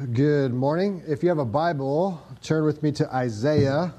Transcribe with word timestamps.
Good 0.00 0.54
morning. 0.54 1.02
If 1.06 1.22
you 1.22 1.28
have 1.28 1.36
a 1.36 1.44
Bible, 1.44 2.26
turn 2.40 2.64
with 2.64 2.82
me 2.82 2.90
to 2.92 3.14
Isaiah 3.14 3.92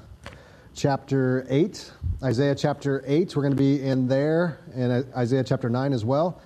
chapter 0.74 1.46
8. 1.48 1.92
Isaiah 2.24 2.56
chapter 2.56 3.04
8, 3.06 3.36
we're 3.36 3.42
going 3.42 3.52
to 3.52 3.56
be 3.56 3.80
in 3.80 4.08
there, 4.08 4.58
and 4.74 5.06
Isaiah 5.16 5.44
chapter 5.44 5.70
9 5.70 5.92
as 5.92 6.04
well. 6.04 6.42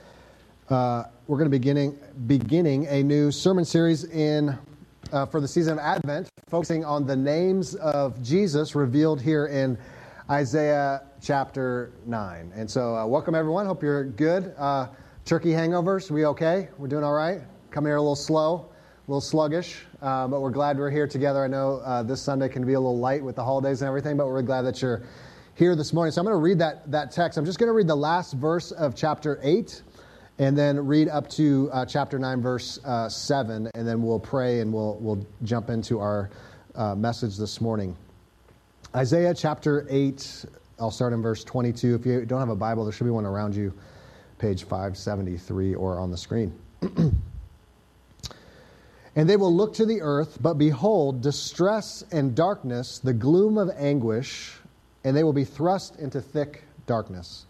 Uh, 0.69 1.04
we're 1.27 1.38
going 1.38 1.51
to 1.51 1.51
be 1.51 1.56
beginning, 1.56 1.99
beginning 2.27 2.85
a 2.88 3.03
new 3.03 3.33
sermon 3.33 3.65
series 3.65 4.04
in, 4.04 4.58
uh, 5.11 5.24
for 5.24 5.40
the 5.40 5.49
season 5.49 5.73
of 5.73 5.79
Advent, 5.79 6.29
focusing 6.51 6.85
on 6.85 7.07
the 7.07 7.17
names 7.17 7.77
of 7.77 8.23
Jesus 8.23 8.75
revealed 8.75 9.23
here 9.23 9.47
in 9.47 9.79
Isaiah 10.29 11.04
chapter 11.23 11.93
9. 12.04 12.53
And 12.54 12.71
so, 12.71 12.95
uh, 12.95 13.07
welcome 13.07 13.35
everyone. 13.35 13.65
Hope 13.65 13.83
you're 13.83 14.04
good. 14.04 14.53
Uh, 14.59 14.88
turkey 15.25 15.53
hangovers, 15.53 16.11
we 16.11 16.27
okay? 16.27 16.69
We're 16.77 16.88
doing 16.88 17.05
all 17.05 17.15
right? 17.15 17.41
Come 17.70 17.87
here 17.87 17.97
a 17.97 18.02
little 18.02 18.16
slow 18.16 18.70
a 19.07 19.11
little 19.11 19.20
sluggish, 19.20 19.85
uh, 20.03 20.27
but 20.27 20.41
we're 20.41 20.51
glad 20.51 20.77
we're 20.79 20.91
here 20.91 21.07
together. 21.07 21.45
I 21.45 21.47
know 21.47 21.77
uh, 21.85 22.03
this 22.03 22.21
Sunday 22.21 22.49
can 22.49 22.67
be 22.67 22.73
a 22.73 22.80
little 22.80 22.99
light 22.99 23.23
with 23.23 23.37
the 23.37 23.45
holidays 23.45 23.80
and 23.80 23.87
everything, 23.87 24.17
but 24.17 24.27
we're 24.27 24.43
glad 24.43 24.63
that 24.63 24.83
you're 24.83 25.05
here 25.55 25.77
this 25.77 25.93
morning. 25.93 26.11
So 26.11 26.21
I'm 26.21 26.25
going 26.25 26.35
to 26.35 26.43
read 26.43 26.59
that, 26.59 26.91
that 26.91 27.13
text. 27.13 27.39
I'm 27.39 27.45
just 27.45 27.61
going 27.61 27.69
to 27.69 27.73
read 27.73 27.87
the 27.87 27.95
last 27.95 28.33
verse 28.33 28.73
of 28.73 28.97
chapter 28.97 29.39
8 29.45 29.80
and 30.41 30.59
then 30.59 30.85
read 30.85 31.09
up 31.09 31.30
to 31.30 31.71
uh, 31.73 31.87
chapter 31.87 32.19
9, 32.19 32.43
verse 32.43 32.80
uh, 32.85 33.09
7, 33.09 33.71
and 33.77 33.87
then 33.87 34.03
we'll 34.03 34.19
pray 34.19 34.59
and 34.59 34.73
we'll, 34.73 34.97
we'll 35.01 35.25
jump 35.45 35.71
into 35.71 36.01
our 36.01 36.29
uh, 36.75 36.97
message 36.97 37.37
this 37.37 37.61
morning. 37.61 37.97
Isaiah 38.97 39.35
chapter 39.35 39.87
8, 39.88 40.47
I'll 40.80 40.91
start 40.91 41.13
in 41.13 41.23
verse 41.23 41.45
22. 41.45 41.95
If 41.95 42.07
you 42.07 42.25
don't 42.25 42.41
have 42.41 42.49
a 42.49 42.57
Bible, 42.57 42.83
there 42.83 42.93
should 42.93 43.05
be 43.05 43.11
one 43.11 43.25
around 43.25 43.55
you, 43.55 43.73
page 44.38 44.65
573 44.65 45.77
or 45.77 46.01
on 46.01 46.11
the 46.11 46.19
screen. 46.19 46.52
And 49.16 49.29
they 49.29 49.37
will 49.37 49.55
look 49.55 49.73
to 49.75 49.87
the 49.87 50.02
earth, 50.02 50.38
but 50.43 50.55
behold, 50.55 51.23
distress 51.23 52.04
and 52.13 52.35
darkness, 52.35 52.99
the 52.99 53.15
gloom 53.15 53.57
of 53.57 53.71
anguish, 53.79 54.59
and 55.04 55.16
they 55.16 55.24
will 55.24 55.32
be 55.32 55.45
thrust 55.45 55.96
into 55.96 56.21
thick 56.21 56.65
darkness. 56.87 57.46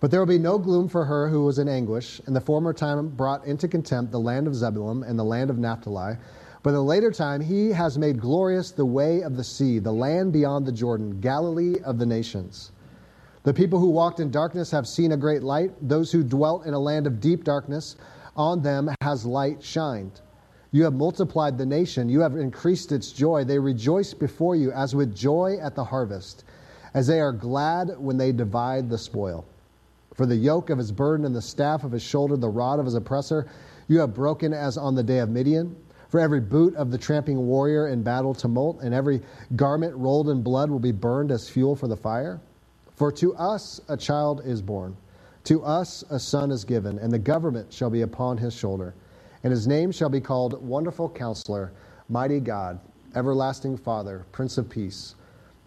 But 0.00 0.10
there 0.10 0.18
will 0.18 0.26
be 0.26 0.40
no 0.40 0.58
gloom 0.58 0.88
for 0.88 1.04
her 1.04 1.28
who 1.28 1.44
was 1.44 1.60
in 1.60 1.68
anguish. 1.68 2.20
In 2.26 2.34
the 2.34 2.40
former 2.40 2.72
time 2.72 3.06
brought 3.06 3.44
into 3.46 3.68
contempt 3.68 4.10
the 4.10 4.18
land 4.18 4.48
of 4.48 4.56
Zebulun 4.56 5.04
and 5.04 5.16
the 5.16 5.24
land 5.24 5.50
of 5.50 5.58
Naphtali. 5.58 6.16
But 6.64 6.70
in 6.70 6.74
the 6.74 6.82
later 6.82 7.12
time 7.12 7.40
he 7.40 7.70
has 7.70 7.96
made 7.96 8.20
glorious 8.20 8.72
the 8.72 8.84
way 8.84 9.22
of 9.22 9.36
the 9.36 9.44
sea, 9.44 9.78
the 9.78 9.92
land 9.92 10.32
beyond 10.32 10.66
the 10.66 10.72
Jordan, 10.72 11.20
Galilee 11.20 11.76
of 11.84 11.98
the 11.98 12.06
nations. 12.06 12.72
The 13.44 13.54
people 13.54 13.78
who 13.78 13.90
walked 13.90 14.18
in 14.18 14.32
darkness 14.32 14.72
have 14.72 14.88
seen 14.88 15.12
a 15.12 15.16
great 15.16 15.44
light. 15.44 15.70
Those 15.80 16.10
who 16.10 16.24
dwelt 16.24 16.66
in 16.66 16.74
a 16.74 16.78
land 16.80 17.06
of 17.06 17.20
deep 17.20 17.44
darkness, 17.44 17.94
on 18.34 18.62
them 18.62 18.90
has 19.00 19.24
light 19.24 19.62
shined. 19.62 20.20
You 20.74 20.84
have 20.84 20.94
multiplied 20.94 21.58
the 21.58 21.66
nation. 21.66 22.08
You 22.08 22.20
have 22.20 22.34
increased 22.34 22.92
its 22.92 23.12
joy. 23.12 23.44
They 23.44 23.58
rejoice 23.58 24.14
before 24.14 24.56
you 24.56 24.72
as 24.72 24.94
with 24.94 25.14
joy 25.14 25.58
at 25.60 25.74
the 25.74 25.84
harvest, 25.84 26.44
as 26.94 27.06
they 27.06 27.20
are 27.20 27.32
glad 27.32 27.98
when 27.98 28.16
they 28.16 28.32
divide 28.32 28.88
the 28.88 28.96
spoil. 28.96 29.44
For 30.14 30.24
the 30.24 30.36
yoke 30.36 30.70
of 30.70 30.78
his 30.78 30.90
burden 30.90 31.26
and 31.26 31.36
the 31.36 31.42
staff 31.42 31.84
of 31.84 31.92
his 31.92 32.02
shoulder, 32.02 32.38
the 32.38 32.48
rod 32.48 32.78
of 32.78 32.86
his 32.86 32.94
oppressor, 32.94 33.46
you 33.86 34.00
have 34.00 34.14
broken 34.14 34.54
as 34.54 34.78
on 34.78 34.94
the 34.94 35.02
day 35.02 35.18
of 35.18 35.28
Midian. 35.28 35.76
For 36.08 36.20
every 36.20 36.40
boot 36.40 36.74
of 36.76 36.90
the 36.90 36.98
tramping 36.98 37.46
warrior 37.46 37.88
in 37.88 38.02
battle 38.02 38.34
tumult, 38.34 38.80
and 38.80 38.94
every 38.94 39.20
garment 39.56 39.94
rolled 39.94 40.30
in 40.30 40.42
blood 40.42 40.70
will 40.70 40.78
be 40.78 40.92
burned 40.92 41.30
as 41.32 41.50
fuel 41.50 41.76
for 41.76 41.88
the 41.88 41.96
fire. 41.96 42.40
For 42.96 43.12
to 43.12 43.34
us 43.36 43.80
a 43.88 43.96
child 43.96 44.40
is 44.44 44.62
born, 44.62 44.96
to 45.44 45.62
us 45.64 46.02
a 46.08 46.18
son 46.18 46.50
is 46.50 46.64
given, 46.64 46.98
and 46.98 47.12
the 47.12 47.18
government 47.18 47.72
shall 47.72 47.90
be 47.90 48.02
upon 48.02 48.38
his 48.38 48.54
shoulder 48.54 48.94
and 49.42 49.50
his 49.50 49.66
name 49.66 49.92
shall 49.92 50.08
be 50.08 50.20
called 50.20 50.62
Wonderful 50.66 51.08
Counselor, 51.08 51.72
Mighty 52.08 52.40
God, 52.40 52.78
Everlasting 53.14 53.76
Father, 53.76 54.24
Prince 54.32 54.58
of 54.58 54.68
Peace. 54.68 55.14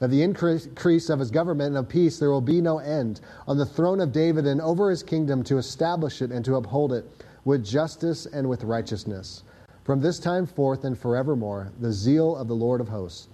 Of 0.01 0.11
the 0.11 0.21
increase 0.21 1.09
of 1.09 1.19
his 1.19 1.31
government 1.31 1.69
and 1.69 1.77
of 1.77 1.89
peace 1.89 2.19
there 2.19 2.29
will 2.29 2.41
be 2.41 2.59
no 2.61 2.79
end 2.79 3.21
on 3.47 3.57
the 3.57 3.65
throne 3.65 4.01
of 4.01 4.11
David 4.11 4.45
and 4.45 4.59
over 4.61 4.89
his 4.89 5.01
kingdom 5.03 5.43
to 5.45 5.57
establish 5.57 6.21
it 6.21 6.31
and 6.31 6.43
to 6.45 6.55
uphold 6.55 6.91
it 6.91 7.05
with 7.45 7.63
justice 7.63 8.25
and 8.25 8.49
with 8.49 8.63
righteousness. 8.63 9.43
From 9.85 10.01
this 10.01 10.19
time 10.19 10.45
forth 10.45 10.83
and 10.83 10.97
forevermore, 10.97 11.71
the 11.79 11.93
zeal 11.93 12.35
of 12.35 12.47
the 12.47 12.55
Lord 12.55 12.81
of 12.81 12.89
hosts 12.89 13.27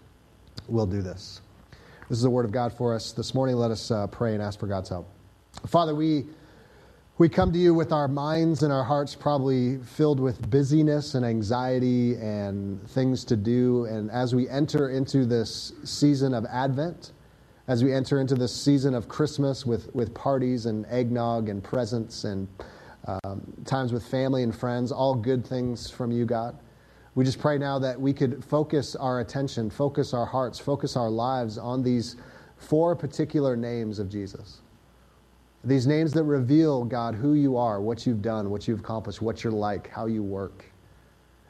will 0.67 0.85
do 0.85 1.01
this. 1.01 1.41
This 2.09 2.17
is 2.17 2.23
the 2.23 2.29
word 2.29 2.45
of 2.45 2.51
God 2.51 2.73
for 2.73 2.93
us 2.93 3.11
this 3.11 3.33
morning. 3.33 3.55
Let 3.55 3.71
us 3.71 3.89
uh, 3.89 4.05
pray 4.07 4.33
and 4.33 4.43
ask 4.43 4.59
for 4.59 4.67
God's 4.67 4.89
help. 4.89 5.09
Father, 5.65 5.95
we 5.95 6.25
we 7.21 7.29
come 7.29 7.53
to 7.53 7.59
you 7.59 7.71
with 7.71 7.91
our 7.91 8.07
minds 8.07 8.63
and 8.63 8.73
our 8.73 8.83
hearts 8.83 9.13
probably 9.13 9.77
filled 9.77 10.19
with 10.19 10.49
busyness 10.49 11.13
and 11.13 11.23
anxiety 11.23 12.15
and 12.15 12.81
things 12.89 13.23
to 13.23 13.35
do. 13.35 13.85
And 13.85 14.09
as 14.09 14.33
we 14.33 14.49
enter 14.49 14.89
into 14.89 15.27
this 15.27 15.71
season 15.83 16.33
of 16.33 16.47
Advent, 16.47 17.11
as 17.67 17.83
we 17.83 17.93
enter 17.93 18.19
into 18.19 18.33
this 18.33 18.51
season 18.51 18.95
of 18.95 19.07
Christmas 19.07 19.67
with, 19.67 19.93
with 19.93 20.15
parties 20.15 20.65
and 20.65 20.83
eggnog 20.87 21.47
and 21.47 21.63
presents 21.63 22.23
and 22.23 22.47
um, 23.05 23.53
times 23.65 23.93
with 23.93 24.03
family 24.03 24.41
and 24.41 24.55
friends, 24.55 24.91
all 24.91 25.13
good 25.13 25.45
things 25.45 25.91
from 25.91 26.11
you, 26.11 26.25
God. 26.25 26.57
We 27.13 27.23
just 27.23 27.37
pray 27.37 27.59
now 27.59 27.77
that 27.77 28.01
we 28.01 28.13
could 28.13 28.43
focus 28.43 28.95
our 28.95 29.19
attention, 29.19 29.69
focus 29.69 30.15
our 30.15 30.25
hearts, 30.25 30.57
focus 30.57 30.97
our 30.97 31.11
lives 31.11 31.59
on 31.59 31.83
these 31.83 32.15
four 32.57 32.95
particular 32.95 33.55
names 33.55 33.99
of 33.99 34.09
Jesus. 34.09 34.61
These 35.63 35.85
names 35.85 36.11
that 36.13 36.23
reveal, 36.23 36.83
God, 36.83 37.13
who 37.13 37.33
you 37.33 37.55
are, 37.55 37.81
what 37.81 38.07
you've 38.07 38.21
done, 38.21 38.49
what 38.49 38.67
you've 38.67 38.79
accomplished, 38.79 39.21
what 39.21 39.43
you're 39.43 39.53
like, 39.53 39.89
how 39.89 40.07
you 40.07 40.23
work. 40.23 40.65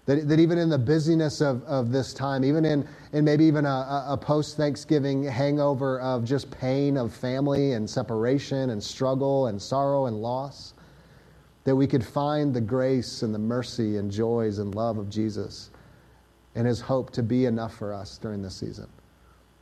That, 0.05 0.27
that 0.27 0.39
even 0.39 0.57
in 0.57 0.69
the 0.69 0.77
busyness 0.77 1.41
of, 1.41 1.63
of 1.63 1.91
this 1.91 2.13
time, 2.13 2.43
even 2.43 2.65
in, 2.65 2.87
in 3.13 3.23
maybe 3.23 3.45
even 3.45 3.65
a, 3.65 4.05
a 4.09 4.17
post 4.19 4.57
Thanksgiving 4.57 5.23
hangover 5.23 6.01
of 6.01 6.25
just 6.25 6.51
pain 6.51 6.97
of 6.97 7.13
family 7.13 7.73
and 7.73 7.89
separation 7.89 8.71
and 8.71 8.83
struggle 8.83 9.47
and 9.47 9.61
sorrow 9.61 10.07
and 10.07 10.17
loss, 10.21 10.73
that 11.63 11.75
we 11.75 11.87
could 11.87 12.05
find 12.05 12.53
the 12.53 12.61
grace 12.61 13.21
and 13.21 13.33
the 13.33 13.39
mercy 13.39 13.97
and 13.97 14.11
joys 14.11 14.57
and 14.57 14.73
love 14.75 14.97
of 14.97 15.09
Jesus 15.09 15.69
and 16.55 16.67
his 16.67 16.81
hope 16.81 17.11
to 17.11 17.23
be 17.23 17.45
enough 17.45 17.75
for 17.77 17.93
us 17.93 18.17
during 18.17 18.41
this 18.41 18.55
season. 18.55 18.87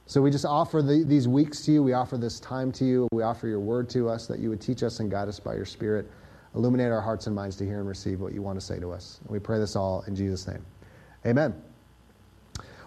So 0.10 0.24
we 0.24 0.32
just 0.32 0.44
offer 0.44 0.82
the, 0.82 1.04
these 1.04 1.28
weeks 1.28 1.62
to 1.66 1.72
you. 1.72 1.84
We 1.84 1.94
offer 1.94 2.18
this 2.18 2.40
time 2.40 2.72
to 2.72 2.84
you. 2.84 3.08
We 3.12 3.22
offer 3.22 3.48
your 3.48 3.60
word 3.60 3.88
to 3.92 4.10
us 4.10 4.26
that 4.26 4.40
you 4.40 4.50
would 4.50 4.60
teach 4.60 4.82
us 4.82 5.02
and 5.02 5.12
guide 5.12 5.28
us 5.28 5.40
by 5.40 5.54
your 5.54 5.66
spirit. 5.66 6.10
Illuminate 6.56 6.92
our 6.92 7.00
hearts 7.00 7.28
and 7.28 7.36
minds 7.36 7.56
to 7.58 7.64
hear 7.64 7.78
and 7.78 7.88
receive 7.88 8.20
what 8.20 8.34
you 8.34 8.42
want 8.42 8.60
to 8.60 8.66
say 8.66 8.80
to 8.80 8.92
us. 8.92 9.20
And 9.22 9.30
we 9.30 9.38
pray 9.38 9.60
this 9.60 9.76
all 9.76 10.04
in 10.08 10.16
Jesus' 10.16 10.48
name. 10.48 10.66
Amen. 11.28 11.54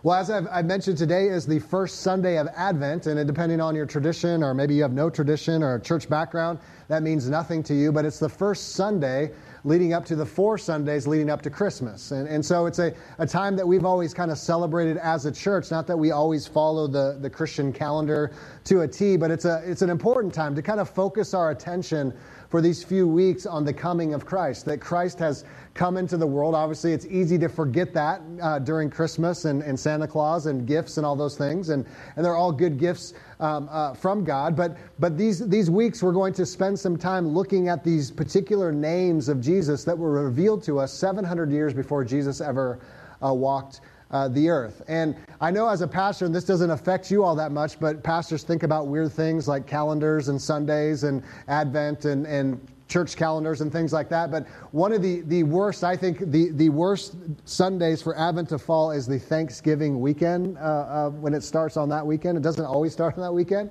Well, 0.02 0.18
as 0.18 0.30
I've, 0.30 0.48
I've, 0.50 0.64
mentioned, 0.64 0.98
today 0.98 1.28
is 1.28 1.46
the 1.46 1.60
first 1.60 2.00
Sunday 2.00 2.38
of 2.38 2.48
Advent, 2.56 3.06
and 3.06 3.24
depending 3.24 3.60
on 3.60 3.76
your 3.76 3.86
tradition, 3.86 4.42
or 4.42 4.52
maybe 4.52 4.74
you 4.74 4.82
have 4.82 4.92
no 4.92 5.08
tradition 5.08 5.62
or 5.62 5.76
a 5.76 5.80
church 5.80 6.08
background, 6.08 6.58
that 6.88 7.04
means 7.04 7.28
nothing 7.28 7.62
to 7.62 7.74
you, 7.74 7.92
but 7.92 8.04
it's 8.04 8.18
the 8.18 8.28
first 8.28 8.70
Sunday 8.70 9.30
leading 9.64 9.92
up 9.92 10.04
to 10.06 10.16
the 10.16 10.26
four 10.26 10.58
Sundays 10.58 11.06
leading 11.06 11.30
up 11.30 11.42
to 11.42 11.50
Christmas. 11.50 12.10
And, 12.10 12.28
and 12.28 12.44
so 12.44 12.66
it's 12.66 12.78
a, 12.78 12.94
a 13.18 13.26
time 13.26 13.54
that 13.56 13.66
we've 13.66 13.84
always 13.84 14.12
kind 14.12 14.30
of 14.30 14.38
celebrated 14.38 14.96
as 14.96 15.24
a 15.26 15.32
church. 15.32 15.70
Not 15.70 15.86
that 15.86 15.96
we 15.96 16.10
always 16.10 16.46
follow 16.46 16.86
the, 16.86 17.18
the 17.20 17.30
Christian 17.30 17.72
calendar 17.72 18.32
to 18.64 18.80
a 18.80 18.88
T, 18.88 19.16
but 19.16 19.30
it's, 19.30 19.44
a, 19.44 19.62
it's 19.64 19.82
an 19.82 19.90
important 19.90 20.34
time 20.34 20.54
to 20.56 20.62
kind 20.62 20.80
of 20.80 20.90
focus 20.90 21.32
our 21.34 21.50
attention 21.50 22.12
for 22.52 22.60
these 22.60 22.84
few 22.84 23.08
weeks 23.08 23.46
on 23.46 23.64
the 23.64 23.72
coming 23.72 24.12
of 24.12 24.26
Christ, 24.26 24.66
that 24.66 24.78
Christ 24.78 25.18
has 25.20 25.46
come 25.72 25.96
into 25.96 26.18
the 26.18 26.26
world. 26.26 26.54
Obviously, 26.54 26.92
it's 26.92 27.06
easy 27.06 27.38
to 27.38 27.48
forget 27.48 27.94
that 27.94 28.20
uh, 28.42 28.58
during 28.58 28.90
Christmas 28.90 29.46
and, 29.46 29.62
and, 29.62 29.80
Santa 29.80 30.06
Claus 30.06 30.44
and 30.44 30.66
gifts 30.66 30.98
and 30.98 31.06
all 31.06 31.16
those 31.16 31.38
things, 31.38 31.70
and, 31.70 31.86
and 32.14 32.22
they're 32.22 32.36
all 32.36 32.52
good 32.52 32.78
gifts 32.78 33.14
um, 33.42 33.68
uh, 33.70 33.92
from 33.92 34.24
God. 34.24 34.56
But, 34.56 34.76
but 35.00 35.18
these, 35.18 35.46
these 35.48 35.68
weeks, 35.68 36.02
we're 36.02 36.12
going 36.12 36.32
to 36.34 36.46
spend 36.46 36.78
some 36.78 36.96
time 36.96 37.28
looking 37.28 37.68
at 37.68 37.82
these 37.82 38.10
particular 38.10 38.72
names 38.72 39.28
of 39.28 39.40
Jesus 39.40 39.84
that 39.84 39.98
were 39.98 40.24
revealed 40.24 40.62
to 40.64 40.78
us 40.78 40.92
700 40.92 41.50
years 41.50 41.74
before 41.74 42.04
Jesus 42.04 42.40
ever 42.40 42.78
uh, 43.22 43.34
walked 43.34 43.80
uh, 44.12 44.28
the 44.28 44.48
earth. 44.48 44.82
And 44.88 45.16
I 45.40 45.50
know 45.50 45.68
as 45.68 45.80
a 45.80 45.88
pastor, 45.88 46.26
and 46.26 46.34
this 46.34 46.44
doesn't 46.44 46.70
affect 46.70 47.10
you 47.10 47.24
all 47.24 47.34
that 47.34 47.50
much, 47.50 47.80
but 47.80 48.04
pastors 48.04 48.44
think 48.44 48.62
about 48.62 48.86
weird 48.86 49.10
things 49.10 49.48
like 49.48 49.66
calendars 49.66 50.28
and 50.28 50.40
Sundays 50.40 51.02
and 51.02 51.22
Advent 51.48 52.04
and, 52.04 52.26
and 52.26 52.60
church 52.92 53.16
calendars 53.16 53.62
and 53.62 53.72
things 53.72 53.92
like 53.92 54.08
that. 54.10 54.30
But 54.30 54.46
one 54.72 54.92
of 54.92 55.00
the, 55.00 55.22
the 55.22 55.42
worst, 55.44 55.82
I 55.82 55.96
think, 55.96 56.18
the, 56.30 56.50
the 56.50 56.68
worst 56.68 57.16
Sundays 57.44 58.02
for 58.02 58.16
Advent 58.18 58.50
to 58.50 58.58
fall 58.58 58.90
is 58.90 59.06
the 59.06 59.18
Thanksgiving 59.18 60.00
weekend 60.00 60.58
uh, 60.58 60.60
uh, 60.60 61.10
when 61.10 61.32
it 61.32 61.42
starts 61.42 61.76
on 61.76 61.88
that 61.88 62.06
weekend. 62.06 62.36
It 62.36 62.42
doesn't 62.42 62.64
always 62.64 62.92
start 62.92 63.14
on 63.14 63.22
that 63.22 63.32
weekend. 63.32 63.70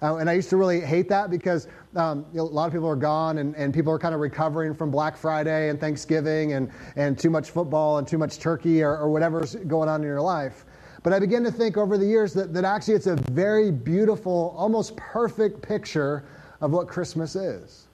Uh, 0.00 0.16
and 0.16 0.28
I 0.28 0.32
used 0.32 0.50
to 0.50 0.56
really 0.56 0.80
hate 0.80 1.08
that 1.10 1.30
because 1.30 1.68
um, 1.94 2.26
you 2.32 2.38
know, 2.38 2.44
a 2.44 2.44
lot 2.44 2.66
of 2.66 2.72
people 2.72 2.88
are 2.88 2.96
gone 2.96 3.38
and, 3.38 3.54
and 3.54 3.72
people 3.72 3.92
are 3.92 3.98
kind 3.98 4.14
of 4.14 4.20
recovering 4.20 4.74
from 4.74 4.90
Black 4.90 5.16
Friday 5.16 5.68
and 5.68 5.78
Thanksgiving 5.78 6.54
and, 6.54 6.70
and 6.96 7.16
too 7.16 7.30
much 7.30 7.50
football 7.50 7.98
and 7.98 8.08
too 8.08 8.18
much 8.18 8.40
turkey 8.40 8.82
or, 8.82 8.96
or 8.96 9.10
whatever's 9.10 9.54
going 9.54 9.88
on 9.88 10.00
in 10.00 10.06
your 10.06 10.20
life. 10.20 10.64
But 11.04 11.12
I 11.12 11.20
began 11.20 11.44
to 11.44 11.52
think 11.52 11.76
over 11.76 11.98
the 11.98 12.06
years 12.06 12.32
that, 12.34 12.54
that 12.54 12.64
actually 12.64 12.94
it's 12.94 13.06
a 13.06 13.16
very 13.30 13.70
beautiful, 13.70 14.54
almost 14.56 14.96
perfect 14.96 15.60
picture 15.62 16.24
of 16.60 16.72
what 16.72 16.88
Christmas 16.88 17.36
is. 17.36 17.88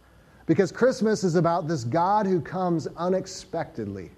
Because 0.49 0.73
Christmas 0.73 1.25
is 1.25 1.35
about 1.35 1.69
this 1.69 1.85
God 1.85 2.27
who 2.27 2.41
comes 2.41 2.89
unexpectedly 2.97 4.11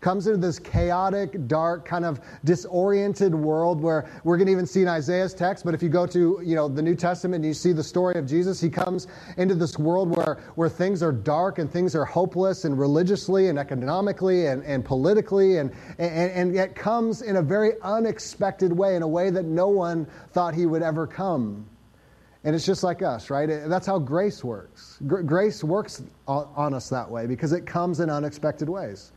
comes 0.00 0.26
into 0.26 0.36
this 0.36 0.58
chaotic, 0.58 1.46
dark, 1.46 1.84
kind 1.84 2.04
of 2.04 2.20
disoriented 2.44 3.32
world 3.34 3.80
where 3.80 4.10
we're 4.24 4.36
going 4.36 4.46
to 4.46 4.52
even 4.52 4.66
see 4.66 4.82
in 4.82 4.88
Isaiah's 4.88 5.32
text, 5.32 5.64
but 5.64 5.74
if 5.74 5.82
you 5.82 5.88
go 5.88 6.06
to, 6.06 6.40
you 6.44 6.56
know, 6.56 6.68
the 6.68 6.82
New 6.82 6.96
Testament 6.96 7.36
and 7.36 7.46
you 7.46 7.54
see 7.54 7.72
the 7.72 7.84
story 7.84 8.18
of 8.18 8.26
Jesus, 8.26 8.60
he 8.60 8.68
comes 8.68 9.06
into 9.36 9.54
this 9.54 9.78
world 9.78 10.14
where, 10.14 10.40
where 10.56 10.68
things 10.68 11.04
are 11.04 11.12
dark 11.12 11.60
and 11.60 11.70
things 11.70 11.94
are 11.94 12.04
hopeless 12.04 12.64
and 12.64 12.78
religiously 12.78 13.48
and 13.48 13.58
economically 13.58 14.46
and, 14.46 14.64
and 14.64 14.84
politically 14.84 15.58
and, 15.58 15.70
and, 15.98 16.32
and 16.32 16.54
yet 16.54 16.74
comes 16.74 17.22
in 17.22 17.36
a 17.36 17.42
very 17.42 17.74
unexpected 17.82 18.72
way, 18.72 18.96
in 18.96 19.02
a 19.02 19.08
way 19.08 19.30
that 19.30 19.44
no 19.44 19.68
one 19.68 20.06
thought 20.32 20.52
he 20.52 20.66
would 20.66 20.82
ever 20.82 21.06
come. 21.06 21.64
And 22.44 22.56
it's 22.56 22.66
just 22.66 22.82
like 22.82 23.02
us, 23.02 23.30
right? 23.30 23.46
That's 23.46 23.86
how 23.86 23.98
grace 23.98 24.42
works. 24.42 24.98
grace 25.06 25.62
works 25.62 26.02
on 26.26 26.74
us 26.74 26.88
that 26.88 27.08
way 27.08 27.26
because 27.26 27.52
it 27.52 27.66
comes 27.66 28.00
in 28.00 28.10
unexpected 28.10 28.68
ways. 28.68 29.12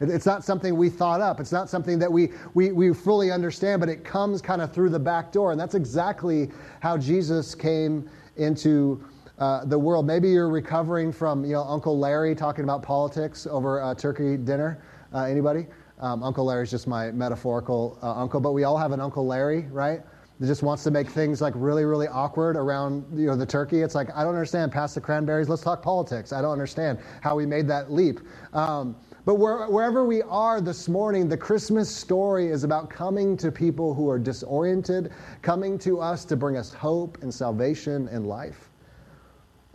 it's 0.00 0.26
not 0.26 0.44
something 0.44 0.76
we 0.76 0.88
thought 0.88 1.20
up. 1.20 1.40
It's 1.40 1.50
not 1.50 1.68
something 1.68 1.98
that 1.98 2.12
we, 2.12 2.30
we, 2.54 2.70
we 2.70 2.94
fully 2.94 3.32
understand, 3.32 3.80
but 3.80 3.88
it 3.88 4.04
comes 4.04 4.40
kind 4.40 4.62
of 4.62 4.72
through 4.72 4.90
the 4.90 4.98
back 4.98 5.32
door. 5.32 5.50
And 5.50 5.60
that's 5.60 5.74
exactly 5.74 6.50
how 6.80 6.96
Jesus 6.96 7.52
came 7.52 8.08
into 8.36 9.04
uh, 9.38 9.64
the 9.64 9.78
world. 9.78 10.06
Maybe 10.06 10.28
you're 10.28 10.50
recovering 10.50 11.12
from 11.12 11.44
you 11.44 11.54
know, 11.54 11.64
Uncle 11.64 11.98
Larry 11.98 12.36
talking 12.36 12.62
about 12.62 12.82
politics 12.82 13.46
over 13.48 13.80
a 13.90 13.94
turkey 13.94 14.36
dinner. 14.36 14.84
Uh, 15.12 15.24
anybody? 15.24 15.66
Um, 16.00 16.22
uncle 16.22 16.44
Larry's 16.44 16.70
just 16.70 16.86
my 16.86 17.10
metaphorical 17.10 17.98
uh, 18.02 18.12
uncle, 18.12 18.40
but 18.40 18.52
we 18.52 18.64
all 18.64 18.76
have 18.76 18.92
an 18.92 19.00
Uncle 19.00 19.26
Larry, 19.26 19.62
right? 19.72 20.00
That 20.38 20.46
just 20.46 20.62
wants 20.62 20.84
to 20.84 20.90
make 20.90 21.08
things 21.08 21.40
like 21.40 21.54
really, 21.56 21.84
really 21.84 22.08
awkward 22.08 22.56
around 22.56 23.04
you 23.14 23.26
know 23.26 23.36
the 23.36 23.46
turkey. 23.46 23.80
It's 23.80 23.94
like 23.94 24.08
I 24.14 24.22
don't 24.22 24.34
understand. 24.34 24.72
Pass 24.72 24.94
the 24.94 25.00
cranberries. 25.00 25.48
Let's 25.48 25.62
talk 25.62 25.82
politics. 25.82 26.32
I 26.32 26.40
don't 26.40 26.52
understand 26.52 26.98
how 27.20 27.36
we 27.36 27.46
made 27.46 27.66
that 27.68 27.92
leap. 27.92 28.20
Um, 28.52 28.96
but 29.24 29.34
where, 29.34 29.66
wherever 29.66 30.06
we 30.06 30.22
are 30.22 30.60
this 30.60 30.88
morning, 30.88 31.28
the 31.28 31.36
Christmas 31.36 31.94
story 31.94 32.46
is 32.46 32.64
about 32.64 32.88
coming 32.88 33.36
to 33.38 33.52
people 33.52 33.92
who 33.92 34.08
are 34.08 34.18
disoriented, 34.18 35.12
coming 35.42 35.76
to 35.80 36.00
us 36.00 36.24
to 36.26 36.36
bring 36.36 36.56
us 36.56 36.72
hope 36.72 37.18
and 37.20 37.32
salvation 37.32 38.08
and 38.08 38.26
life. 38.26 38.67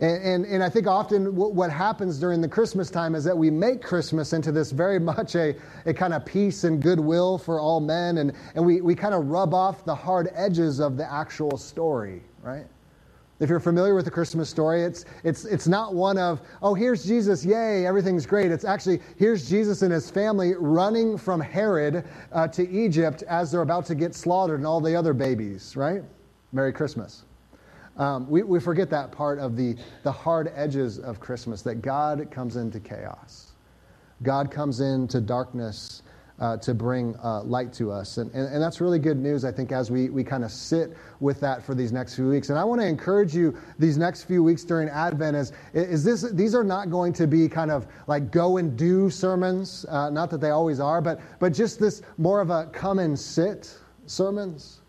And, 0.00 0.22
and, 0.24 0.46
and, 0.46 0.62
I 0.62 0.68
think 0.68 0.88
often 0.88 1.24
w- 1.24 1.52
what 1.54 1.70
happens 1.70 2.18
during 2.18 2.40
the 2.40 2.48
Christmas 2.48 2.90
time 2.90 3.14
is 3.14 3.22
that 3.24 3.36
we 3.36 3.48
make 3.48 3.80
Christmas 3.80 4.32
into 4.32 4.50
this 4.50 4.72
very 4.72 4.98
much 5.12 5.36
a, 5.36 5.54
a 5.86 5.94
kind 5.94 6.12
of 6.12 6.26
peace 6.26 6.64
and 6.64 6.82
goodwill 6.82 7.38
for 7.38 7.60
all 7.60 7.78
men, 7.80 8.18
and, 8.18 8.32
and 8.56 8.66
we, 8.66 8.80
we 8.80 8.96
kind 8.96 9.14
of 9.14 9.28
rub 9.28 9.54
off 9.54 9.84
the 9.84 9.94
hard 9.94 10.30
edges 10.34 10.80
of 10.80 10.96
the 10.96 11.10
actual 11.10 11.56
story, 11.56 12.22
right? 12.42 12.66
If 13.40 13.50
you're 13.50 13.60
familiar 13.60 13.94
with 13.94 14.04
the 14.04 14.10
Christmas 14.10 14.48
story, 14.48 14.82
it's, 14.82 15.04
it's, 15.22 15.44
it's 15.44 15.68
not 15.68 15.94
one 15.94 16.18
of, 16.18 16.40
oh, 16.62 16.74
here's 16.74 17.04
Jesus, 17.04 17.44
yay, 17.44 17.86
everything's 17.86 18.26
great. 18.26 18.50
It's 18.50 18.64
actually, 18.64 19.00
here's 19.16 19.48
Jesus 19.48 19.82
and 19.82 19.92
his 19.92 20.10
family 20.10 20.54
running 20.54 21.18
from 21.18 21.40
Herod 21.40 22.04
uh, 22.32 22.48
to 22.48 22.68
Egypt 22.68 23.22
as 23.24 23.50
they're 23.52 23.62
about 23.62 23.86
to 23.86 23.94
get 23.94 24.14
slaughtered 24.14 24.58
and 24.58 24.66
all 24.66 24.80
the 24.80 24.96
other 24.96 25.12
babies, 25.12 25.76
right? 25.76 26.02
Merry 26.52 26.72
Christmas. 26.72 27.24
Um, 27.96 28.28
we, 28.28 28.42
we 28.42 28.60
forget 28.60 28.90
that 28.90 29.12
part 29.12 29.38
of 29.38 29.56
the, 29.56 29.76
the 30.02 30.12
hard 30.12 30.52
edges 30.54 30.98
of 30.98 31.20
Christmas 31.20 31.62
that 31.62 31.76
God 31.76 32.28
comes 32.30 32.56
into 32.56 32.80
chaos. 32.80 33.52
God 34.22 34.50
comes 34.50 34.80
into 34.80 35.20
darkness 35.20 36.02
uh, 36.40 36.56
to 36.56 36.74
bring 36.74 37.16
uh, 37.22 37.42
light 37.44 37.72
to 37.72 37.92
us. 37.92 38.18
And, 38.18 38.32
and, 38.32 38.52
and, 38.52 38.60
that's 38.60 38.80
really 38.80 38.98
good 38.98 39.16
news, 39.16 39.44
I 39.44 39.52
think, 39.52 39.70
as 39.70 39.90
we, 39.90 40.10
we 40.10 40.24
kind 40.24 40.44
of 40.44 40.50
sit 40.50 40.96
with 41.20 41.38
that 41.40 41.62
for 41.62 41.76
these 41.76 41.92
next 41.92 42.16
few 42.16 42.28
weeks. 42.28 42.50
And 42.50 42.58
I 42.58 42.64
want 42.64 42.80
to 42.80 42.86
encourage 42.86 43.36
you 43.36 43.56
these 43.78 43.96
next 43.96 44.24
few 44.24 44.42
weeks 44.42 44.64
during 44.64 44.88
Advent 44.88 45.36
is, 45.36 45.52
is 45.74 46.02
this, 46.02 46.22
these 46.32 46.54
are 46.54 46.64
not 46.64 46.90
going 46.90 47.12
to 47.14 47.28
be 47.28 47.48
kind 47.48 47.70
of 47.70 47.86
like 48.08 48.32
go 48.32 48.56
and 48.56 48.76
do 48.76 49.10
sermons, 49.10 49.86
uh, 49.88 50.10
not 50.10 50.28
that 50.30 50.40
they 50.40 50.50
always 50.50 50.80
are, 50.80 51.00
but, 51.00 51.20
but 51.38 51.52
just 51.52 51.78
this 51.78 52.02
more 52.18 52.40
of 52.40 52.50
a 52.50 52.66
come 52.72 52.98
and 52.98 53.16
sit 53.16 53.78
sermons. 54.06 54.80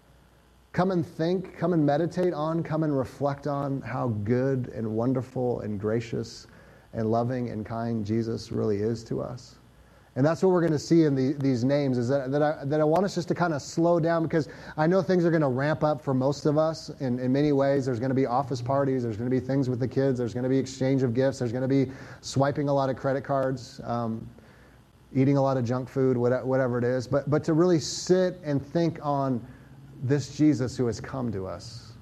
Come 0.76 0.92
and 0.92 1.08
think, 1.08 1.58
come 1.58 1.72
and 1.72 1.86
meditate 1.86 2.34
on, 2.34 2.62
come 2.62 2.84
and 2.84 2.98
reflect 2.98 3.48
on 3.48 3.80
how 3.80 4.10
good 4.26 4.74
and 4.76 4.86
wonderful 4.86 5.62
and 5.62 5.80
gracious 5.80 6.48
and 6.92 7.10
loving 7.10 7.50
and 7.50 7.66
kind 7.66 8.06
Jesus 8.06 8.52
really 8.52 8.82
is 8.82 9.02
to 9.06 9.22
us. 9.22 9.56
And 10.18 10.26
that's 10.26 10.44
what 10.44 10.50
we're 10.50 10.60
going 10.60 10.74
to 10.74 10.80
see 10.80 11.04
in 11.04 11.16
the, 11.16 11.32
these 11.42 11.64
names 11.64 11.98
is 11.98 12.10
that, 12.10 12.30
that, 12.30 12.42
I, 12.42 12.66
that 12.66 12.82
I 12.82 12.84
want 12.84 13.06
us 13.06 13.16
just 13.16 13.30
to 13.30 13.34
kind 13.34 13.54
of 13.54 13.62
slow 13.62 14.02
down 14.02 14.24
because 14.24 14.50
I 14.76 14.86
know 14.86 15.02
things 15.02 15.24
are 15.24 15.30
going 15.30 15.44
to 15.44 15.48
ramp 15.48 15.82
up 15.82 16.02
for 16.02 16.14
most 16.14 16.46
of 16.46 16.58
us 16.58 16.90
in, 17.00 17.20
in 17.20 17.32
many 17.32 17.54
ways. 17.54 17.86
There's 17.86 18.00
going 18.00 18.10
to 18.10 18.14
be 18.14 18.26
office 18.26 18.62
parties, 18.62 19.04
there's 19.04 19.16
going 19.16 19.30
to 19.30 19.34
be 19.34 19.40
things 19.40 19.70
with 19.70 19.80
the 19.80 19.88
kids, 19.88 20.20
there's 20.20 20.34
going 20.34 20.44
to 20.44 20.50
be 20.50 20.58
exchange 20.58 21.04
of 21.04 21.14
gifts, 21.14 21.40
there's 21.40 21.54
going 21.54 21.62
to 21.62 21.70
be 21.70 21.90
swiping 22.20 22.68
a 22.68 22.74
lot 22.74 22.90
of 22.90 22.98
credit 22.98 23.24
cards, 23.24 23.80
um, 23.86 24.28
eating 25.14 25.38
a 25.38 25.42
lot 25.42 25.56
of 25.56 25.64
junk 25.64 25.88
food, 25.88 26.18
whatever 26.18 26.78
it 26.78 26.84
is. 26.84 27.08
But, 27.08 27.30
but 27.30 27.46
to 27.46 27.54
really 27.54 27.80
sit 27.80 28.42
and 28.44 28.62
think 28.62 29.00
on 29.02 29.40
this 30.04 30.36
Jesus 30.36 30.78
who 30.78 30.86
has 30.88 31.00
come 31.00 31.32
to 31.32 31.48
us, 31.48 31.94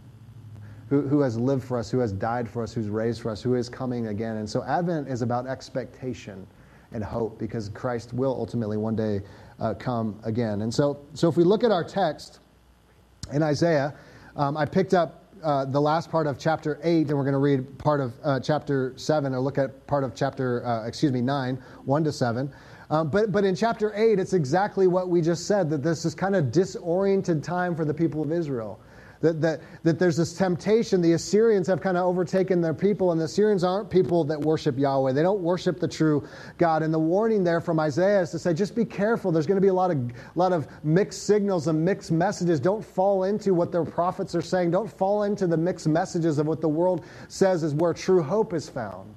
who, 0.89 1.01
who 1.01 1.21
has 1.21 1.37
lived 1.37 1.63
for 1.63 1.77
us, 1.77 1.89
who 1.89 1.99
has 1.99 2.11
died 2.11 2.49
for 2.49 2.63
us, 2.63 2.73
who's 2.73 2.89
raised 2.89 3.21
for 3.21 3.29
us, 3.31 3.41
who 3.41 3.55
is 3.55 3.69
coming 3.69 4.07
again. 4.07 4.37
And 4.37 4.49
so 4.49 4.63
Advent 4.63 5.07
is 5.07 5.21
about 5.21 5.47
expectation 5.47 6.45
and 6.91 7.03
hope 7.03 7.39
because 7.39 7.69
Christ 7.69 8.13
will 8.13 8.33
ultimately 8.33 8.77
one 8.77 8.95
day 8.95 9.21
uh, 9.59 9.73
come 9.73 10.19
again. 10.23 10.61
And 10.61 10.73
so, 10.73 10.99
so 11.13 11.27
if 11.27 11.37
we 11.37 11.43
look 11.43 11.63
at 11.63 11.71
our 11.71 11.83
text 11.83 12.39
in 13.31 13.41
Isaiah, 13.41 13.93
um, 14.35 14.57
I 14.57 14.65
picked 14.65 14.93
up 14.93 15.23
uh, 15.43 15.65
the 15.65 15.81
last 15.81 16.09
part 16.09 16.25
of 16.25 16.39
chapter 16.39 16.79
8, 16.83 17.09
and 17.09 17.17
we're 17.17 17.23
going 17.23 17.33
to 17.33 17.37
read 17.37 17.77
part 17.77 17.99
of 17.99 18.13
uh, 18.23 18.39
chapter 18.39 18.93
7, 18.95 19.33
or 19.33 19.39
look 19.39 19.57
at 19.57 19.85
part 19.87 20.03
of 20.03 20.15
chapter, 20.15 20.65
uh, 20.65 20.87
excuse 20.87 21.11
me, 21.11 21.21
9, 21.21 21.61
1 21.83 22.03
to 22.03 22.11
7. 22.11 22.53
Um, 22.93 23.09
but, 23.09 23.31
but 23.31 23.43
in 23.43 23.55
chapter 23.55 23.91
8, 23.95 24.19
it's 24.19 24.33
exactly 24.33 24.85
what 24.85 25.09
we 25.09 25.19
just 25.19 25.47
said 25.47 25.67
that 25.71 25.81
this 25.81 26.05
is 26.05 26.13
kind 26.13 26.35
of 26.35 26.51
disoriented 26.51 27.43
time 27.43 27.75
for 27.75 27.85
the 27.85 27.93
people 27.93 28.21
of 28.21 28.31
Israel. 28.31 28.79
That, 29.21 29.41
that, 29.41 29.61
that 29.81 29.97
there's 29.97 30.15
this 30.15 30.35
temptation. 30.35 31.01
The 31.01 31.13
Assyrians 31.13 31.65
have 31.65 31.81
kind 31.81 31.97
of 31.97 32.05
overtaken 32.05 32.61
their 32.61 32.75
people, 32.75 33.11
and 33.11 33.19
the 33.19 33.25
Assyrians 33.25 33.63
aren't 33.63 33.89
people 33.89 34.23
that 34.25 34.39
worship 34.39 34.77
Yahweh. 34.77 35.11
They 35.13 35.23
don't 35.23 35.41
worship 35.41 35.79
the 35.79 35.87
true 35.87 36.27
God. 36.59 36.83
And 36.83 36.93
the 36.93 36.99
warning 36.99 37.43
there 37.43 37.61
from 37.61 37.79
Isaiah 37.79 38.21
is 38.21 38.29
to 38.29 38.37
say, 38.37 38.53
just 38.53 38.75
be 38.75 38.85
careful. 38.85 39.31
There's 39.31 39.47
going 39.47 39.57
to 39.57 39.61
be 39.61 39.69
a 39.69 39.73
lot 39.73 39.89
of, 39.89 40.11
lot 40.35 40.53
of 40.53 40.67
mixed 40.83 41.23
signals 41.23 41.67
and 41.67 41.83
mixed 41.83 42.11
messages. 42.11 42.59
Don't 42.59 42.85
fall 42.85 43.23
into 43.23 43.55
what 43.55 43.71
their 43.71 43.85
prophets 43.85 44.35
are 44.35 44.41
saying. 44.43 44.69
Don't 44.69 44.91
fall 44.91 45.23
into 45.23 45.47
the 45.47 45.57
mixed 45.57 45.87
messages 45.87 46.37
of 46.37 46.45
what 46.45 46.61
the 46.61 46.69
world 46.69 47.03
says 47.27 47.63
is 47.63 47.73
where 47.73 47.95
true 47.95 48.21
hope 48.21 48.53
is 48.53 48.69
found 48.69 49.15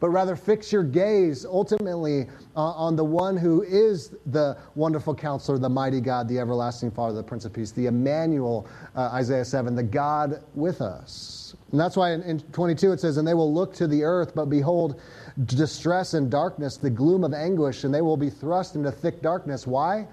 but 0.00 0.10
rather 0.10 0.36
fix 0.36 0.72
your 0.72 0.84
gaze 0.84 1.44
ultimately 1.44 2.28
uh, 2.56 2.60
on 2.60 2.94
the 2.94 3.04
one 3.04 3.36
who 3.36 3.62
is 3.62 4.14
the 4.26 4.56
wonderful 4.74 5.14
counselor, 5.14 5.58
the 5.58 5.68
mighty 5.68 6.00
God, 6.00 6.28
the 6.28 6.38
everlasting 6.38 6.90
Father, 6.90 7.16
the 7.16 7.22
Prince 7.22 7.44
of 7.44 7.52
Peace, 7.52 7.72
the 7.72 7.86
Emmanuel, 7.86 8.66
uh, 8.94 9.10
Isaiah 9.12 9.44
7, 9.44 9.74
the 9.74 9.82
God 9.82 10.42
with 10.54 10.80
us. 10.80 11.56
And 11.72 11.80
that's 11.80 11.96
why 11.96 12.12
in, 12.12 12.22
in 12.22 12.40
22 12.40 12.92
it 12.92 13.00
says, 13.00 13.16
And 13.16 13.26
they 13.26 13.34
will 13.34 13.52
look 13.52 13.74
to 13.74 13.86
the 13.86 14.04
earth, 14.04 14.34
but 14.34 14.46
behold, 14.46 15.00
distress 15.44 16.14
and 16.14 16.30
darkness, 16.30 16.76
the 16.76 16.90
gloom 16.90 17.24
of 17.24 17.34
anguish, 17.34 17.84
and 17.84 17.92
they 17.92 18.02
will 18.02 18.16
be 18.16 18.30
thrust 18.30 18.76
into 18.76 18.90
thick 18.90 19.20
darkness. 19.20 19.66
Why? 19.66 20.06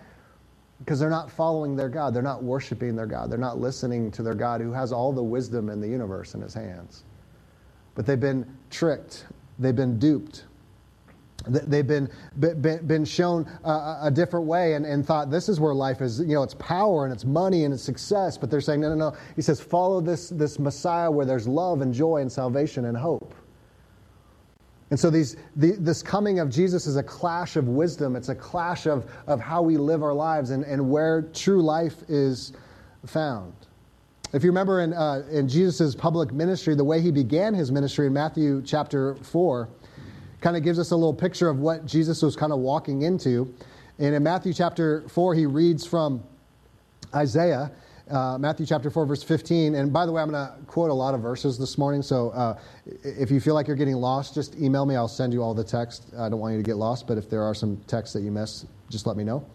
Because 0.80 1.00
they're 1.00 1.10
not 1.10 1.32
following 1.32 1.76
their 1.76 1.90
God. 1.90 2.14
They're 2.14 2.22
not 2.22 2.44
worshiping 2.44 2.96
their 2.96 3.06
God. 3.06 3.32
They're 3.32 3.38
not 3.38 3.60
listening 3.60 4.12
to 4.12 4.24
their 4.24 4.34
God 4.34 4.60
who 4.60 4.74
has 4.74 4.92
all 4.92 5.14
the 5.14 5.24
wisdom 5.24 5.70
in 5.70 5.80
the 5.80 5.88
universe 5.88 6.34
in 6.34 6.42
his 6.42 6.54
hands. 6.54 7.04
But 7.94 8.06
they've 8.06 8.20
been 8.20 8.46
tricked 8.70 9.26
They've 9.60 9.76
been 9.76 10.00
duped. 10.00 10.46
They've 11.48 11.86
been, 11.86 12.10
been, 12.40 13.06
shown 13.06 13.48
a, 13.64 13.98
a 14.04 14.12
different 14.12 14.48
way 14.48 14.74
and, 14.74 14.86
and 14.86 15.06
thought 15.06 15.30
this 15.30 15.48
is 15.48 15.60
where 15.60 15.76
life 15.76 16.02
is. 16.02 16.20
You 16.20 16.36
know, 16.36 16.44
it's 16.44 16.56
power 16.56 17.06
and 17.06 17.14
it's 17.14 17.26
money 17.26 17.66
and 17.66 17.74
it's 17.74 17.84
success. 17.84 18.38
But 18.38 18.50
they're 18.50 18.62
saying, 18.62 18.82
no, 18.82 18.90
no, 18.90 18.96
no. 18.96 19.18
He 19.36 19.42
says, 19.42 19.62
follow 19.62 20.02
this, 20.02 20.30
this 20.30 20.58
Messiah 20.58 21.10
where 21.12 21.26
there's 21.26 21.48
love 21.48 21.82
and 21.82 21.94
joy 21.94 22.22
and 22.22 22.32
salvation 22.32 22.86
and 22.86 22.98
hope. 22.98 23.36
And 24.90 25.00
so 25.00 25.10
these, 25.10 25.36
the, 25.56 25.74
this 25.74 26.02
coming 26.02 26.40
of 26.40 26.50
Jesus 26.50 26.88
is 26.88 26.96
a 26.96 27.04
clash 27.04 27.56
of 27.56 27.68
wisdom. 27.68 28.16
It's 28.16 28.30
a 28.30 28.36
clash 28.36 28.86
of, 28.88 29.12
of 29.28 29.40
how 29.40 29.62
we 29.62 29.78
live 29.78 30.04
our 30.04 30.14
lives 30.14 30.52
and, 30.52 30.64
and 30.64 30.90
where 30.90 31.24
true 31.34 31.62
life 31.62 32.04
is 32.08 32.54
found. 33.06 33.54
If 34.34 34.44
you 34.44 34.50
remember 34.50 34.82
in, 34.82 34.94
uh, 34.94 35.24
in 35.32 35.48
Jesus' 35.48 35.96
public 35.96 36.34
ministry, 36.34 36.76
the 36.76 36.84
way 36.84 37.00
he 37.02 37.12
began 37.12 37.54
his 37.54 37.72
ministry 37.72 38.08
in 38.08 38.14
Matthew 38.14 38.62
chapter 38.66 39.16
4 39.16 39.70
kind 40.42 40.58
of 40.58 40.64
gives 40.64 40.80
us 40.80 40.92
a 40.92 40.96
little 40.96 41.14
picture 41.14 41.50
of 41.50 41.60
what 41.60 41.86
Jesus 41.86 42.22
was 42.22 42.36
kind 42.36 42.52
of 42.52 42.60
walking 42.60 43.04
into. 43.04 43.54
And 44.00 44.14
in 44.14 44.24
Matthew 44.24 44.54
chapter 44.54 45.08
4, 45.10 45.36
he 45.36 45.46
reads 45.46 45.86
from 45.86 46.24
Isaiah, 47.14 47.72
uh, 48.10 48.38
Matthew 48.38 48.66
chapter 48.66 48.90
4, 48.90 49.06
verse 49.06 49.24
15. 49.24 49.76
And 49.76 49.94
by 49.94 50.06
the 50.06 50.12
way, 50.12 50.22
I'm 50.22 50.30
going 50.30 50.46
to 50.46 50.54
quote 50.66 50.92
a 50.92 50.94
lot 50.94 51.14
of 51.14 51.22
verses 51.22 51.58
this 51.58 51.78
morning. 51.78 52.02
So 52.02 52.32
uh, 52.32 52.60
if 53.04 53.32
you 53.32 53.40
feel 53.40 53.54
like 53.54 53.68
you're 53.68 53.78
getting 53.78 53.96
lost, 53.96 54.36
just 54.36 54.56
email 54.60 54.86
me. 54.86 54.96
I'll 54.96 55.08
send 55.08 55.34
you 55.34 55.42
all 55.42 55.54
the 55.54 55.64
text. 55.64 56.08
I 56.18 56.30
don't 56.30 56.40
want 56.40 56.54
you 56.54 56.60
to 56.60 56.66
get 56.66 56.76
lost, 56.76 57.08
but 57.08 57.18
if 57.18 57.30
there 57.30 57.44
are 57.44 57.54
some 57.54 57.78
texts 57.88 58.14
that 58.14 58.22
you 58.22 58.32
miss, 58.32 58.66
just 58.90 59.08
let 59.08 59.16
me 59.16 59.24
know. 59.24 59.46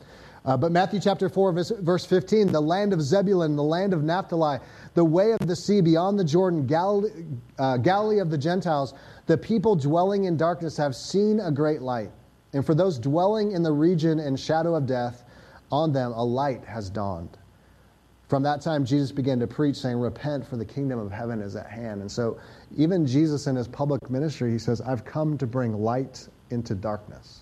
Uh, 0.44 0.56
but 0.56 0.72
Matthew 0.72 1.00
chapter 1.00 1.28
4, 1.28 1.52
verse 1.52 2.06
15, 2.06 2.50
the 2.50 2.60
land 2.60 2.94
of 2.94 3.02
Zebulun, 3.02 3.56
the 3.56 3.62
land 3.62 3.92
of 3.92 4.02
Naphtali, 4.02 4.58
the 4.94 5.04
way 5.04 5.32
of 5.32 5.46
the 5.46 5.54
sea 5.54 5.82
beyond 5.82 6.18
the 6.18 6.24
Jordan, 6.24 6.66
Galilee, 6.66 7.10
uh, 7.58 7.76
Galilee 7.76 8.20
of 8.20 8.30
the 8.30 8.38
Gentiles, 8.38 8.94
the 9.26 9.36
people 9.36 9.76
dwelling 9.76 10.24
in 10.24 10.38
darkness 10.38 10.78
have 10.78 10.96
seen 10.96 11.40
a 11.40 11.50
great 11.50 11.82
light. 11.82 12.10
And 12.54 12.64
for 12.64 12.74
those 12.74 12.98
dwelling 12.98 13.52
in 13.52 13.62
the 13.62 13.72
region 13.72 14.18
and 14.18 14.40
shadow 14.40 14.74
of 14.74 14.86
death, 14.86 15.24
on 15.70 15.92
them 15.92 16.12
a 16.12 16.24
light 16.24 16.64
has 16.64 16.88
dawned. 16.88 17.36
From 18.28 18.42
that 18.44 18.60
time, 18.60 18.84
Jesus 18.84 19.10
began 19.12 19.40
to 19.40 19.46
preach, 19.46 19.76
saying, 19.76 19.98
Repent, 19.98 20.46
for 20.46 20.56
the 20.56 20.64
kingdom 20.64 20.98
of 21.00 21.10
heaven 21.10 21.40
is 21.40 21.56
at 21.56 21.66
hand. 21.66 22.00
And 22.00 22.10
so, 22.10 22.38
even 22.76 23.04
Jesus 23.04 23.48
in 23.48 23.56
his 23.56 23.66
public 23.66 24.08
ministry, 24.08 24.52
he 24.52 24.58
says, 24.58 24.80
I've 24.80 25.04
come 25.04 25.36
to 25.38 25.48
bring 25.48 25.74
light 25.74 26.28
into 26.50 26.76
darkness. 26.76 27.40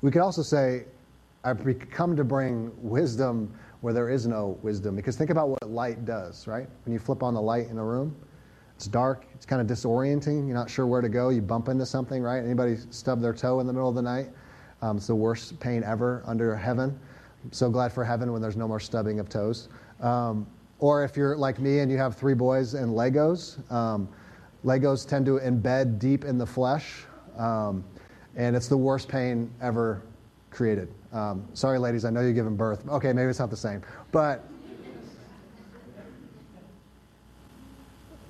We 0.00 0.10
could 0.10 0.22
also 0.22 0.42
say, 0.42 0.84
I've 1.48 1.90
come 1.90 2.14
to 2.14 2.24
bring 2.24 2.70
wisdom 2.76 3.54
where 3.80 3.94
there 3.94 4.10
is 4.10 4.26
no 4.26 4.58
wisdom. 4.62 4.96
Because 4.96 5.16
think 5.16 5.30
about 5.30 5.48
what 5.48 5.70
light 5.70 6.04
does, 6.04 6.46
right? 6.46 6.68
When 6.84 6.92
you 6.92 6.98
flip 6.98 7.22
on 7.22 7.32
the 7.32 7.40
light 7.40 7.68
in 7.68 7.78
a 7.78 7.84
room, 7.84 8.14
it's 8.76 8.86
dark, 8.86 9.26
it's 9.34 9.46
kind 9.46 9.62
of 9.62 9.66
disorienting, 9.66 10.46
you're 10.46 10.56
not 10.56 10.68
sure 10.68 10.86
where 10.86 11.00
to 11.00 11.08
go, 11.08 11.30
you 11.30 11.40
bump 11.40 11.68
into 11.68 11.86
something, 11.86 12.22
right? 12.22 12.44
Anybody 12.44 12.76
stub 12.90 13.20
their 13.20 13.32
toe 13.32 13.60
in 13.60 13.66
the 13.66 13.72
middle 13.72 13.88
of 13.88 13.94
the 13.94 14.02
night? 14.02 14.28
Um, 14.82 14.98
it's 14.98 15.06
the 15.06 15.14
worst 15.14 15.58
pain 15.58 15.82
ever 15.84 16.22
under 16.26 16.54
heaven. 16.54 16.98
I'm 17.42 17.52
so 17.52 17.70
glad 17.70 17.92
for 17.92 18.04
heaven 18.04 18.30
when 18.32 18.42
there's 18.42 18.56
no 18.56 18.68
more 18.68 18.78
stubbing 18.78 19.18
of 19.18 19.28
toes. 19.28 19.68
Um, 20.00 20.46
or 20.80 21.02
if 21.02 21.16
you're 21.16 21.36
like 21.36 21.58
me 21.58 21.80
and 21.80 21.90
you 21.90 21.96
have 21.98 22.14
three 22.14 22.34
boys 22.34 22.74
and 22.74 22.92
Legos, 22.92 23.58
um, 23.72 24.08
Legos 24.64 25.08
tend 25.08 25.24
to 25.26 25.38
embed 25.38 25.98
deep 25.98 26.24
in 26.24 26.36
the 26.36 26.46
flesh, 26.46 27.04
um, 27.36 27.82
and 28.36 28.54
it's 28.54 28.68
the 28.68 28.76
worst 28.76 29.08
pain 29.08 29.50
ever 29.60 30.02
created. 30.50 30.88
Um, 31.12 31.48
sorry, 31.54 31.78
ladies, 31.78 32.04
I 32.04 32.10
know 32.10 32.20
you're 32.20 32.32
giving 32.32 32.56
birth. 32.56 32.86
Okay, 32.88 33.12
maybe 33.12 33.30
it's 33.30 33.38
not 33.38 33.50
the 33.50 33.56
same. 33.56 33.82
But, 34.12 34.44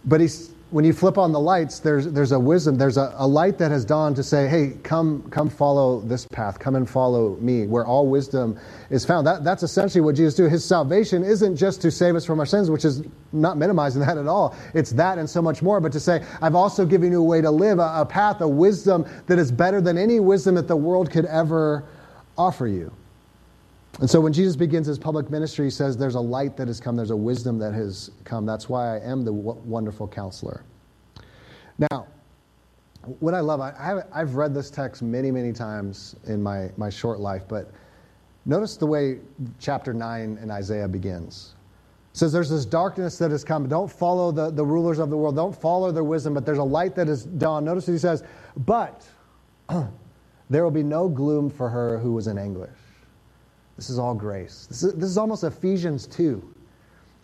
but 0.05 0.21
he's, 0.21 0.53
when 0.71 0.85
you 0.85 0.93
flip 0.93 1.19
on 1.19 1.33
the 1.33 1.41
lights, 1.41 1.81
there's, 1.81 2.07
there's 2.13 2.31
a 2.31 2.39
wisdom, 2.39 2.77
there's 2.77 2.99
a, 2.99 3.13
a 3.17 3.27
light 3.27 3.59
that 3.59 3.73
has 3.73 3.85
dawned 3.85 4.15
to 4.15 4.23
say, 4.23 4.47
hey, 4.47 4.75
come, 4.85 5.29
come 5.31 5.49
follow 5.49 6.01
this 6.03 6.27
path, 6.29 6.61
come 6.61 6.77
and 6.77 6.89
follow 6.89 7.37
me, 7.37 7.67
where 7.67 7.85
all 7.85 8.07
wisdom 8.07 8.57
is 8.91 9.05
found. 9.05 9.27
That, 9.27 9.43
that's 9.43 9.65
essentially 9.65 10.03
what 10.03 10.15
Jesus 10.15 10.35
did. 10.35 10.49
His 10.51 10.65
salvation 10.65 11.25
isn't 11.25 11.57
just 11.57 11.83
to 11.83 11.91
save 11.91 12.15
us 12.15 12.25
from 12.25 12.39
our 12.39 12.47
sins, 12.47 12.71
which 12.71 12.85
is 12.85 13.03
not 13.33 13.57
minimizing 13.57 14.03
that 14.03 14.19
at 14.19 14.29
all. 14.29 14.55
It's 14.73 14.91
that 14.93 15.19
and 15.19 15.29
so 15.29 15.43
much 15.43 15.63
more, 15.63 15.81
but 15.81 15.91
to 15.93 16.01
say, 16.01 16.25
I've 16.41 16.55
also 16.55 16.87
given 16.87 17.11
you 17.11 17.21
a 17.21 17.25
way 17.25 17.41
to 17.41 17.51
live, 17.51 17.81
a, 17.81 18.03
a 18.03 18.07
path, 18.07 18.41
a 18.41 18.49
wisdom 18.49 19.05
that 19.27 19.39
is 19.39 19.51
better 19.51 19.81
than 19.81 19.99
any 19.99 20.21
wisdom 20.21 20.55
that 20.57 20.69
the 20.69 20.77
world 20.77 21.11
could 21.11 21.25
ever 21.25 21.85
offer 22.39 22.67
you. 22.67 22.93
And 24.01 24.09
so 24.09 24.21
when 24.21 24.33
Jesus 24.33 24.55
begins 24.55 24.87
his 24.87 24.99
public 24.99 25.29
ministry, 25.29 25.67
he 25.67 25.71
says, 25.71 25.97
There's 25.97 26.15
a 26.15 26.21
light 26.21 26.57
that 26.57 26.69
has 26.69 26.79
come, 26.79 26.95
there's 26.95 27.11
a 27.11 27.17
wisdom 27.17 27.59
that 27.59 27.75
has 27.75 28.11
come. 28.25 28.47
That's 28.47 28.69
why 28.69 28.97
I 28.97 29.01
am 29.01 29.25
the 29.25 29.33
wonderful 29.33 30.07
counselor. 30.07 30.63
Now, 31.91 32.07
what 33.21 33.35
I 33.35 33.41
love, 33.41 33.61
I, 33.61 34.03
have 34.15 34.35
read 34.35 34.55
this 34.55 34.71
text 34.71 35.03
many, 35.03 35.31
many 35.31 35.53
times 35.53 36.15
in 36.27 36.43
my, 36.43 36.71
my 36.77 36.91
short 36.91 37.21
life, 37.21 37.43
but 37.49 37.73
notice 38.45 38.77
the 38.77 38.87
way 38.87 39.19
chapter 39.59 39.95
9 39.95 40.39
in 40.43 40.51
Isaiah 40.51 40.89
begins. 40.89 41.55
It 42.13 42.19
says, 42.19 42.33
There's 42.33 42.51
this 42.51 42.65
darkness 42.65 43.19
that 43.19 43.31
has 43.33 43.43
come. 43.43 43.69
Don't 43.69 43.91
follow 43.91 44.31
the, 44.31 44.51
the 44.51 44.65
rulers 44.65 44.99
of 44.99 45.11
the 45.11 45.17
world, 45.17 45.35
don't 45.35 45.59
follow 45.59 45.91
their 45.91 46.05
wisdom, 46.05 46.35
but 46.35 46.47
there's 46.47 46.59
a 46.59 46.63
light 46.65 46.95
that 46.95 47.09
has 47.09 47.25
dawned. 47.25 47.67
Notice 47.67 47.89
what 47.89 47.95
he 47.95 47.99
says, 47.99 48.23
But 48.59 49.07
there 50.51 50.65
will 50.65 50.71
be 50.71 50.83
no 50.83 51.09
gloom 51.09 51.51
for 51.51 51.69
her 51.69 51.99
who 51.99 52.13
was 52.13 52.27
in 52.27 52.39
anguish. 52.39 52.71
This 53.77 53.91
is 53.91 53.99
all 53.99 54.15
grace. 54.15 54.67
This 54.69 54.83
is, 54.83 54.95
this 54.95 55.09
is 55.09 55.19
almost 55.19 55.45
Ephesians 55.45 56.07
2. 56.07 56.55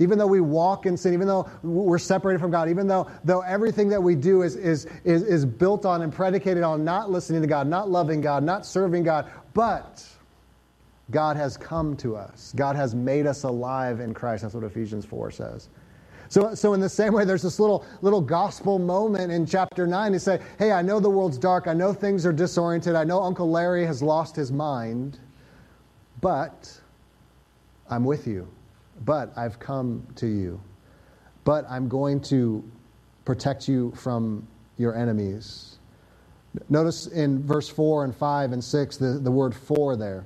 Even 0.01 0.19
though 0.19 0.27
we 0.27 0.41
walk 0.41 0.87
in 0.87 0.97
sin, 0.97 1.15
even 1.15 1.27
though 1.27 1.49
we're 1.63 1.99
separated 1.99 2.41
from 2.41 2.51
God, 2.51 2.69
even 2.69 2.87
though, 2.87 3.09
though 3.23 3.43
everything 3.43 3.89
that 3.91 4.03
we 4.03 4.15
do 4.17 4.43
is, 4.43 4.57
is, 4.57 4.87
is, 5.05 5.23
is 5.23 5.45
built 5.47 5.87
on 5.87 6.03
and 6.03 6.13
predicated 6.13 6.63
on 6.65 6.85
not 6.85 7.11
listening 7.11 7.43
to 7.43 7.47
God, 7.47 7.69
not 7.69 7.91
loving 7.91 8.21
God, 8.21 8.43
not 8.43 8.67
serving 8.67 9.05
God, 9.05 9.31
but 9.53 10.05
God 11.11 11.37
has 11.37 11.57
come 11.57 11.97
to 11.99 12.17
us. 12.17 12.53
God 12.57 12.77
has 12.77 12.95
made 12.95 13.27
us 13.27 13.45
alive 13.45 14.01
in 14.01 14.15
Christ. 14.15 14.43
That's 14.43 14.55
what 14.55 14.65
Ephesians 14.65 15.05
4 15.05 15.31
says. 15.31 15.69
So, 16.35 16.53
so 16.53 16.75
in 16.75 16.81
the 16.81 16.89
same 16.89 17.13
way, 17.13 17.25
there's 17.25 17.43
this 17.43 17.61
little, 17.61 17.85
little 18.03 18.21
gospel 18.21 18.81
moment 18.81 19.31
in 19.31 19.47
chapter 19.47 19.87
9 19.87 20.11
to 20.11 20.19
say, 20.19 20.41
hey, 20.59 20.73
I 20.73 20.83
know 20.83 20.99
the 20.99 21.09
world's 21.09 21.39
dark. 21.39 21.69
I 21.69 21.75
know 21.75 21.93
things 21.93 22.27
are 22.27 22.33
disoriented. 22.33 22.97
I 22.97 23.05
know 23.05 23.23
Uncle 23.23 23.49
Larry 23.49 23.87
has 23.87 24.03
lost 24.03 24.35
his 24.35 24.51
mind. 24.51 25.21
But 26.21 26.77
I'm 27.89 28.05
with 28.05 28.27
you. 28.27 28.49
But 29.05 29.33
I've 29.37 29.61
come 29.61 30.05
to 30.17 30.27
you. 30.27 30.61
But 31.45 31.67
I'm 31.71 31.87
going 31.87 32.21
to 32.23 32.69
protect 33.25 33.69
you 33.69 33.93
from 33.93 34.45
your 34.77 34.97
enemies. 34.97 35.77
Notice 36.69 37.07
in 37.07 37.47
verse 37.47 37.69
4 37.69 38.07
and 38.07 38.17
5 38.17 38.51
and 38.51 38.65
6 38.65 38.97
the, 38.97 39.07
the 39.07 39.31
word 39.31 39.55
for 39.55 39.95
there. 39.95 40.25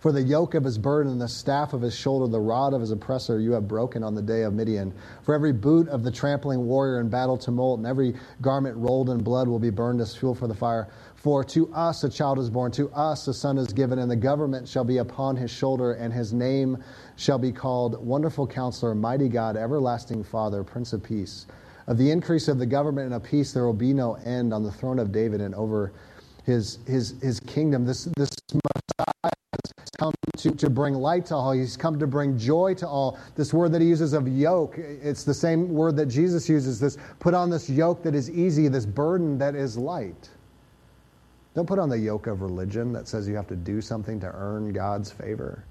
For 0.00 0.12
the 0.12 0.22
yoke 0.22 0.54
of 0.54 0.64
his 0.64 0.78
burden, 0.78 1.18
the 1.18 1.28
staff 1.28 1.74
of 1.74 1.82
his 1.82 1.94
shoulder, 1.94 2.26
the 2.26 2.40
rod 2.40 2.72
of 2.72 2.80
his 2.80 2.90
oppressor, 2.90 3.38
you 3.38 3.52
have 3.52 3.68
broken 3.68 4.02
on 4.02 4.14
the 4.14 4.22
day 4.22 4.44
of 4.44 4.54
Midian. 4.54 4.94
For 5.22 5.34
every 5.34 5.52
boot 5.52 5.88
of 5.88 6.02
the 6.02 6.10
trampling 6.10 6.64
warrior 6.64 7.00
in 7.00 7.10
battle 7.10 7.36
tumult, 7.36 7.78
and 7.78 7.86
every 7.86 8.14
garment 8.40 8.78
rolled 8.78 9.10
in 9.10 9.18
blood 9.18 9.46
will 9.46 9.58
be 9.58 9.68
burned 9.68 10.00
as 10.00 10.16
fuel 10.16 10.34
for 10.34 10.46
the 10.46 10.54
fire. 10.54 10.88
For 11.16 11.44
to 11.44 11.70
us 11.74 12.02
a 12.02 12.08
child 12.08 12.38
is 12.38 12.48
born, 12.48 12.72
to 12.72 12.88
us 12.92 13.28
a 13.28 13.34
son 13.34 13.58
is 13.58 13.74
given, 13.74 13.98
and 13.98 14.10
the 14.10 14.16
government 14.16 14.66
shall 14.66 14.84
be 14.84 14.96
upon 14.96 15.36
his 15.36 15.50
shoulder, 15.50 15.92
and 15.92 16.14
his 16.14 16.32
name 16.32 16.82
shall 17.16 17.38
be 17.38 17.52
called 17.52 18.02
Wonderful 18.02 18.46
Counselor, 18.46 18.94
Mighty 18.94 19.28
God, 19.28 19.54
Everlasting 19.54 20.24
Father, 20.24 20.64
Prince 20.64 20.94
of 20.94 21.02
Peace. 21.02 21.44
Of 21.86 21.98
the 21.98 22.10
increase 22.10 22.48
of 22.48 22.58
the 22.58 22.64
government 22.64 23.04
and 23.04 23.14
of 23.14 23.22
peace 23.22 23.52
there 23.52 23.66
will 23.66 23.74
be 23.74 23.92
no 23.92 24.14
end 24.24 24.54
on 24.54 24.62
the 24.62 24.72
throne 24.72 24.98
of 24.98 25.12
David 25.12 25.42
and 25.42 25.54
over 25.54 25.92
his, 26.44 26.78
his, 26.86 27.20
his 27.20 27.38
kingdom. 27.40 27.84
This, 27.84 28.04
this 28.16 28.30
Messiah 28.54 29.29
to, 30.42 30.50
to 30.52 30.70
bring 30.70 30.94
light 30.94 31.26
to 31.26 31.34
all. 31.34 31.52
He's 31.52 31.76
come 31.76 31.98
to 31.98 32.06
bring 32.06 32.38
joy 32.38 32.74
to 32.74 32.88
all. 32.88 33.18
This 33.36 33.52
word 33.52 33.72
that 33.72 33.80
he 33.80 33.88
uses 33.88 34.12
of 34.12 34.28
yoke, 34.28 34.76
it's 34.78 35.24
the 35.24 35.34
same 35.34 35.68
word 35.68 35.96
that 35.96 36.06
Jesus 36.06 36.48
uses. 36.48 36.80
This 36.80 36.98
put 37.18 37.34
on 37.34 37.50
this 37.50 37.68
yoke 37.68 38.02
that 38.02 38.14
is 38.14 38.30
easy, 38.30 38.68
this 38.68 38.86
burden 38.86 39.38
that 39.38 39.54
is 39.54 39.76
light. 39.76 40.30
Don't 41.54 41.66
put 41.66 41.78
on 41.78 41.88
the 41.88 41.98
yoke 41.98 42.26
of 42.26 42.42
religion 42.42 42.92
that 42.92 43.08
says 43.08 43.28
you 43.28 43.34
have 43.34 43.48
to 43.48 43.56
do 43.56 43.80
something 43.80 44.20
to 44.20 44.30
earn 44.32 44.72
God's 44.72 45.10
favor. 45.10 45.64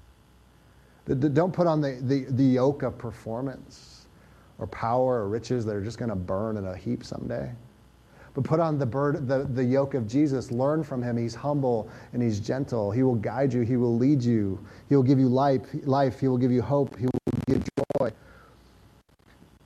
Don't 1.06 1.52
put 1.52 1.66
on 1.66 1.80
the, 1.80 1.98
the, 2.02 2.26
the 2.30 2.44
yoke 2.44 2.82
of 2.82 2.98
performance 2.98 4.06
or 4.58 4.66
power 4.66 5.22
or 5.22 5.28
riches 5.28 5.64
that 5.64 5.74
are 5.74 5.82
just 5.82 5.98
going 5.98 6.10
to 6.10 6.16
burn 6.16 6.56
in 6.58 6.66
a 6.66 6.76
heap 6.76 7.02
someday. 7.02 7.50
Put 8.42 8.60
on 8.60 8.78
the, 8.78 8.86
bird, 8.86 9.28
the, 9.28 9.44
the 9.44 9.64
yoke 9.64 9.94
of 9.94 10.06
Jesus. 10.06 10.50
Learn 10.50 10.82
from 10.82 11.02
him. 11.02 11.16
He's 11.16 11.34
humble 11.34 11.88
and 12.12 12.22
he's 12.22 12.40
gentle. 12.40 12.90
He 12.90 13.02
will 13.02 13.16
guide 13.16 13.52
you. 13.52 13.62
He 13.62 13.76
will 13.76 13.96
lead 13.96 14.22
you. 14.22 14.58
He 14.88 14.96
will 14.96 15.02
give 15.02 15.18
you 15.18 15.28
life. 15.28 15.62
life. 15.84 16.20
He 16.20 16.28
will 16.28 16.38
give 16.38 16.52
you 16.52 16.62
hope. 16.62 16.96
He 16.98 17.06
will 17.06 17.20
give 17.46 17.62
joy. 17.98 18.10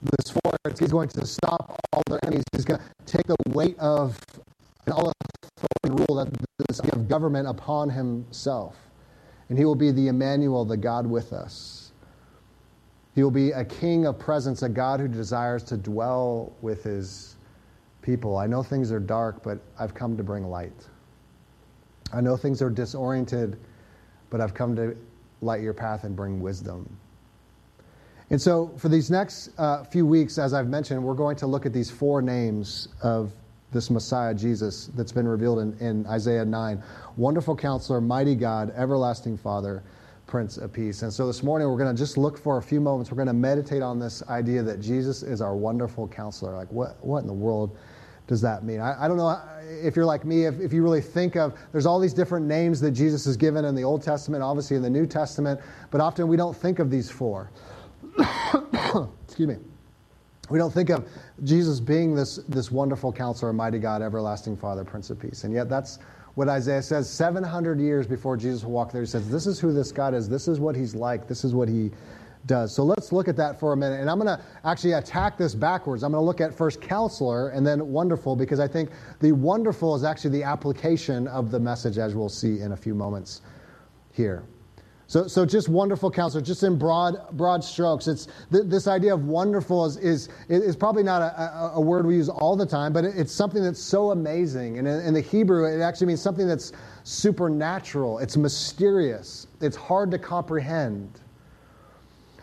This 0.02 0.30
force, 0.32 0.78
he's 0.78 0.92
going 0.92 1.08
to 1.08 1.26
stop 1.26 1.80
all 1.92 2.02
their 2.08 2.18
enemies. 2.24 2.44
He's 2.52 2.64
going 2.64 2.80
to 2.80 3.12
take 3.12 3.26
the 3.26 3.36
weight 3.48 3.78
of 3.78 4.18
and 4.86 4.94
all 4.94 5.12
the 5.82 5.90
rule 5.90 6.16
that 6.16 6.28
this 6.68 6.80
of 6.80 7.08
government 7.08 7.48
upon 7.48 7.88
himself. 7.88 8.76
And 9.48 9.58
he 9.58 9.64
will 9.64 9.74
be 9.74 9.90
the 9.90 10.08
Emmanuel, 10.08 10.64
the 10.64 10.76
God 10.76 11.06
with 11.06 11.32
us. 11.32 11.92
He 13.14 13.22
will 13.22 13.30
be 13.30 13.52
a 13.52 13.64
king 13.64 14.06
of 14.06 14.18
presence, 14.18 14.62
a 14.62 14.68
God 14.68 15.00
who 15.00 15.08
desires 15.08 15.62
to 15.64 15.76
dwell 15.76 16.52
with 16.62 16.82
his 16.82 17.33
people. 18.04 18.36
I 18.36 18.46
know 18.46 18.62
things 18.62 18.92
are 18.92 19.00
dark, 19.00 19.42
but 19.42 19.58
I've 19.78 19.94
come 19.94 20.16
to 20.16 20.22
bring 20.22 20.44
light. 20.44 20.88
I 22.12 22.20
know 22.20 22.36
things 22.36 22.62
are 22.62 22.70
disoriented, 22.70 23.58
but 24.30 24.40
I've 24.40 24.54
come 24.54 24.76
to 24.76 24.96
light 25.40 25.62
your 25.62 25.74
path 25.74 26.04
and 26.04 26.14
bring 26.14 26.40
wisdom. 26.40 26.88
And 28.30 28.40
so, 28.40 28.72
for 28.78 28.88
these 28.88 29.10
next 29.10 29.50
uh, 29.58 29.84
few 29.84 30.06
weeks, 30.06 30.38
as 30.38 30.54
I've 30.54 30.68
mentioned, 30.68 31.02
we're 31.02 31.14
going 31.14 31.36
to 31.36 31.46
look 31.46 31.66
at 31.66 31.72
these 31.72 31.90
four 31.90 32.22
names 32.22 32.88
of 33.02 33.32
this 33.72 33.90
Messiah, 33.90 34.34
Jesus, 34.34 34.86
that's 34.94 35.12
been 35.12 35.26
revealed 35.26 35.58
in, 35.58 35.76
in 35.78 36.06
Isaiah 36.06 36.44
9. 36.44 36.82
Wonderful 37.16 37.56
counselor, 37.56 38.00
mighty 38.00 38.34
God, 38.34 38.72
everlasting 38.76 39.36
Father, 39.36 39.82
Prince 40.26 40.56
of 40.56 40.72
Peace. 40.72 41.02
And 41.02 41.12
so 41.12 41.26
this 41.26 41.42
morning 41.42 41.68
we're 41.68 41.76
going 41.76 41.94
to 41.94 41.98
just 41.98 42.16
look 42.16 42.38
for 42.38 42.56
a 42.56 42.62
few 42.62 42.80
moments. 42.80 43.10
We're 43.10 43.16
going 43.16 43.26
to 43.26 43.32
meditate 43.32 43.82
on 43.82 43.98
this 43.98 44.22
idea 44.28 44.62
that 44.62 44.80
Jesus 44.80 45.22
is 45.22 45.40
our 45.40 45.54
wonderful 45.54 46.08
counselor. 46.08 46.56
Like, 46.56 46.70
what, 46.72 47.04
what 47.04 47.18
in 47.18 47.26
the 47.26 47.32
world 47.32 47.76
does 48.26 48.40
that 48.40 48.64
mean? 48.64 48.80
I, 48.80 49.04
I 49.04 49.08
don't 49.08 49.16
know 49.16 49.38
if 49.82 49.96
you're 49.96 50.04
like 50.04 50.24
me, 50.24 50.46
if, 50.46 50.58
if 50.60 50.72
you 50.72 50.82
really 50.82 51.00
think 51.00 51.36
of, 51.36 51.54
there's 51.72 51.86
all 51.86 52.00
these 52.00 52.14
different 52.14 52.46
names 52.46 52.80
that 52.80 52.92
Jesus 52.92 53.26
is 53.26 53.36
given 53.36 53.64
in 53.64 53.74
the 53.74 53.84
Old 53.84 54.02
Testament, 54.02 54.42
obviously 54.42 54.76
in 54.76 54.82
the 54.82 54.90
New 54.90 55.06
Testament, 55.06 55.60
but 55.90 56.00
often 56.00 56.28
we 56.28 56.36
don't 56.36 56.56
think 56.56 56.78
of 56.78 56.90
these 56.90 57.10
four. 57.10 57.50
Excuse 59.26 59.48
me. 59.48 59.56
We 60.50 60.58
don't 60.58 60.72
think 60.72 60.90
of 60.90 61.08
Jesus 61.42 61.80
being 61.80 62.14
this, 62.14 62.36
this 62.48 62.70
wonderful 62.70 63.12
counselor, 63.12 63.52
mighty 63.52 63.78
God, 63.78 64.02
everlasting 64.02 64.56
Father, 64.56 64.84
Prince 64.84 65.10
of 65.10 65.18
Peace. 65.18 65.44
And 65.44 65.54
yet 65.54 65.68
that's 65.68 65.98
what 66.34 66.48
Isaiah 66.48 66.82
says 66.82 67.08
700 67.08 67.80
years 67.80 68.06
before 68.06 68.36
Jesus 68.36 68.64
walked 68.64 68.92
there. 68.92 69.02
He 69.02 69.06
says, 69.06 69.30
This 69.30 69.46
is 69.46 69.58
who 69.58 69.72
this 69.72 69.90
God 69.90 70.14
is. 70.14 70.28
This 70.28 70.48
is 70.48 70.60
what 70.60 70.76
he's 70.76 70.94
like. 70.94 71.26
This 71.28 71.44
is 71.44 71.54
what 71.54 71.68
he 71.68 71.90
does. 72.46 72.74
So 72.74 72.82
let's 72.84 73.12
look 73.12 73.28
at 73.28 73.36
that 73.36 73.58
for 73.58 73.72
a 73.72 73.76
minute. 73.76 74.00
And 74.00 74.10
I'm 74.10 74.18
going 74.18 74.36
to 74.36 74.42
actually 74.64 74.92
attack 74.92 75.38
this 75.38 75.54
backwards. 75.54 76.02
I'm 76.02 76.12
going 76.12 76.20
to 76.20 76.26
look 76.26 76.40
at 76.40 76.54
first 76.54 76.80
counselor 76.80 77.50
and 77.50 77.66
then 77.66 77.86
wonderful 77.88 78.36
because 78.36 78.60
I 78.60 78.68
think 78.68 78.90
the 79.20 79.32
wonderful 79.32 79.94
is 79.94 80.04
actually 80.04 80.30
the 80.30 80.42
application 80.42 81.26
of 81.28 81.50
the 81.50 81.60
message 81.60 81.98
as 81.98 82.14
we'll 82.14 82.28
see 82.28 82.60
in 82.60 82.72
a 82.72 82.76
few 82.76 82.94
moments 82.94 83.42
here. 84.12 84.44
So, 85.06 85.26
so 85.26 85.44
just 85.44 85.68
wonderful 85.68 86.10
counselor, 86.10 86.42
just 86.42 86.62
in 86.62 86.78
broad, 86.78 87.16
broad 87.32 87.62
strokes. 87.62 88.08
It's 88.08 88.26
th- 88.50 88.64
this 88.66 88.88
idea 88.88 89.12
of 89.12 89.26
wonderful 89.26 89.84
is, 89.84 89.98
is, 89.98 90.30
is 90.48 90.76
probably 90.76 91.02
not 91.02 91.20
a, 91.20 91.72
a, 91.74 91.80
word 91.80 92.06
we 92.06 92.16
use 92.16 92.30
all 92.30 92.56
the 92.56 92.64
time, 92.64 92.92
but 92.92 93.04
it's 93.04 93.30
something 93.30 93.62
that's 93.62 93.82
so 93.82 94.12
amazing. 94.12 94.78
And 94.78 94.88
in, 94.88 95.00
in 95.00 95.14
the 95.14 95.20
Hebrew, 95.20 95.66
it 95.66 95.82
actually 95.82 96.06
means 96.06 96.22
something 96.22 96.48
that's 96.48 96.72
supernatural. 97.02 98.18
It's 98.18 98.38
mysterious. 98.38 99.46
It's 99.60 99.76
hard 99.76 100.10
to 100.10 100.18
comprehend. 100.18 101.20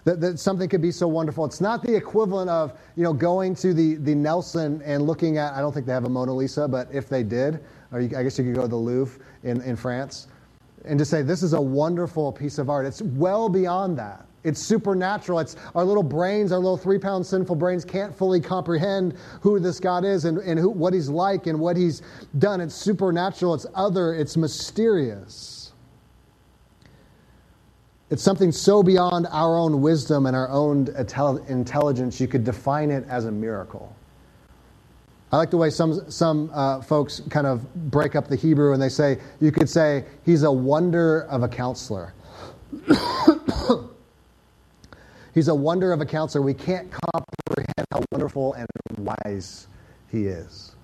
That, 0.03 0.19
that 0.21 0.39
something 0.39 0.67
could 0.67 0.81
be 0.81 0.91
so 0.91 1.07
wonderful. 1.07 1.45
It's 1.45 1.61
not 1.61 1.83
the 1.83 1.95
equivalent 1.95 2.49
of 2.49 2.77
you 2.95 3.03
know 3.03 3.13
going 3.13 3.53
to 3.55 3.73
the, 3.73 3.95
the 3.95 4.15
Nelson 4.15 4.81
and 4.83 5.03
looking 5.03 5.37
at. 5.37 5.53
I 5.53 5.59
don't 5.59 5.71
think 5.71 5.85
they 5.85 5.93
have 5.93 6.05
a 6.05 6.09
Mona 6.09 6.33
Lisa, 6.33 6.67
but 6.67 6.87
if 6.91 7.07
they 7.07 7.23
did, 7.23 7.59
or 7.91 8.01
you, 8.01 8.17
I 8.17 8.23
guess 8.23 8.37
you 8.39 8.45
could 8.45 8.55
go 8.55 8.63
to 8.63 8.67
the 8.67 8.75
Louvre 8.75 9.23
in, 9.43 9.61
in 9.61 9.75
France 9.75 10.27
and 10.85 10.97
to 10.99 11.05
say 11.05 11.21
this 11.21 11.43
is 11.43 11.53
a 11.53 11.61
wonderful 11.61 12.31
piece 12.31 12.57
of 12.57 12.69
art. 12.69 12.85
It's 12.85 13.01
well 13.01 13.49
beyond 13.49 13.97
that. 13.97 14.25
It's 14.43 14.59
supernatural. 14.59 15.39
It's 15.39 15.55
our 15.75 15.83
little 15.83 16.03
brains, 16.03 16.51
our 16.51 16.57
little 16.57 16.77
three 16.77 16.97
pound 16.97 17.25
sinful 17.25 17.55
brains 17.55 17.85
can't 17.85 18.15
fully 18.15 18.39
comprehend 18.39 19.15
who 19.41 19.59
this 19.59 19.79
God 19.79 20.03
is 20.03 20.25
and, 20.25 20.39
and 20.39 20.59
who, 20.59 20.69
what 20.69 20.93
he's 20.93 21.09
like 21.09 21.45
and 21.45 21.59
what 21.59 21.77
he's 21.77 22.01
done. 22.39 22.59
It's 22.59 22.73
supernatural, 22.73 23.53
it's 23.53 23.67
other, 23.75 24.15
it's 24.15 24.37
mysterious. 24.37 25.60
It's 28.11 28.21
something 28.21 28.51
so 28.51 28.83
beyond 28.83 29.25
our 29.31 29.57
own 29.57 29.81
wisdom 29.81 30.25
and 30.25 30.35
our 30.35 30.49
own 30.49 30.89
intelligence, 31.47 32.19
you 32.19 32.27
could 32.27 32.43
define 32.43 32.91
it 32.91 33.05
as 33.07 33.23
a 33.23 33.31
miracle. 33.31 33.95
I 35.31 35.37
like 35.37 35.49
the 35.49 35.55
way 35.55 35.69
some, 35.69 36.11
some 36.11 36.51
uh, 36.53 36.81
folks 36.81 37.21
kind 37.29 37.47
of 37.47 37.73
break 37.89 38.17
up 38.17 38.27
the 38.27 38.35
Hebrew 38.35 38.73
and 38.73 38.81
they 38.81 38.89
say, 38.89 39.17
you 39.39 39.53
could 39.53 39.69
say, 39.69 40.03
he's 40.25 40.43
a 40.43 40.51
wonder 40.51 41.21
of 41.29 41.43
a 41.43 41.47
counselor. 41.47 42.13
he's 45.33 45.47
a 45.47 45.55
wonder 45.55 45.93
of 45.93 46.01
a 46.01 46.05
counselor. 46.05 46.43
We 46.43 46.53
can't 46.53 46.91
comprehend 46.91 47.85
how 47.93 48.03
wonderful 48.11 48.55
and 48.55 48.67
wise 48.97 49.67
he 50.11 50.27
is. 50.27 50.75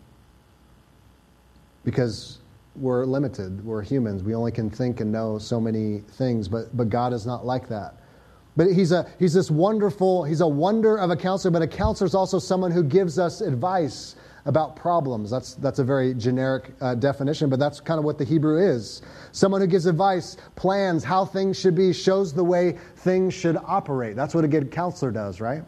Because 1.83 2.37
we're 2.77 3.05
limited, 3.05 3.63
we're 3.63 3.81
humans. 3.81 4.23
We 4.23 4.35
only 4.35 4.51
can 4.51 4.69
think 4.69 4.99
and 4.99 5.11
know 5.11 5.37
so 5.37 5.59
many 5.59 5.99
things, 6.11 6.47
but, 6.47 6.75
but 6.75 6.89
God 6.89 7.13
is 7.13 7.25
not 7.25 7.45
like 7.45 7.67
that. 7.69 7.95
But 8.55 8.71
he's, 8.71 8.91
a, 8.91 9.07
he's 9.19 9.33
this 9.33 9.51
wonderful, 9.51 10.23
he's 10.23 10.41
a 10.41 10.47
wonder 10.47 10.97
of 10.97 11.11
a 11.11 11.15
counselor, 11.15 11.51
but 11.51 11.61
a 11.61 11.67
counselor 11.67 12.07
is 12.07 12.15
also 12.15 12.39
someone 12.39 12.71
who 12.71 12.83
gives 12.83 13.19
us 13.19 13.41
advice 13.41 14.15
about 14.45 14.75
problems. 14.75 15.29
That's, 15.29 15.55
that's 15.55 15.79
a 15.79 15.83
very 15.83 16.13
generic 16.13 16.71
uh, 16.81 16.95
definition, 16.95 17.49
but 17.49 17.59
that's 17.59 17.79
kind 17.79 17.99
of 17.99 18.05
what 18.05 18.17
the 18.17 18.23
Hebrew 18.23 18.57
is. 18.57 19.01
Someone 19.31 19.61
who 19.61 19.67
gives 19.67 19.85
advice, 19.85 20.37
plans 20.55 21.03
how 21.03 21.25
things 21.25 21.59
should 21.59 21.75
be, 21.75 21.93
shows 21.93 22.33
the 22.33 22.43
way 22.43 22.77
things 22.95 23.33
should 23.33 23.57
operate. 23.57 24.15
That's 24.15 24.33
what 24.33 24.43
a 24.43 24.47
good 24.47 24.71
counselor 24.71 25.11
does, 25.11 25.39
right? 25.41 25.63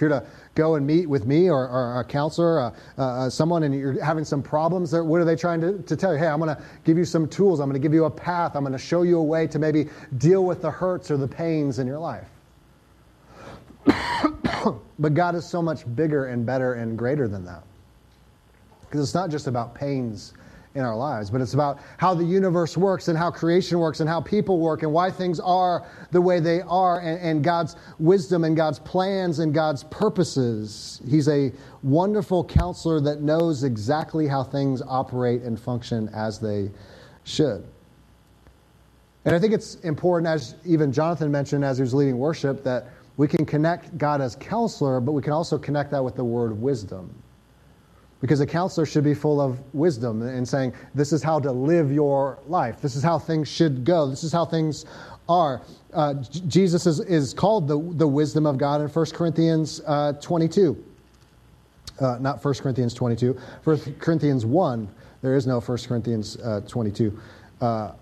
If 0.00 0.08
you're 0.08 0.18
to 0.18 0.26
go 0.54 0.76
and 0.76 0.86
meet 0.86 1.06
with 1.06 1.26
me 1.26 1.50
or, 1.50 1.68
or 1.68 2.00
a 2.00 2.04
counselor, 2.04 2.58
uh, 2.58 2.72
uh, 2.96 3.28
someone, 3.28 3.64
and 3.64 3.74
you're 3.74 4.02
having 4.02 4.24
some 4.24 4.42
problems, 4.42 4.94
what 4.94 5.20
are 5.20 5.26
they 5.26 5.36
trying 5.36 5.60
to, 5.60 5.76
to 5.82 5.94
tell 5.94 6.14
you? 6.14 6.18
Hey, 6.18 6.26
I'm 6.26 6.40
going 6.40 6.56
to 6.56 6.62
give 6.84 6.96
you 6.96 7.04
some 7.04 7.28
tools. 7.28 7.60
I'm 7.60 7.68
going 7.68 7.78
to 7.78 7.86
give 7.86 7.92
you 7.92 8.06
a 8.06 8.10
path. 8.10 8.56
I'm 8.56 8.62
going 8.62 8.72
to 8.72 8.78
show 8.78 9.02
you 9.02 9.18
a 9.18 9.22
way 9.22 9.46
to 9.48 9.58
maybe 9.58 9.90
deal 10.16 10.46
with 10.46 10.62
the 10.62 10.70
hurts 10.70 11.10
or 11.10 11.18
the 11.18 11.28
pains 11.28 11.80
in 11.80 11.86
your 11.86 11.98
life. 11.98 12.28
but 14.98 15.12
God 15.12 15.34
is 15.34 15.44
so 15.44 15.60
much 15.60 15.84
bigger 15.94 16.28
and 16.28 16.46
better 16.46 16.72
and 16.72 16.96
greater 16.96 17.28
than 17.28 17.44
that. 17.44 17.62
Because 18.80 19.02
it's 19.02 19.14
not 19.14 19.28
just 19.28 19.48
about 19.48 19.74
pains 19.74 20.32
in 20.74 20.82
our 20.82 20.96
lives, 20.96 21.30
but 21.30 21.40
it's 21.40 21.54
about 21.54 21.80
how 21.96 22.14
the 22.14 22.24
universe 22.24 22.76
works 22.76 23.08
and 23.08 23.18
how 23.18 23.30
creation 23.30 23.78
works 23.80 23.98
and 23.98 24.08
how 24.08 24.20
people 24.20 24.60
work 24.60 24.84
and 24.84 24.92
why 24.92 25.10
things 25.10 25.40
are 25.40 25.84
the 26.12 26.20
way 26.20 26.38
they 26.38 26.60
are 26.60 27.00
and, 27.00 27.20
and, 27.20 27.42
God's 27.42 27.74
wisdom 27.98 28.44
and 28.44 28.56
God's 28.56 28.78
plans 28.78 29.40
and 29.40 29.52
God's 29.52 29.82
purposes. 29.84 31.02
He's 31.08 31.28
a 31.28 31.50
wonderful 31.82 32.44
counselor 32.44 33.00
that 33.00 33.20
knows 33.20 33.64
exactly 33.64 34.28
how 34.28 34.44
things 34.44 34.80
operate 34.86 35.42
and 35.42 35.58
function 35.58 36.08
as 36.14 36.38
they 36.38 36.70
should. 37.24 37.64
And 39.24 39.34
I 39.34 39.40
think 39.40 39.52
it's 39.52 39.74
important, 39.76 40.28
as 40.28 40.54
even 40.64 40.92
Jonathan 40.92 41.32
mentioned 41.32 41.64
as 41.64 41.78
he 41.78 41.82
was 41.82 41.92
leading 41.92 42.16
worship, 42.16 42.62
that 42.62 42.86
we 43.16 43.26
can 43.26 43.44
connect 43.44 43.98
God 43.98 44.20
as 44.20 44.36
counselor, 44.36 45.00
but 45.00 45.12
we 45.12 45.20
can 45.20 45.32
also 45.32 45.58
connect 45.58 45.90
that 45.90 46.02
with 46.02 46.14
the 46.14 46.24
word 46.24 46.58
wisdom. 46.58 47.12
Because 48.20 48.40
a 48.40 48.46
counselor 48.46 48.84
should 48.84 49.04
be 49.04 49.14
full 49.14 49.40
of 49.40 49.58
wisdom 49.74 50.22
and 50.22 50.46
saying, 50.46 50.74
this 50.94 51.12
is 51.12 51.22
how 51.22 51.40
to 51.40 51.50
live 51.50 51.90
your 51.90 52.38
life. 52.46 52.80
This 52.82 52.94
is 52.94 53.02
how 53.02 53.18
things 53.18 53.48
should 53.48 53.84
go. 53.84 54.08
This 54.08 54.24
is 54.24 54.32
how 54.32 54.44
things 54.44 54.84
are. 55.28 55.62
Uh, 55.94 56.14
Jesus 56.46 56.86
is, 56.86 57.00
is 57.00 57.32
called 57.32 57.66
the, 57.66 57.78
the 57.96 58.06
wisdom 58.06 58.44
of 58.44 58.58
God 58.58 58.82
in 58.82 58.88
1 58.88 59.06
Corinthians 59.06 59.80
uh, 59.86 60.12
22. 60.20 60.84
Uh, 62.00 62.18
not 62.20 62.44
1 62.44 62.54
Corinthians 62.54 62.94
22, 62.94 63.38
1 63.64 63.94
Corinthians 63.98 64.46
1. 64.46 64.88
There 65.22 65.34
is 65.34 65.46
no 65.46 65.60
1 65.60 65.78
Corinthians 65.86 66.36
uh, 66.38 66.62
22. 66.66 67.18
Uh, 67.60 67.92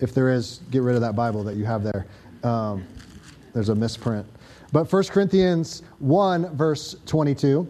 if 0.00 0.14
there 0.14 0.30
is, 0.30 0.60
get 0.70 0.82
rid 0.82 0.94
of 0.94 1.00
that 1.02 1.14
Bible 1.14 1.44
that 1.44 1.56
you 1.56 1.64
have 1.64 1.82
there. 1.82 2.06
Um, 2.42 2.84
there's 3.52 3.68
a 3.68 3.74
misprint. 3.74 4.26
But 4.72 4.90
1 4.90 5.04
Corinthians 5.04 5.82
1, 5.98 6.56
verse 6.56 6.96
22. 7.06 7.68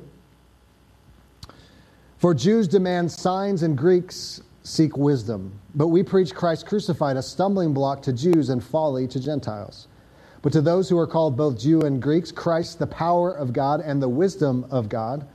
For 2.23 2.35
Jews 2.35 2.69
demand 2.69 3.11
signs 3.11 3.65
and 3.65 3.77
Greeks 3.77 4.43
seek 4.63 4.97
wisdom. 4.97 5.59
But 5.75 5.89
we 5.89 6.05
preach 6.05 6.33
Christ 6.33 6.67
crucified, 6.67 7.17
a 7.17 7.23
stumbling 7.23 7.75
block 7.75 8.01
to 8.03 8.13
Jews 8.13 8.51
and 8.51 8.63
folly 8.63 9.09
to 9.09 9.19
Gentiles. 9.19 9.89
But 10.41 10.53
to 10.53 10.61
those 10.61 10.89
who 10.89 10.97
are 10.99 11.07
called 11.09 11.37
both 11.37 11.59
Jew 11.59 11.81
and 11.81 12.01
Greeks, 12.01 12.31
Christ, 12.31 12.79
the 12.79 12.87
power 12.87 13.33
of 13.33 13.53
God 13.53 13.81
and 13.81 14.01
the 14.01 14.09
wisdom 14.09 14.65
of 14.71 14.89
God. 14.89 15.27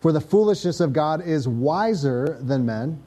For 0.00 0.10
the 0.10 0.22
foolishness 0.22 0.80
of 0.80 0.94
God 0.94 1.20
is 1.20 1.46
wiser 1.46 2.38
than 2.40 2.64
men, 2.64 2.98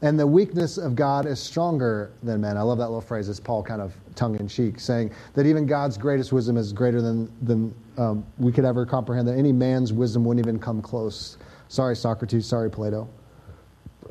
and 0.00 0.16
the 0.16 0.28
weakness 0.28 0.78
of 0.78 0.94
God 0.94 1.26
is 1.26 1.40
stronger 1.40 2.12
than 2.22 2.40
men. 2.40 2.56
I 2.56 2.62
love 2.62 2.78
that 2.78 2.86
little 2.86 3.00
phrase. 3.00 3.28
It's 3.28 3.40
Paul 3.40 3.64
kind 3.64 3.80
of 3.80 3.92
tongue 4.14 4.38
in 4.38 4.46
cheek, 4.46 4.78
saying 4.78 5.10
that 5.34 5.46
even 5.46 5.66
God's 5.66 5.98
greatest 5.98 6.32
wisdom 6.32 6.56
is 6.56 6.72
greater 6.72 7.02
than, 7.02 7.28
than 7.42 7.74
um, 7.98 8.24
we 8.38 8.52
could 8.52 8.64
ever 8.64 8.86
comprehend, 8.86 9.26
that 9.26 9.36
any 9.36 9.50
man's 9.50 9.92
wisdom 9.92 10.24
wouldn't 10.24 10.46
even 10.46 10.60
come 10.60 10.80
close 10.80 11.38
Sorry, 11.72 11.96
Socrates. 11.96 12.44
Sorry, 12.44 12.70
Plato. 12.70 13.08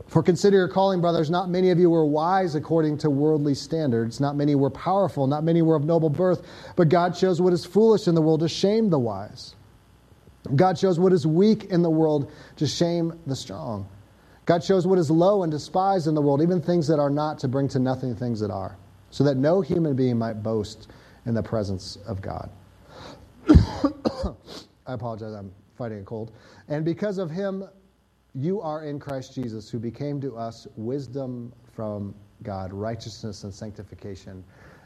For 0.08 0.24
consider 0.24 0.58
your 0.58 0.68
calling, 0.68 1.00
brothers. 1.00 1.30
Not 1.30 1.48
many 1.48 1.70
of 1.70 1.78
you 1.78 1.92
were 1.92 2.04
wise 2.08 2.56
according 2.56 2.98
to 3.00 3.12
worldly 3.12 3.54
standards. 3.54 4.20
Not 4.20 4.36
many 4.36 4.56
were 4.56 4.72
powerful. 4.72 5.28
Not 5.28 5.44
many 5.44 5.62
were 5.62 5.76
of 5.76 5.86
noble 5.86 6.10
birth. 6.10 6.42
But 6.76 6.90
God 6.90 7.16
shows 7.16 7.40
what 7.40 7.54
is 7.54 7.64
foolish 7.64 8.08
in 8.08 8.16
the 8.16 8.22
world 8.22 8.40
to 8.40 8.48
shame 8.48 8.90
the 8.90 8.98
wise. 8.98 9.54
God 10.56 10.80
shows 10.80 10.98
what 10.98 11.14
is 11.14 11.28
weak 11.28 11.66
in 11.66 11.84
the 11.84 11.90
world 11.92 12.32
to 12.56 12.66
shame 12.66 13.14
the 13.28 13.36
strong. 13.36 13.88
God 14.48 14.64
shows 14.64 14.88
what 14.88 14.98
is 14.98 15.12
low 15.12 15.44
and 15.44 15.52
despised 15.52 16.08
in 16.08 16.16
the 16.16 16.22
world, 16.22 16.42
even 16.42 16.64
things 16.64 16.88
that 16.88 16.98
are 16.98 17.12
not, 17.12 17.38
to 17.40 17.48
bring 17.48 17.68
to 17.68 17.80
nothing 17.80 18.16
things 18.16 18.40
that 18.40 18.50
are, 18.50 18.76
so 19.12 19.24
that 19.24 19.38
no 19.38 19.62
human 19.62 19.96
being 19.96 20.18
might 20.18 20.42
boast 20.42 20.88
in 21.28 21.36
the 21.36 21.44
presence 21.44 22.00
of 22.08 22.24
God. 22.24 22.50
I 24.88 24.94
apologize, 24.94 25.36
I'm 25.36 25.52
fighting 25.82 26.02
a 26.02 26.04
cold. 26.04 26.32
And 26.68 26.86
because 26.86 27.18
of 27.18 27.32
him, 27.32 27.68
you 28.36 28.62
are 28.62 28.86
in 28.86 29.00
Christ 29.00 29.34
Jesus, 29.34 29.68
who 29.68 29.80
became 29.80 30.22
to 30.22 30.38
us 30.38 30.68
wisdom 30.76 31.52
from 31.74 32.14
God, 32.44 32.72
righteousness 32.72 33.46
and 33.46 33.52
sanctification 33.52 34.44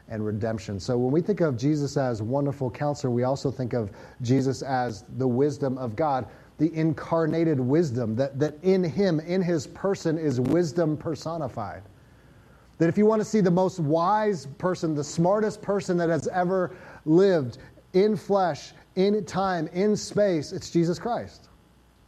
and 0.08 0.24
redemption. 0.24 0.80
So 0.80 0.96
when 0.96 1.12
we 1.12 1.20
think 1.20 1.42
of 1.42 1.58
Jesus 1.58 1.98
as 1.98 2.22
wonderful 2.22 2.70
counselor, 2.70 3.10
we 3.10 3.24
also 3.24 3.50
think 3.50 3.74
of 3.74 3.90
Jesus 4.22 4.62
as 4.62 5.04
the 5.18 5.28
wisdom 5.28 5.76
of 5.76 5.96
God, 5.96 6.28
the 6.56 6.74
incarnated 6.74 7.60
wisdom, 7.60 8.16
that, 8.16 8.38
that 8.38 8.54
in 8.62 8.82
him, 8.82 9.20
in 9.20 9.42
his 9.42 9.66
person, 9.66 10.16
is 10.16 10.40
wisdom 10.40 10.96
personified. 10.96 11.82
That 12.78 12.88
if 12.88 12.96
you 12.96 13.04
want 13.04 13.20
to 13.20 13.24
see 13.26 13.42
the 13.42 13.50
most 13.50 13.80
wise 13.80 14.46
person, 14.56 14.94
the 14.94 15.04
smartest 15.04 15.60
person 15.60 15.98
that 15.98 16.08
has 16.08 16.26
ever 16.28 16.74
lived 17.04 17.58
in 17.92 18.16
flesh, 18.16 18.72
in 18.96 19.24
time, 19.24 19.68
in 19.68 19.96
space, 19.96 20.52
it's 20.52 20.70
Jesus 20.70 20.98
Christ. 20.98 21.48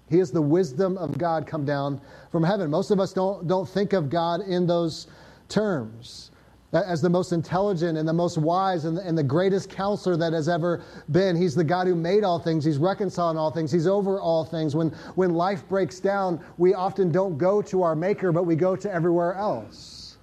He 0.09 0.19
is 0.19 0.31
the 0.31 0.43
wisdom 0.43 0.97
of 0.99 1.19
God 1.19 1.47
come 1.47 1.65
down 1.65 2.01
from 2.33 2.43
heaven. 2.43 2.71
Most 2.71 2.91
of 2.91 2.99
us 2.99 3.13
don't, 3.13 3.47
don't 3.47 3.69
think 3.69 3.93
of 3.93 4.09
God 4.09 4.41
in 4.41 4.67
those 4.67 5.07
terms 5.49 6.31
as 6.73 7.01
the 7.01 7.09
most 7.09 7.33
intelligent 7.33 7.97
and 7.97 8.07
the 8.07 8.13
most 8.13 8.37
wise 8.37 8.85
and 8.85 8.97
the, 8.97 9.01
and 9.01 9.17
the 9.17 9.23
greatest 9.23 9.71
counselor 9.71 10.17
that 10.19 10.35
has 10.35 10.49
ever 10.49 10.83
been. 11.11 11.35
He's 11.35 11.55
the 11.55 11.65
God 11.65 11.87
who 11.87 11.95
made 11.95 12.25
all 12.25 12.39
things. 12.39 12.65
He's 12.65 12.77
reconciling 12.77 13.39
all 13.39 13.51
things. 13.51 13.73
He's 13.73 13.87
over 13.87 14.21
all 14.21 14.45
things. 14.45 14.77
When, 14.77 14.91
when 15.15 15.33
life 15.33 15.67
breaks 15.69 15.99
down, 15.99 16.45
we 16.59 16.75
often 16.75 17.11
don't 17.11 17.39
go 17.39 17.63
to 17.63 17.83
our 17.83 17.97
Maker, 17.97 18.33
but 18.33 18.45
we 18.45 18.55
go 18.55 18.77
to 18.77 18.93
everywhere 18.93 19.35
else. 19.35 20.19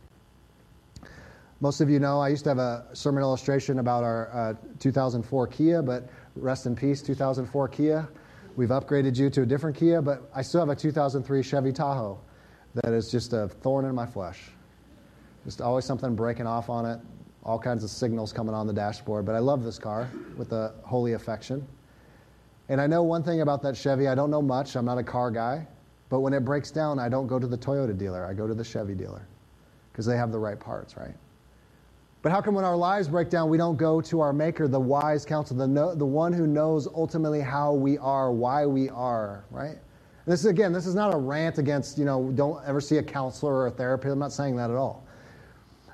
Most 1.62 1.82
of 1.82 1.90
you 1.90 2.00
know 2.00 2.20
I 2.20 2.30
used 2.30 2.44
to 2.44 2.52
have 2.52 2.60
a 2.60 2.86
sermon 2.94 3.24
illustration 3.24 3.80
about 3.80 4.04
our 4.04 4.30
uh, 4.32 4.54
2004 4.80 5.48
Kia, 5.48 5.82
but 5.82 6.10
rest 6.36 6.66
in 6.66 6.76
peace, 6.76 7.02
2004 7.02 7.68
Kia. 7.70 8.08
We've 8.56 8.70
upgraded 8.70 9.18
you 9.18 9.30
to 9.32 9.42
a 9.42 9.46
different 9.46 9.76
Kia, 9.76 10.02
but 10.02 10.30
I 10.34 10.42
still 10.42 10.62
have 10.62 10.70
a 10.70 10.76
2003 10.76 11.44
Chevy 11.44 11.72
Tahoe 11.72 12.20
that 12.76 12.94
is 12.94 13.10
just 13.10 13.34
a 13.34 13.48
thorn 13.48 13.86
in 13.86 13.96
my 13.96 14.06
flesh. 14.06 14.50
Just 15.44 15.62
always 15.62 15.86
something 15.86 16.16
breaking 16.16 16.48
off 16.48 16.70
on 16.70 16.86
it, 16.86 17.00
all 17.44 17.60
kinds 17.60 17.84
of 17.84 17.90
signals 17.90 18.34
coming 18.34 18.56
on 18.56 18.68
the 18.68 18.74
dashboard. 18.74 19.26
But 19.26 19.36
I 19.36 19.40
love 19.40 19.64
this 19.64 19.78
car 19.78 20.10
with 20.38 20.52
a 20.52 20.74
holy 20.84 21.14
affection. 21.14 21.66
And 22.68 22.82
I 22.82 22.88
know 22.88 23.04
one 23.04 23.24
thing 23.24 23.42
about 23.42 23.62
that 23.64 23.78
Chevy. 23.78 24.08
I 24.08 24.16
don't 24.16 24.32
know 24.32 24.42
much. 24.42 24.76
I'm 24.76 24.86
not 24.86 24.98
a 24.98 25.04
car 25.04 25.32
guy. 25.32 25.68
But 26.10 26.22
when 26.22 26.34
it 26.34 26.46
breaks 26.46 26.72
down, 26.72 27.00
I 27.00 27.10
don't 27.10 27.28
go 27.28 27.40
to 27.40 27.48
the 27.48 27.58
Toyota 27.58 27.98
dealer. 27.98 28.26
I 28.26 28.34
go 28.34 28.48
to 28.48 28.54
the 28.54 28.64
Chevy 28.64 28.96
dealer 28.96 29.28
because 29.92 30.06
they 30.06 30.18
have 30.18 30.32
the 30.32 30.40
right 30.40 30.60
parts, 30.60 30.98
right? 30.98 31.14
But 32.26 32.32
how 32.32 32.42
come 32.42 32.56
when 32.56 32.66
our 32.66 32.76
lives 32.76 33.08
break 33.08 33.30
down, 33.30 33.52
we 33.52 33.58
don't 33.60 33.78
go 33.78 34.02
to 34.02 34.20
our 34.20 34.34
Maker, 34.34 34.68
the 34.68 34.80
wise 34.80 35.24
counsel, 35.24 35.56
the, 35.56 35.68
no, 35.68 35.94
the 35.94 36.08
one 36.08 36.34
who 36.34 36.48
knows 36.48 36.88
ultimately 36.88 37.40
how 37.40 37.74
we 37.74 38.00
are, 38.00 38.32
why 38.32 38.66
we 38.66 38.90
are, 38.90 39.46
right? 39.52 39.78
This 40.26 40.40
is, 40.40 40.48
again, 40.48 40.74
this 40.74 40.88
is 40.88 40.96
not 40.96 41.14
a 41.14 41.18
rant 41.18 41.60
against, 41.60 42.00
you 42.00 42.06
know, 42.06 42.32
don't 42.34 42.66
ever 42.66 42.82
see 42.82 42.98
a 42.98 43.04
counselor 43.04 43.54
or 43.54 43.68
a 43.68 43.70
therapist. 43.70 44.12
I'm 44.12 44.18
not 44.18 44.34
saying 44.34 44.56
that 44.56 44.72
at 44.72 44.76
all. 44.76 45.06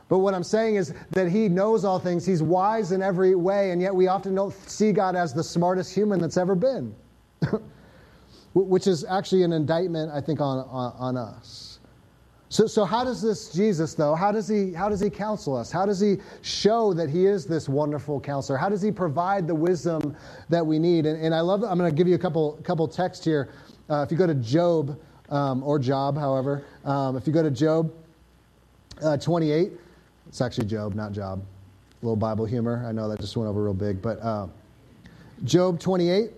But 0.08 0.20
what 0.20 0.34
I'm 0.34 0.46
saying 0.46 0.78
is 0.78 0.94
that 1.10 1.30
he 1.30 1.50
knows 1.50 1.84
all 1.84 2.00
things. 2.00 2.26
He's 2.26 2.42
wise 2.42 2.94
in 2.94 3.02
every 3.02 3.36
way, 3.36 3.72
and 3.72 3.82
yet 3.82 3.94
we 3.94 4.08
often 4.08 4.34
don't 4.34 4.54
see 4.70 4.94
God 4.94 5.18
as 5.18 5.34
the 5.34 5.44
smartest 5.44 5.94
human 5.94 6.22
that's 6.22 6.38
ever 6.38 6.56
been, 6.56 6.96
which 8.54 8.88
is 8.88 9.04
actually 9.04 9.44
an 9.44 9.52
indictment, 9.52 10.14
I 10.14 10.22
think, 10.22 10.40
on, 10.40 10.60
on, 10.60 10.94
on 10.98 11.18
us. 11.18 11.71
So, 12.52 12.68
so 12.68 12.84
how 12.84 13.06
does 13.06 13.22
this 13.22 13.50
Jesus, 13.50 13.94
though, 13.94 14.14
how 14.14 14.30
does, 14.30 14.46
he, 14.46 14.74
how 14.74 14.90
does 14.90 15.00
he 15.00 15.10
counsel 15.10 15.56
us? 15.56 15.72
How 15.72 15.86
does 15.86 16.02
he 16.02 16.18
show 16.42 16.94
that 16.94 17.10
he 17.10 17.26
is 17.26 17.46
this 17.46 17.70
wonderful 17.70 18.20
counselor? 18.20 18.58
How 18.58 18.68
does 18.68 18.82
he 18.82 18.92
provide 18.92 19.48
the 19.48 19.56
wisdom 19.56 20.18
that 20.50 20.66
we 20.66 20.78
need? 20.78 21.06
And, 21.06 21.24
and 21.24 21.34
I 21.34 21.40
love, 21.40 21.64
I'm 21.64 21.78
going 21.78 21.90
to 21.90 21.96
give 21.96 22.10
you 22.10 22.16
a 22.16 22.20
couple, 22.20 22.60
couple 22.64 22.90
texts 22.90 23.24
here. 23.24 23.54
Uh, 23.90 24.04
if 24.06 24.12
you 24.12 24.18
go 24.18 24.28
to 24.28 24.36
Job, 24.36 25.00
um, 25.30 25.64
or 25.64 25.80
Job, 25.80 26.18
however, 26.18 26.66
um, 26.84 27.16
if 27.16 27.26
you 27.26 27.32
go 27.32 27.42
to 27.42 27.52
Job 27.52 27.90
uh, 29.02 29.16
28, 29.16 29.72
it's 30.28 30.42
actually 30.42 30.68
Job, 30.68 30.94
not 30.94 31.14
Job. 31.14 31.42
A 32.02 32.06
little 32.06 32.18
Bible 32.18 32.44
humor. 32.44 32.84
I 32.86 32.92
know 32.92 33.08
that 33.08 33.22
just 33.22 33.38
went 33.38 33.48
over 33.48 33.64
real 33.64 33.74
big. 33.74 34.02
But 34.02 34.22
uh, 34.22 34.48
Job 35.46 35.80
28, 35.80 36.32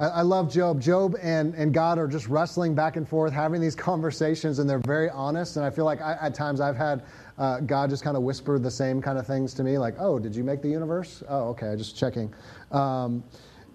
I, 0.00 0.06
I 0.06 0.22
love 0.22 0.52
Job. 0.52 0.80
Job 0.80 1.16
and, 1.22 1.54
and 1.54 1.72
God 1.72 1.98
are 1.98 2.08
just 2.08 2.28
wrestling 2.28 2.74
back 2.74 2.96
and 2.96 3.08
forth, 3.08 3.32
having 3.32 3.60
these 3.60 3.74
conversations, 3.90 4.58
and 4.58 4.68
they're 4.68 4.80
very 4.80 5.10
honest. 5.10 5.56
And 5.56 5.64
I 5.64 5.70
feel 5.70 5.84
like 5.84 6.00
I, 6.00 6.16
at 6.20 6.34
times 6.34 6.60
I've 6.60 6.76
had 6.76 7.04
uh, 7.38 7.60
God 7.60 7.90
just 7.90 8.02
kind 8.02 8.16
of 8.16 8.22
whisper 8.22 8.58
the 8.58 8.70
same 8.70 9.00
kind 9.00 9.18
of 9.18 9.26
things 9.26 9.54
to 9.54 9.64
me, 9.64 9.78
like, 9.78 9.94
"Oh, 9.98 10.18
did 10.18 10.34
you 10.34 10.44
make 10.44 10.62
the 10.62 10.68
universe? 10.68 11.22
Oh, 11.28 11.48
okay, 11.50 11.74
just 11.76 11.96
checking." 11.96 12.32
Um, 12.70 13.22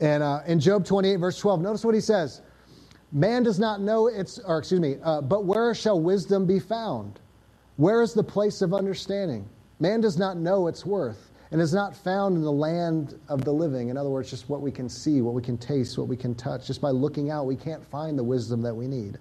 and 0.01 0.23
uh, 0.23 0.41
in 0.47 0.59
Job 0.59 0.85
28, 0.85 1.17
verse 1.17 1.37
12, 1.37 1.61
notice 1.61 1.83
what 1.83 1.95
he 1.95 2.01
says: 2.01 2.41
"Man 3.11 3.43
does 3.43 3.59
not 3.59 3.81
know 3.81 4.07
its, 4.07 4.39
or 4.39 4.59
excuse 4.59 4.81
me, 4.81 4.97
uh, 5.03 5.21
but 5.21 5.45
where 5.45 5.73
shall 5.73 5.99
wisdom 5.99 6.45
be 6.45 6.59
found? 6.59 7.19
Where 7.77 8.01
is 8.01 8.13
the 8.13 8.23
place 8.23 8.61
of 8.61 8.73
understanding? 8.73 9.47
Man 9.79 10.01
does 10.01 10.17
not 10.17 10.37
know 10.37 10.67
its 10.67 10.85
worth." 10.85 11.28
And 11.51 11.59
is 11.59 11.73
not 11.73 11.95
found 11.95 12.35
in 12.35 12.43
the 12.43 12.51
land 12.51 13.19
of 13.27 13.43
the 13.43 13.51
living. 13.51 13.89
In 13.89 13.97
other 13.97 14.09
words, 14.09 14.29
just 14.29 14.49
what 14.49 14.61
we 14.61 14.71
can 14.71 14.87
see, 14.87 15.21
what 15.21 15.33
we 15.33 15.41
can 15.41 15.57
taste, 15.57 15.97
what 15.97 16.07
we 16.07 16.17
can 16.17 16.35
touch. 16.35 16.67
Just 16.67 16.81
by 16.81 16.91
looking 16.91 17.31
out, 17.31 17.45
we 17.45 17.55
can't 17.55 17.83
find 17.83 18.17
the 18.17 18.23
wisdom 18.23 18.61
that 18.61 18.75
we 18.75 18.87
need. 18.87 19.17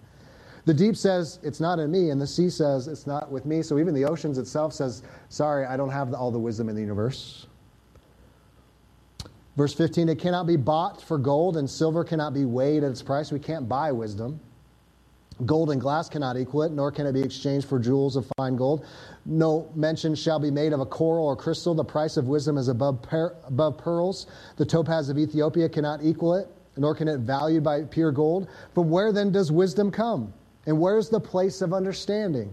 The 0.66 0.74
deep 0.74 0.96
says, 0.96 1.38
It's 1.42 1.60
not 1.60 1.78
in 1.78 1.90
me, 1.90 2.10
and 2.10 2.20
the 2.20 2.26
sea 2.26 2.50
says, 2.50 2.88
It's 2.88 3.06
not 3.06 3.32
with 3.32 3.46
me. 3.46 3.62
So 3.62 3.78
even 3.78 3.94
the 3.94 4.04
oceans 4.04 4.36
itself 4.36 4.74
says, 4.74 5.02
Sorry, 5.30 5.64
I 5.64 5.78
don't 5.78 5.90
have 5.90 6.12
all 6.12 6.30
the 6.30 6.38
wisdom 6.38 6.68
in 6.68 6.74
the 6.74 6.82
universe. 6.82 7.46
Verse 9.56 9.72
15, 9.74 10.10
it 10.10 10.18
cannot 10.18 10.46
be 10.46 10.56
bought 10.56 11.02
for 11.02 11.18
gold, 11.18 11.56
and 11.56 11.68
silver 11.68 12.04
cannot 12.04 12.34
be 12.34 12.44
weighed 12.44 12.84
at 12.84 12.90
its 12.90 13.02
price. 13.02 13.32
We 13.32 13.40
can't 13.40 13.68
buy 13.68 13.90
wisdom. 13.90 14.38
Gold 15.46 15.70
and 15.70 15.80
glass 15.80 16.08
cannot 16.08 16.36
equal 16.36 16.62
it, 16.62 16.72
nor 16.72 16.90
can 16.90 17.06
it 17.06 17.12
be 17.12 17.22
exchanged 17.22 17.68
for 17.68 17.78
jewels 17.78 18.16
of 18.16 18.30
fine 18.36 18.56
gold. 18.56 18.84
No 19.24 19.70
mention 19.74 20.14
shall 20.14 20.40
be 20.40 20.50
made 20.50 20.72
of 20.72 20.80
a 20.80 20.86
coral 20.86 21.26
or 21.26 21.36
crystal. 21.36 21.74
The 21.74 21.84
price 21.84 22.16
of 22.16 22.26
wisdom 22.26 22.58
is 22.58 22.68
above, 22.68 23.02
per- 23.02 23.36
above 23.44 23.78
pearls. 23.78 24.26
The 24.56 24.66
topaz 24.66 25.08
of 25.08 25.18
Ethiopia 25.18 25.68
cannot 25.68 26.02
equal 26.02 26.34
it, 26.34 26.48
nor 26.76 26.94
can 26.94 27.06
it 27.06 27.20
valued 27.20 27.62
by 27.62 27.82
pure 27.82 28.10
gold. 28.10 28.48
From 28.74 28.90
where 28.90 29.12
then 29.12 29.30
does 29.30 29.52
wisdom 29.52 29.92
come? 29.92 30.32
And 30.66 30.80
where's 30.80 31.08
the 31.08 31.20
place 31.20 31.62
of 31.62 31.72
understanding? 31.72 32.52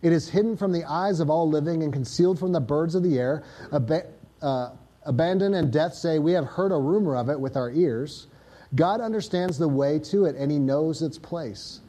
It 0.00 0.12
is 0.12 0.28
hidden 0.28 0.56
from 0.56 0.72
the 0.72 0.84
eyes 0.84 1.20
of 1.20 1.28
all 1.30 1.48
living 1.48 1.82
and 1.82 1.92
concealed 1.92 2.38
from 2.38 2.52
the 2.52 2.60
birds 2.60 2.94
of 2.94 3.02
the 3.02 3.18
air. 3.18 3.44
Ab- 3.72 4.06
uh, 4.40 4.70
Abaddon 5.04 5.54
and 5.54 5.70
death 5.70 5.94
say, 5.94 6.18
We 6.18 6.32
have 6.32 6.46
heard 6.46 6.72
a 6.72 6.78
rumor 6.78 7.14
of 7.16 7.28
it 7.28 7.38
with 7.38 7.56
our 7.56 7.70
ears. 7.70 8.26
God 8.74 9.00
understands 9.02 9.58
the 9.58 9.68
way 9.68 9.98
to 9.98 10.24
it, 10.24 10.34
and 10.36 10.50
he 10.50 10.58
knows 10.58 11.02
its 11.02 11.18
place. 11.18 11.81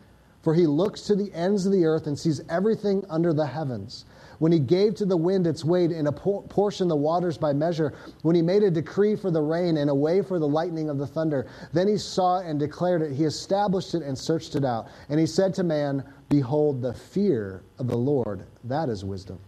For 0.44 0.54
he 0.54 0.68
looks 0.68 1.02
to 1.04 1.16
the 1.16 1.34
ends 1.34 1.66
of 1.66 1.72
the 1.72 1.86
earth 1.86 2.06
and 2.06 2.20
sees 2.20 2.42
everything 2.50 3.06
under 3.10 3.34
the 3.34 3.46
heavens. 3.46 4.06
When 4.40 4.52
he 4.52 4.60
gave 4.60 4.94
to 4.96 5.06
the 5.06 5.16
wind 5.16 5.48
its 5.48 5.64
weight 5.64 5.92
and 5.92 6.06
apportioned 6.06 6.92
the 6.92 6.98
waters 6.98 7.38
by 7.38 7.54
measure, 7.54 7.94
when 8.24 8.36
he 8.36 8.42
made 8.42 8.62
a 8.62 8.70
decree 8.70 9.16
for 9.16 9.32
the 9.32 9.42
rain 9.42 9.78
and 9.78 9.90
a 9.90 9.96
way 9.96 10.22
for 10.22 10.40
the 10.40 10.48
lightning 10.48 10.90
of 10.90 10.98
the 10.98 11.08
thunder, 11.08 11.48
then 11.72 11.88
he 11.88 11.98
saw 11.98 12.40
and 12.40 12.60
declared 12.60 13.02
it. 13.02 13.14
He 13.14 13.24
established 13.24 13.96
it 13.96 14.04
and 14.04 14.18
searched 14.18 14.56
it 14.56 14.66
out. 14.66 14.90
And 15.08 15.18
he 15.18 15.26
said 15.26 15.54
to 15.56 15.64
man, 15.64 16.04
Behold, 16.28 16.82
the 16.82 16.94
fear 16.94 17.64
of 17.80 17.88
the 17.88 17.96
Lord, 17.96 18.46
that 18.66 18.90
is 18.90 19.06
wisdom. 19.06 19.40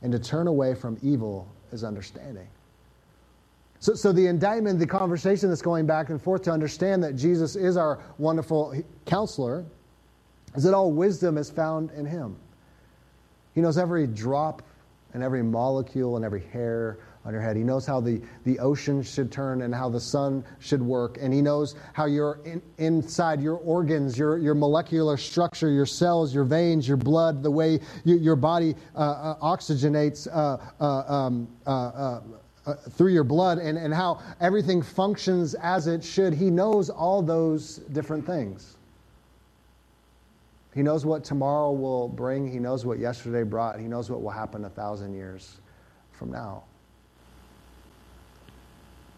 And 0.00 0.10
to 0.12 0.18
turn 0.18 0.46
away 0.46 0.74
from 0.74 0.96
evil 1.02 1.46
is 1.72 1.84
understanding. 1.84 2.48
So, 3.80 3.94
so 3.94 4.12
the 4.12 4.26
indictment, 4.26 4.78
the 4.78 4.86
conversation 4.86 5.50
that's 5.50 5.60
going 5.60 5.84
back 5.84 6.08
and 6.08 6.20
forth 6.20 6.42
to 6.42 6.52
understand 6.52 7.02
that 7.04 7.16
Jesus 7.16 7.54
is 7.54 7.76
our 7.76 7.98
wonderful 8.16 8.82
counselor 9.04 9.66
is 10.54 10.64
that 10.64 10.74
all 10.74 10.92
wisdom 10.92 11.38
is 11.38 11.50
found 11.50 11.90
in 11.92 12.06
him. 12.06 12.36
He 13.54 13.60
knows 13.60 13.78
every 13.78 14.06
drop 14.06 14.62
and 15.14 15.22
every 15.22 15.42
molecule 15.42 16.16
and 16.16 16.24
every 16.24 16.42
hair 16.42 16.98
on 17.24 17.32
your 17.32 17.42
head. 17.42 17.56
He 17.56 17.62
knows 17.62 17.84
how 17.84 18.00
the, 18.00 18.22
the 18.44 18.58
ocean 18.58 19.02
should 19.02 19.30
turn 19.30 19.62
and 19.62 19.74
how 19.74 19.90
the 19.90 20.00
sun 20.00 20.42
should 20.60 20.80
work. 20.80 21.18
And 21.20 21.32
he 21.32 21.42
knows 21.42 21.74
how 21.92 22.06
your 22.06 22.40
in, 22.44 22.62
inside 22.78 23.42
your 23.42 23.56
organs, 23.56 24.18
your, 24.18 24.38
your 24.38 24.54
molecular 24.54 25.18
structure, 25.18 25.70
your 25.70 25.84
cells, 25.84 26.34
your 26.34 26.44
veins, 26.44 26.88
your 26.88 26.96
blood, 26.96 27.42
the 27.42 27.50
way 27.50 27.80
you, 28.04 28.16
your 28.16 28.36
body 28.36 28.74
uh, 28.94 28.98
uh, 28.98 29.38
oxygenates 29.56 30.26
uh, 30.32 30.58
uh 30.82 31.12
um, 31.12 31.48
uh, 31.66 32.20
uh, 32.64 32.74
through 32.92 33.12
your 33.12 33.24
blood 33.24 33.58
and, 33.58 33.76
and 33.76 33.92
how 33.92 34.22
everything 34.40 34.80
functions 34.80 35.54
as 35.54 35.86
it 35.86 36.02
should. 36.02 36.32
He 36.32 36.50
knows 36.50 36.88
all 36.88 37.22
those 37.22 37.76
different 37.92 38.24
things. 38.24 38.77
He 40.78 40.84
knows 40.84 41.04
what 41.04 41.24
tomorrow 41.24 41.72
will 41.72 42.08
bring. 42.08 42.48
He 42.48 42.60
knows 42.60 42.86
what 42.86 43.00
yesterday 43.00 43.42
brought. 43.42 43.80
He 43.80 43.88
knows 43.88 44.08
what 44.08 44.22
will 44.22 44.30
happen 44.30 44.64
a 44.64 44.70
thousand 44.70 45.12
years 45.12 45.60
from 46.12 46.30
now. 46.30 46.62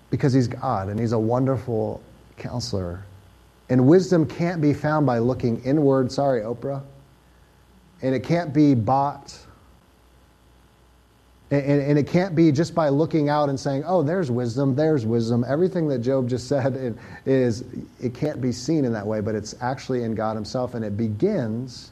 Because 0.09 0.33
he's 0.33 0.49
God 0.49 0.89
and 0.89 0.99
he's 0.99 1.13
a 1.13 1.19
wonderful 1.19 2.01
counselor. 2.39 3.05
And 3.69 3.87
wisdom 3.87 4.25
can't 4.25 4.63
be 4.63 4.73
found 4.73 5.05
by 5.05 5.19
looking 5.19 5.63
inward. 5.63 6.11
Sorry, 6.11 6.41
Oprah. 6.41 6.83
And 8.01 8.15
it 8.15 8.21
can't 8.21 8.55
be 8.55 8.75
bought 8.75 9.39
and, 11.51 11.83
and, 11.83 11.99
it 11.99 12.07
can't 12.07 12.37
be 12.37 12.53
just 12.53 12.77
by 12.77 12.89
looking 12.91 13.29
out 13.29 13.49
and 13.49 13.59
saying, 13.59 13.83
oh, 13.85 14.05
there's 14.05 14.31
wisdom, 14.31 14.77
there's 14.77 15.05
wisdom. 15.05 15.45
Everything 15.49 15.89
that 15.89 15.99
Job 15.99 16.29
just 16.29 16.47
said 16.49 16.97
is, 17.27 17.65
it 18.01 18.15
can't 18.15 18.41
be 18.41 18.53
seen 18.53 18.85
in 18.85 18.93
that 18.93 19.07
way, 19.07 19.21
but 19.21 19.35
it's 19.35 19.57
actually 19.61 20.05
in 20.05 20.15
God 20.15 20.37
Himself. 20.37 20.75
And 20.75 20.85
it 20.85 20.97
begins 20.97 21.91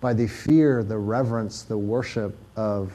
by 0.00 0.14
the 0.14 0.28
fear, 0.28 0.84
the 0.84 0.98
reverence, 0.98 1.62
the 1.62 1.76
worship 1.76 2.36
of 2.54 2.92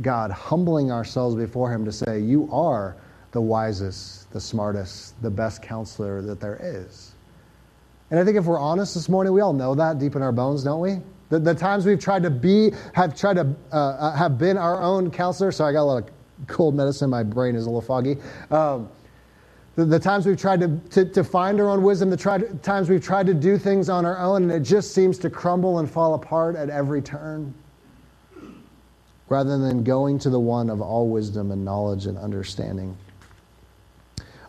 God, 0.00 0.30
humbling 0.30 0.90
ourselves 0.90 1.34
before 1.34 1.70
Him 1.70 1.84
to 1.84 1.92
say, 1.92 2.18
You 2.18 2.48
are 2.50 2.96
the 3.32 3.40
wisest, 3.40 4.32
the 4.32 4.40
smartest, 4.40 5.20
the 5.22 5.30
best 5.30 5.62
counselor 5.62 6.22
that 6.22 6.40
there 6.40 6.58
is. 6.62 7.12
And 8.10 8.18
I 8.18 8.24
think 8.24 8.38
if 8.38 8.44
we're 8.44 8.60
honest 8.60 8.94
this 8.94 9.08
morning, 9.08 9.34
we 9.34 9.42
all 9.42 9.52
know 9.52 9.74
that 9.74 9.98
deep 9.98 10.16
in 10.16 10.22
our 10.22 10.32
bones, 10.32 10.64
don't 10.64 10.80
we? 10.80 11.00
The, 11.28 11.38
the 11.38 11.54
times 11.54 11.86
we've 11.86 11.98
tried 11.98 12.22
to 12.22 12.30
be, 12.30 12.72
have 12.94 13.18
tried 13.18 13.34
to 13.34 13.54
uh, 13.72 13.76
uh, 13.76 14.16
have 14.16 14.38
been 14.38 14.56
our 14.56 14.80
own 14.80 15.10
counselor. 15.10 15.50
Sorry, 15.50 15.70
I 15.70 15.72
got 15.72 15.82
a 15.82 15.84
lot 15.84 16.02
of 16.04 16.46
cold 16.46 16.74
medicine. 16.74 17.10
My 17.10 17.22
brain 17.22 17.56
is 17.56 17.64
a 17.64 17.66
little 17.66 17.80
foggy. 17.80 18.16
Um, 18.50 18.88
the, 19.74 19.84
the, 19.84 19.98
times 19.98 20.24
we've 20.24 20.38
tried 20.38 20.60
to, 20.60 20.78
to, 20.90 21.04
to, 21.04 21.24
find 21.24 21.60
our 21.60 21.68
own 21.68 21.82
wisdom, 21.82 22.08
the 22.08 22.58
times 22.62 22.88
we've 22.88 23.04
tried 23.04 23.26
to 23.26 23.34
do 23.34 23.58
things 23.58 23.90
on 23.90 24.06
our 24.06 24.18
own, 24.18 24.44
and 24.44 24.52
it 24.52 24.60
just 24.60 24.94
seems 24.94 25.18
to 25.18 25.28
crumble 25.28 25.80
and 25.80 25.90
fall 25.90 26.14
apart 26.14 26.56
at 26.56 26.70
every 26.70 27.02
turn. 27.02 27.52
Rather 29.28 29.58
than 29.58 29.82
going 29.82 30.18
to 30.20 30.30
the 30.30 30.38
one 30.38 30.70
of 30.70 30.80
all 30.80 31.08
wisdom 31.08 31.50
and 31.50 31.64
knowledge 31.64 32.06
and 32.06 32.16
understanding. 32.16 32.96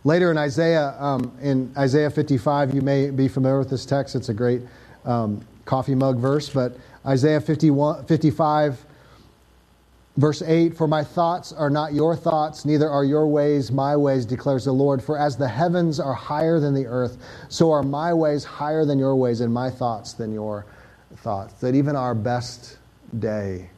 Later 0.03 0.31
in 0.31 0.37
Isaiah, 0.37 0.95
um, 0.99 1.35
in 1.41 1.73
Isaiah 1.75 2.09
55, 2.09 2.73
you 2.73 2.81
may 2.81 3.09
be 3.09 3.27
familiar 3.27 3.59
with 3.59 3.69
this 3.69 3.85
text. 3.85 4.15
It's 4.15 4.29
a 4.29 4.33
great 4.33 4.61
um, 5.03 5.41
coffee 5.67 5.95
mug 5.95 6.17
verse, 6.17 6.49
but 6.49 6.75
Isaiah 7.05 7.41
51, 7.41 8.05
55, 8.05 8.85
Verse 10.17 10.41
8 10.41 10.75
For 10.75 10.87
my 10.87 11.03
thoughts 11.03 11.53
are 11.53 11.69
not 11.69 11.93
your 11.93 12.15
thoughts, 12.15 12.65
neither 12.65 12.89
are 12.89 13.05
your 13.05 13.27
ways 13.27 13.71
my 13.71 13.95
ways, 13.95 14.25
declares 14.25 14.65
the 14.65 14.71
Lord. 14.71 15.01
For 15.01 15.17
as 15.17 15.37
the 15.37 15.47
heavens 15.47 15.99
are 15.99 16.13
higher 16.13 16.59
than 16.59 16.73
the 16.73 16.87
earth, 16.87 17.17
so 17.49 17.71
are 17.71 17.83
my 17.83 18.13
ways 18.13 18.43
higher 18.43 18.83
than 18.83 18.97
your 18.97 19.15
ways, 19.15 19.41
and 19.41 19.53
my 19.53 19.69
thoughts 19.69 20.13
than 20.13 20.33
your 20.33 20.65
thoughts. 21.17 21.53
That 21.61 21.75
even 21.75 21.95
our 21.95 22.15
best 22.15 22.77
day 23.19 23.69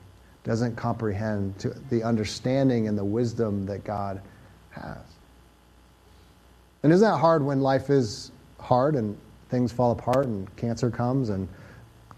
doesn't 0.46 0.78
comprehend 0.78 1.56
the 1.90 2.04
understanding 2.04 2.88
and 2.88 2.98
the 2.98 3.04
wisdom 3.04 3.66
that 3.66 3.84
God 3.84 4.22
has. 4.72 4.98
And 6.84 6.94
isn't 6.94 7.06
that 7.06 7.18
hard 7.18 7.44
when 7.44 7.60
life 7.60 7.90
is 7.90 8.32
hard 8.60 8.96
and 8.96 9.18
things 9.50 9.74
fall 9.74 9.92
apart 9.92 10.26
and 10.28 10.56
cancer 10.56 10.90
comes 10.90 11.30
and 11.30 11.50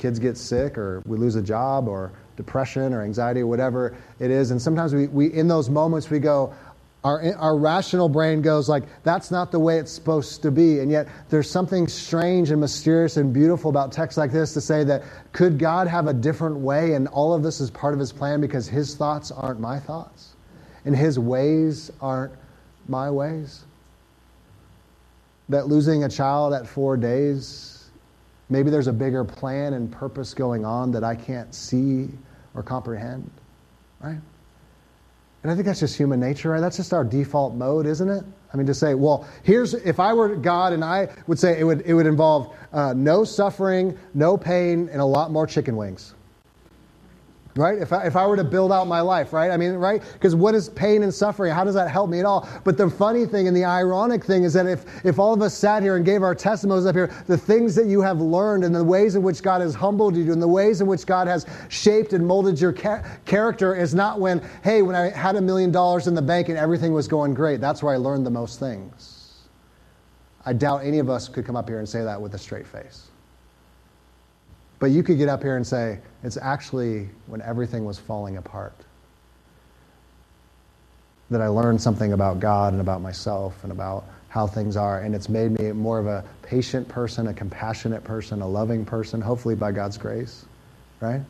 kids 0.01 0.17
get 0.17 0.35
sick 0.35 0.77
or 0.77 1.01
we 1.05 1.15
lose 1.15 1.35
a 1.35 1.41
job 1.41 1.87
or 1.87 2.11
depression 2.35 2.91
or 2.91 3.03
anxiety 3.03 3.41
or 3.41 3.47
whatever 3.47 3.95
it 4.19 4.31
is. 4.31 4.49
And 4.49 4.59
sometimes 4.59 4.95
we, 4.95 5.07
we 5.07 5.31
in 5.31 5.47
those 5.47 5.69
moments 5.69 6.09
we 6.09 6.17
go, 6.17 6.53
our, 7.03 7.35
our 7.37 7.57
rational 7.57 8.09
brain 8.09 8.41
goes 8.41 8.67
like, 8.67 8.83
that's 9.03 9.29
not 9.29 9.51
the 9.51 9.59
way 9.59 9.77
it's 9.77 9.91
supposed 9.91 10.41
to 10.41 10.51
be. 10.51 10.79
And 10.79 10.91
yet 10.91 11.07
there's 11.29 11.49
something 11.49 11.87
strange 11.87 12.49
and 12.49 12.59
mysterious 12.59 13.17
and 13.17 13.31
beautiful 13.31 13.69
about 13.69 13.91
texts 13.91 14.17
like 14.17 14.31
this 14.31 14.53
to 14.55 14.61
say 14.61 14.83
that 14.83 15.03
could 15.33 15.59
God 15.59 15.87
have 15.87 16.07
a 16.07 16.13
different 16.13 16.57
way 16.57 16.93
and 16.93 17.07
all 17.07 17.33
of 17.33 17.43
this 17.43 17.61
is 17.61 17.69
part 17.69 17.93
of 17.93 17.99
his 17.99 18.11
plan 18.11 18.41
because 18.41 18.67
his 18.67 18.95
thoughts 18.95 19.31
aren't 19.31 19.59
my 19.59 19.79
thoughts 19.79 20.33
and 20.85 20.95
his 20.95 21.19
ways 21.19 21.91
aren't 22.01 22.33
my 22.87 23.09
ways? 23.11 23.65
That 25.49 25.67
losing 25.67 26.05
a 26.05 26.09
child 26.09 26.53
at 26.53 26.65
four 26.67 26.97
days, 26.97 27.70
maybe 28.51 28.69
there's 28.69 28.87
a 28.87 28.93
bigger 28.93 29.23
plan 29.23 29.73
and 29.73 29.91
purpose 29.91 30.33
going 30.33 30.65
on 30.65 30.91
that 30.91 31.03
I 31.03 31.15
can't 31.15 31.55
see 31.55 32.09
or 32.53 32.61
comprehend, 32.61 33.31
right? 34.01 34.19
And 35.43 35.51
I 35.51 35.55
think 35.55 35.65
that's 35.65 35.79
just 35.79 35.97
human 35.97 36.19
nature, 36.19 36.51
right? 36.51 36.59
That's 36.59 36.77
just 36.77 36.93
our 36.93 37.03
default 37.03 37.55
mode, 37.55 37.87
isn't 37.87 38.09
it? 38.09 38.23
I 38.53 38.57
mean, 38.57 38.67
to 38.67 38.73
say, 38.73 38.93
well, 38.93 39.27
here's 39.43 39.73
if 39.73 39.99
I 39.99 40.13
were 40.13 40.35
God 40.35 40.73
and 40.73 40.83
I 40.83 41.07
would 41.25 41.39
say 41.39 41.59
it 41.59 41.63
would, 41.63 41.81
it 41.81 41.93
would 41.93 42.05
involve 42.05 42.53
uh, 42.73 42.93
no 42.93 43.23
suffering, 43.23 43.97
no 44.13 44.37
pain, 44.37 44.89
and 44.91 45.01
a 45.01 45.05
lot 45.05 45.31
more 45.31 45.47
chicken 45.47 45.75
wings 45.77 46.13
right? 47.55 47.77
If 47.79 47.91
I, 47.91 48.05
if 48.05 48.15
I 48.15 48.25
were 48.25 48.35
to 48.35 48.43
build 48.43 48.71
out 48.71 48.87
my 48.87 49.01
life, 49.01 49.33
right? 49.33 49.51
I 49.51 49.57
mean, 49.57 49.73
right? 49.73 50.01
Because 50.13 50.35
what 50.35 50.55
is 50.55 50.69
pain 50.69 51.03
and 51.03 51.13
suffering? 51.13 51.53
How 51.53 51.63
does 51.63 51.75
that 51.75 51.89
help 51.89 52.09
me 52.09 52.19
at 52.19 52.25
all? 52.25 52.47
But 52.63 52.77
the 52.77 52.89
funny 52.89 53.25
thing 53.25 53.47
and 53.47 53.55
the 53.55 53.65
ironic 53.65 54.23
thing 54.23 54.43
is 54.43 54.53
that 54.53 54.65
if, 54.65 54.85
if 55.05 55.19
all 55.19 55.33
of 55.33 55.41
us 55.41 55.53
sat 55.53 55.83
here 55.83 55.95
and 55.97 56.05
gave 56.05 56.23
our 56.23 56.33
testimonies 56.33 56.85
up 56.85 56.95
here, 56.95 57.13
the 57.27 57.37
things 57.37 57.75
that 57.75 57.87
you 57.87 58.01
have 58.01 58.21
learned 58.21 58.63
and 58.63 58.73
the 58.73 58.83
ways 58.83 59.15
in 59.15 59.23
which 59.23 59.43
God 59.43 59.61
has 59.61 59.75
humbled 59.75 60.15
you 60.15 60.31
and 60.31 60.41
the 60.41 60.47
ways 60.47 60.81
in 60.81 60.87
which 60.87 61.05
God 61.05 61.27
has 61.27 61.45
shaped 61.69 62.13
and 62.13 62.25
molded 62.25 62.59
your 62.59 62.73
ca- 62.73 63.03
character 63.25 63.75
is 63.75 63.93
not 63.93 64.19
when, 64.19 64.41
hey, 64.63 64.81
when 64.81 64.95
I 64.95 65.09
had 65.09 65.35
a 65.35 65.41
million 65.41 65.71
dollars 65.71 66.07
in 66.07 66.15
the 66.15 66.21
bank 66.21 66.49
and 66.49 66.57
everything 66.57 66.93
was 66.93 67.07
going 67.07 67.33
great. 67.33 67.59
That's 67.59 67.83
where 67.83 67.93
I 67.93 67.97
learned 67.97 68.25
the 68.25 68.31
most 68.31 68.59
things. 68.59 69.17
I 70.45 70.53
doubt 70.53 70.83
any 70.83 70.99
of 70.99 71.09
us 71.09 71.29
could 71.29 71.45
come 71.45 71.55
up 71.55 71.69
here 71.69 71.79
and 71.79 71.87
say 71.87 72.03
that 72.03 72.19
with 72.19 72.33
a 72.33 72.37
straight 72.37 72.65
face. 72.65 73.11
But 74.82 74.89
you 74.89 75.04
could 75.04 75.20
get 75.20 75.30
up 75.30 75.44
here 75.44 75.58
and 75.58 75.65
say, 75.65 76.00
it's 76.24 76.38
actually 76.38 77.08
when 77.28 77.39
everything 77.44 77.86
was 77.86 78.00
falling 78.00 78.38
apart 78.38 78.74
that 81.30 81.39
I 81.39 81.48
learned 81.48 81.80
something 81.80 82.13
about 82.13 82.39
God 82.39 82.74
and 82.74 82.82
about 82.82 83.00
myself 83.00 83.63
and 83.63 83.72
about 83.72 84.06
how 84.30 84.48
things 84.48 84.76
are. 84.76 85.02
And 85.02 85.13
it's 85.13 85.30
made 85.30 85.52
me 85.52 85.72
more 85.72 86.00
of 86.00 86.08
a 86.08 86.26
patient 86.41 86.88
person, 86.88 87.28
a 87.28 87.34
compassionate 87.34 88.04
person, 88.04 88.41
a 88.41 88.48
loving 88.48 88.84
person, 88.84 89.22
hopefully 89.22 89.54
by 89.54 89.72
God's 89.72 90.00
grace, 90.00 90.46
right? 91.00 91.22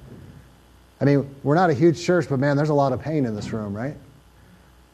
I 1.02 1.06
mean, 1.06 1.30
we're 1.44 1.56
not 1.56 1.70
a 1.70 1.74
huge 1.74 2.02
church, 2.02 2.28
but 2.30 2.40
man, 2.40 2.56
there's 2.56 2.70
a 2.70 2.74
lot 2.74 2.94
of 2.94 3.02
pain 3.02 3.26
in 3.26 3.36
this 3.36 3.52
room, 3.52 3.76
right? 3.76 3.98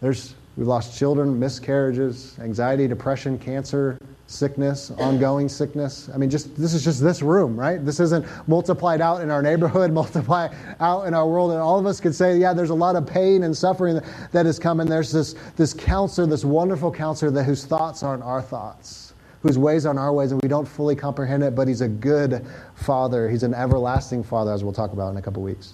There's, 0.02 0.34
we've 0.58 0.68
lost 0.68 0.98
children, 0.98 1.40
miscarriages, 1.40 2.36
anxiety, 2.40 2.88
depression, 2.88 3.38
cancer, 3.38 4.00
sickness, 4.28 4.92
ongoing 4.92 5.48
sickness. 5.48 6.10
I 6.14 6.18
mean, 6.18 6.30
just 6.30 6.56
this 6.56 6.74
is 6.74 6.84
just 6.84 7.02
this 7.02 7.22
room, 7.22 7.58
right? 7.58 7.84
This 7.84 8.00
isn't 8.00 8.26
multiplied 8.48 9.02
out 9.02 9.22
in 9.22 9.32
our 9.32 9.42
neighborhood, 9.42 9.92
multiply 9.94 10.54
out 10.80 11.08
in 11.08 11.14
our 11.14 11.28
world, 11.28 11.52
and 11.52 11.60
all 11.60 11.80
of 11.80 11.86
us 11.86 12.00
could 12.00 12.14
say, 12.14 12.38
yeah, 12.38 12.54
there's 12.54 12.70
a 12.70 12.76
lot 12.76 12.96
of 12.96 13.08
pain 13.08 13.44
and 13.44 13.56
suffering 13.56 14.00
that 14.34 14.46
has 14.46 14.60
come, 14.60 14.82
and 14.82 14.92
there's 14.92 15.12
this 15.12 15.36
this 15.56 15.74
counselor, 15.74 16.28
this 16.28 16.46
wonderful 16.46 16.92
counselor, 16.92 17.32
that 17.32 17.44
whose 17.44 17.66
thoughts 17.66 18.04
aren't 18.04 18.22
our 18.22 18.42
thoughts, 18.42 19.14
whose 19.42 19.58
ways 19.58 19.86
aren't 19.86 20.00
our 20.00 20.14
ways, 20.14 20.32
and 20.32 20.42
we 20.42 20.50
don't 20.50 20.68
fully 20.68 20.96
comprehend 20.96 21.42
it. 21.42 21.56
But 21.56 21.68
he's 21.68 21.82
a 21.82 21.88
good 21.88 22.46
father. 22.76 23.30
He's 23.30 23.44
an 23.44 23.54
everlasting 23.54 24.24
father, 24.24 24.52
as 24.52 24.64
we'll 24.64 24.74
talk 24.74 24.92
about 24.92 25.10
in 25.12 25.18
a 25.18 25.22
couple 25.22 25.42
weeks. 25.42 25.74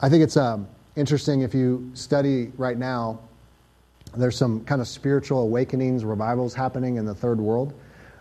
I 0.00 0.08
think 0.08 0.22
it's 0.22 0.36
um, 0.36 0.68
interesting 0.96 1.42
if 1.42 1.54
you 1.54 1.90
study 1.92 2.52
right 2.56 2.78
now 2.78 3.18
there's 4.16 4.36
some 4.36 4.64
kind 4.64 4.80
of 4.80 4.88
spiritual 4.88 5.40
awakenings, 5.40 6.04
revivals 6.04 6.54
happening 6.54 6.96
in 6.96 7.04
the 7.04 7.14
third 7.14 7.40
world. 7.40 7.74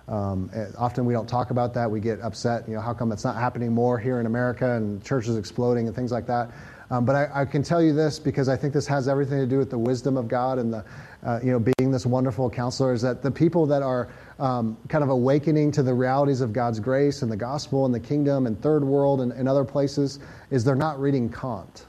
Um, 0.07 0.49
eh, 0.53 0.67
often 0.77 1.05
we 1.05 1.13
don't 1.13 1.27
talk 1.27 1.51
about 1.51 1.73
that. 1.73 1.89
We 1.89 1.99
get 1.99 2.21
upset. 2.21 2.67
You 2.67 2.75
know, 2.75 2.81
how 2.81 2.93
come 2.93 3.11
it's 3.11 3.25
not 3.25 3.35
happening 3.35 3.73
more 3.73 3.99
here 3.99 4.19
in 4.19 4.25
America 4.25 4.75
and 4.75 5.03
churches 5.03 5.37
exploding 5.37 5.87
and 5.87 5.95
things 5.95 6.11
like 6.11 6.25
that? 6.27 6.51
Um, 6.89 7.03
but 7.03 7.17
I, 7.17 7.41
I, 7.41 7.45
can 7.45 7.63
tell 7.63 7.81
you 7.81 7.91
this 7.91 8.17
because 8.17 8.47
I 8.47 8.55
think 8.55 8.73
this 8.73 8.87
has 8.87 9.09
everything 9.09 9.39
to 9.39 9.45
do 9.45 9.57
with 9.57 9.69
the 9.69 9.77
wisdom 9.77 10.15
of 10.15 10.29
God 10.29 10.57
and 10.57 10.73
the, 10.73 10.85
uh, 11.21 11.41
you 11.43 11.51
know, 11.51 11.59
being 11.59 11.91
this 11.91 12.05
wonderful 12.05 12.49
counselor. 12.49 12.93
Is 12.93 13.01
that 13.01 13.21
the 13.21 13.29
people 13.29 13.65
that 13.65 13.83
are 13.83 14.07
um, 14.39 14.77
kind 14.87 15.03
of 15.03 15.09
awakening 15.09 15.73
to 15.73 15.83
the 15.83 15.93
realities 15.93 16.39
of 16.39 16.53
God's 16.53 16.79
grace 16.79 17.23
and 17.23 17.31
the 17.31 17.35
gospel 17.35 17.85
and 17.85 17.93
the 17.93 17.99
kingdom 17.99 18.47
and 18.47 18.61
third 18.61 18.85
world 18.85 19.19
and, 19.19 19.33
and 19.33 19.49
other 19.49 19.65
places 19.65 20.19
is 20.49 20.63
they're 20.63 20.75
not 20.75 20.97
reading 21.01 21.29
Kant, 21.29 21.85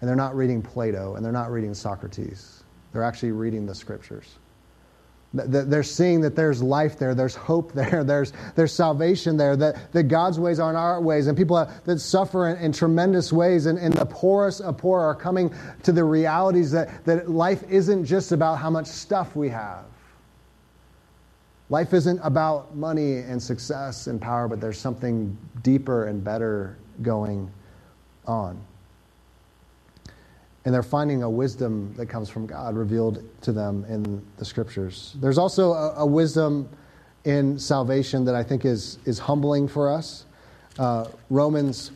and 0.00 0.08
they're 0.08 0.14
not 0.14 0.36
reading 0.36 0.62
Plato, 0.62 1.16
and 1.16 1.24
they're 1.24 1.32
not 1.32 1.50
reading 1.50 1.74
Socrates 1.74 2.63
they're 2.94 3.02
actually 3.02 3.32
reading 3.32 3.66
the 3.66 3.74
scriptures. 3.74 4.36
They're 5.32 5.82
seeing 5.82 6.20
that 6.20 6.36
there's 6.36 6.62
life 6.62 6.96
there, 6.96 7.12
there's 7.12 7.34
hope 7.34 7.72
there, 7.74 8.04
there's, 8.04 8.32
there's 8.54 8.72
salvation 8.72 9.36
there, 9.36 9.56
that, 9.56 9.92
that 9.92 10.04
God's 10.04 10.38
ways 10.38 10.60
aren't 10.60 10.78
our 10.78 11.00
ways. 11.02 11.26
And 11.26 11.36
people 11.36 11.68
that 11.84 11.98
suffer 11.98 12.48
in, 12.50 12.56
in 12.58 12.72
tremendous 12.72 13.32
ways, 13.32 13.66
and, 13.66 13.80
and 13.80 13.92
the 13.92 14.06
poorest 14.06 14.60
of 14.60 14.78
poor 14.78 15.00
are 15.00 15.14
coming 15.14 15.52
to 15.82 15.90
the 15.90 16.04
realities 16.04 16.70
that, 16.70 17.04
that 17.04 17.28
life 17.28 17.64
isn't 17.68 18.04
just 18.04 18.30
about 18.30 18.58
how 18.58 18.70
much 18.70 18.86
stuff 18.86 19.34
we 19.34 19.48
have. 19.48 19.84
Life 21.68 21.94
isn't 21.94 22.20
about 22.22 22.76
money 22.76 23.16
and 23.16 23.42
success 23.42 24.06
and 24.06 24.20
power, 24.20 24.46
but 24.46 24.60
there's 24.60 24.78
something 24.78 25.36
deeper 25.62 26.06
and 26.06 26.22
better 26.22 26.78
going 27.02 27.50
on 28.24 28.64
and 30.64 30.74
they're 30.74 30.82
finding 30.82 31.22
a 31.22 31.30
wisdom 31.30 31.94
that 31.96 32.06
comes 32.06 32.28
from 32.30 32.46
God 32.46 32.74
revealed 32.74 33.22
to 33.42 33.52
them 33.52 33.84
in 33.88 34.24
the 34.38 34.44
scriptures. 34.44 35.14
There's 35.20 35.38
also 35.38 35.72
a, 35.72 35.94
a 35.98 36.06
wisdom 36.06 36.68
in 37.24 37.58
salvation 37.58 38.24
that 38.24 38.34
I 38.34 38.42
think 38.42 38.64
is, 38.64 38.98
is 39.04 39.18
humbling 39.18 39.68
for 39.68 39.90
us. 39.90 40.24
Uh, 40.78 41.06
Romans 41.30 41.92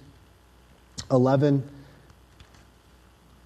11. 1.11 1.66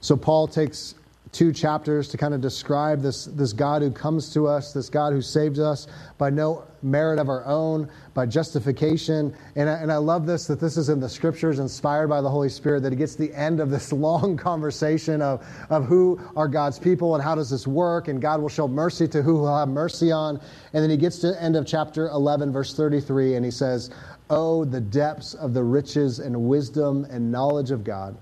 So 0.01 0.17
Paul 0.17 0.49
takes 0.49 0.95
two 1.33 1.51
chapters 1.51 2.09
to 2.09 2.19
kind 2.19 2.35
of 2.35 2.43
describe 2.43 3.01
this, 3.01 3.25
this 3.25 3.55
God 3.55 3.81
who 3.81 3.91
comes 3.91 4.31
to 4.35 4.47
us, 4.47 4.75
this 4.75 4.91
God 4.91 5.15
who 5.15 5.23
saves 5.23 5.59
us 5.59 5.87
by 6.19 6.29
no 6.29 6.65
merit 6.83 7.19
of 7.19 7.31
our 7.31 7.43
own, 7.47 7.89
by 8.13 8.27
justification. 8.27 9.35
And 9.57 9.71
I, 9.71 9.75
and 9.77 9.91
I 9.91 9.97
love 9.97 10.27
this 10.27 10.47
that 10.47 10.61
this 10.61 10.77
is 10.77 10.91
in 10.91 11.01
the 11.01 11.09
scriptures, 11.09 11.59
inspired 11.59 12.09
by 12.09 12.21
the 12.21 12.29
Holy 12.29 12.51
Spirit, 12.51 12.83
that 12.83 12.93
he 12.93 12.99
gets 12.99 13.17
the 13.17 13.33
end 13.33 13.61
of 13.61 13.71
this 13.71 13.93
long 13.95 14.37
conversation 14.37 15.23
of, 15.23 15.43
of 15.71 15.87
who 15.87 16.21
are 16.37 16.49
God's 16.49 16.79
people 16.79 17.15
and 17.15 17.25
how 17.25 17.35
does 17.35 17.49
this 17.49 17.67
work, 17.67 18.09
and 18.09 18.21
God 18.21 18.43
will 18.43 18.51
show 18.51 18.69
mercy 18.69 19.09
to 19.09 19.23
who 19.23 19.39
he'll 19.39 19.57
have 19.57 19.69
mercy 19.69 20.13
on. 20.13 20.39
And 20.75 20.83
then 20.83 20.91
he 20.91 20.99
gets 20.99 21.19
to 21.21 21.29
the 21.29 21.43
end 21.43 21.57
of 21.57 21.67
chapter 21.67 22.09
11, 22.09 22.53
verse 22.53 22.75
33, 22.77 23.37
and 23.37 23.45
he 23.45 23.51
says, 23.51 23.89
Oh, 24.29 24.67
the 24.67 24.81
depths 24.81 25.33
of 25.33 25.55
the 25.55 25.63
riches 25.63 26.19
and 26.19 26.39
wisdom 26.43 27.07
and 27.11 27.33
knowledge 27.33 27.71
of 27.71 27.85
God. 27.85 28.19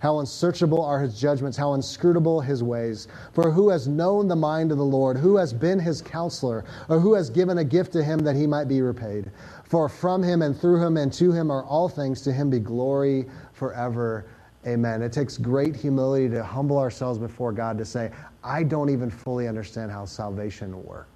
How 0.00 0.20
unsearchable 0.20 0.84
are 0.84 1.00
his 1.00 1.18
judgments, 1.18 1.56
how 1.56 1.74
inscrutable 1.74 2.40
his 2.40 2.62
ways. 2.62 3.08
For 3.32 3.50
who 3.50 3.68
has 3.70 3.88
known 3.88 4.28
the 4.28 4.36
mind 4.36 4.70
of 4.70 4.78
the 4.78 4.84
Lord? 4.84 5.16
Who 5.16 5.36
has 5.36 5.52
been 5.52 5.80
his 5.80 6.00
counselor? 6.00 6.64
Or 6.88 7.00
who 7.00 7.14
has 7.14 7.30
given 7.30 7.58
a 7.58 7.64
gift 7.64 7.92
to 7.94 8.04
him 8.04 8.20
that 8.20 8.36
he 8.36 8.46
might 8.46 8.68
be 8.68 8.80
repaid? 8.80 9.30
For 9.64 9.88
from 9.88 10.22
him 10.22 10.42
and 10.42 10.58
through 10.58 10.84
him 10.84 10.96
and 10.96 11.12
to 11.14 11.32
him 11.32 11.50
are 11.50 11.64
all 11.64 11.88
things. 11.88 12.20
To 12.22 12.32
him 12.32 12.48
be 12.48 12.60
glory 12.60 13.26
forever. 13.52 14.26
Amen. 14.66 15.02
It 15.02 15.12
takes 15.12 15.36
great 15.36 15.74
humility 15.74 16.28
to 16.28 16.44
humble 16.44 16.78
ourselves 16.78 17.18
before 17.18 17.52
God 17.52 17.76
to 17.78 17.84
say, 17.84 18.12
I 18.44 18.62
don't 18.62 18.90
even 18.90 19.10
fully 19.10 19.48
understand 19.48 19.90
how 19.90 20.04
salvation 20.04 20.84
works. 20.84 21.08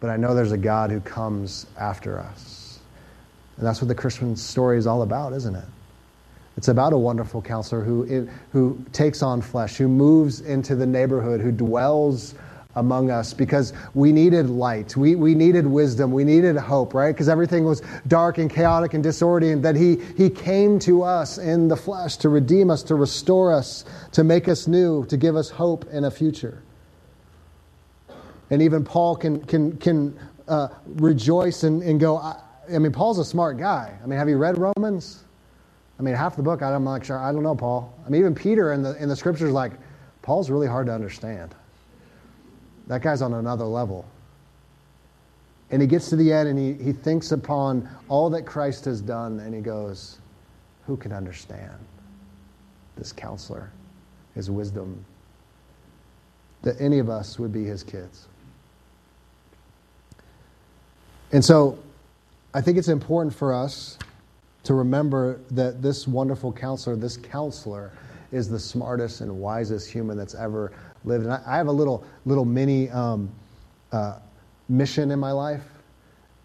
But 0.00 0.10
I 0.10 0.16
know 0.16 0.34
there's 0.34 0.52
a 0.52 0.58
God 0.58 0.90
who 0.90 1.00
comes 1.00 1.66
after 1.78 2.18
us. 2.18 2.80
And 3.56 3.64
that's 3.64 3.80
what 3.80 3.86
the 3.86 3.94
Christian 3.94 4.34
story 4.34 4.76
is 4.78 4.88
all 4.88 5.02
about, 5.02 5.32
isn't 5.34 5.54
it? 5.54 5.64
It's 6.56 6.68
about 6.68 6.92
a 6.92 6.98
wonderful 6.98 7.40
counselor 7.40 7.82
who, 7.82 8.28
who 8.52 8.84
takes 8.92 9.22
on 9.22 9.40
flesh, 9.40 9.76
who 9.76 9.88
moves 9.88 10.40
into 10.40 10.74
the 10.74 10.86
neighborhood, 10.86 11.40
who 11.40 11.50
dwells 11.50 12.34
among 12.74 13.10
us 13.10 13.34
because 13.34 13.72
we 13.94 14.12
needed 14.12 14.48
light. 14.48 14.96
We, 14.96 15.14
we 15.14 15.34
needed 15.34 15.66
wisdom. 15.66 16.10
We 16.12 16.24
needed 16.24 16.56
hope, 16.56 16.94
right? 16.94 17.12
Because 17.12 17.28
everything 17.28 17.64
was 17.64 17.82
dark 18.06 18.38
and 18.38 18.50
chaotic 18.50 18.94
and 18.94 19.02
disorderly. 19.02 19.54
that 19.56 19.76
he, 19.76 19.96
he 20.16 20.30
came 20.30 20.78
to 20.80 21.02
us 21.02 21.38
in 21.38 21.68
the 21.68 21.76
flesh 21.76 22.16
to 22.18 22.28
redeem 22.28 22.70
us, 22.70 22.82
to 22.84 22.94
restore 22.94 23.52
us, 23.52 23.84
to 24.12 24.24
make 24.24 24.48
us 24.48 24.66
new, 24.66 25.04
to 25.06 25.16
give 25.16 25.36
us 25.36 25.50
hope 25.50 25.86
in 25.92 26.04
a 26.04 26.10
future. 26.10 26.62
And 28.50 28.62
even 28.62 28.84
Paul 28.84 29.16
can, 29.16 29.44
can, 29.44 29.76
can 29.78 30.18
uh, 30.48 30.68
rejoice 30.86 31.62
and, 31.64 31.82
and 31.82 31.98
go, 31.98 32.18
I, 32.18 32.40
I 32.72 32.78
mean, 32.78 32.92
Paul's 32.92 33.18
a 33.18 33.24
smart 33.24 33.58
guy. 33.58 33.98
I 34.02 34.06
mean, 34.06 34.18
have 34.18 34.28
you 34.28 34.36
read 34.36 34.56
Romans? 34.58 35.24
I 36.02 36.04
mean, 36.04 36.16
half 36.16 36.34
the 36.34 36.42
book, 36.42 36.62
I'm 36.62 36.82
not 36.82 37.06
sure. 37.06 37.16
I 37.16 37.30
don't 37.30 37.44
know, 37.44 37.54
Paul. 37.54 37.94
I 38.04 38.10
mean, 38.10 38.22
even 38.22 38.34
Peter 38.34 38.72
in 38.72 38.82
the, 38.82 39.00
in 39.00 39.08
the 39.08 39.14
scriptures, 39.14 39.52
like, 39.52 39.70
Paul's 40.20 40.50
really 40.50 40.66
hard 40.66 40.86
to 40.86 40.92
understand. 40.92 41.54
That 42.88 43.02
guy's 43.02 43.22
on 43.22 43.34
another 43.34 43.64
level. 43.64 44.04
And 45.70 45.80
he 45.80 45.86
gets 45.86 46.08
to 46.08 46.16
the 46.16 46.32
end 46.32 46.48
and 46.48 46.58
he, 46.58 46.72
he 46.82 46.92
thinks 46.92 47.30
upon 47.30 47.88
all 48.08 48.28
that 48.30 48.42
Christ 48.42 48.84
has 48.86 49.00
done 49.00 49.38
and 49.38 49.54
he 49.54 49.60
goes, 49.60 50.18
Who 50.88 50.96
can 50.96 51.12
understand 51.12 51.78
this 52.96 53.12
counselor, 53.12 53.70
his 54.34 54.50
wisdom? 54.50 55.04
That 56.62 56.80
any 56.80 56.98
of 56.98 57.10
us 57.10 57.38
would 57.38 57.52
be 57.52 57.62
his 57.62 57.84
kids. 57.84 58.26
And 61.30 61.44
so 61.44 61.78
I 62.52 62.60
think 62.60 62.76
it's 62.76 62.88
important 62.88 63.32
for 63.36 63.54
us 63.54 63.98
to 64.64 64.74
remember 64.74 65.40
that 65.50 65.82
this 65.82 66.06
wonderful 66.06 66.52
counselor, 66.52 66.96
this 66.96 67.16
counselor, 67.16 67.92
is 68.30 68.48
the 68.48 68.58
smartest 68.58 69.20
and 69.20 69.30
wisest 69.30 69.90
human 69.90 70.16
that's 70.16 70.34
ever 70.34 70.72
lived. 71.04 71.24
And 71.24 71.34
I, 71.34 71.42
I 71.46 71.56
have 71.56 71.66
a 71.66 71.72
little 71.72 72.04
little 72.24 72.44
mini 72.44 72.88
um, 72.90 73.30
uh, 73.92 74.18
mission 74.68 75.10
in 75.10 75.18
my 75.18 75.32
life. 75.32 75.64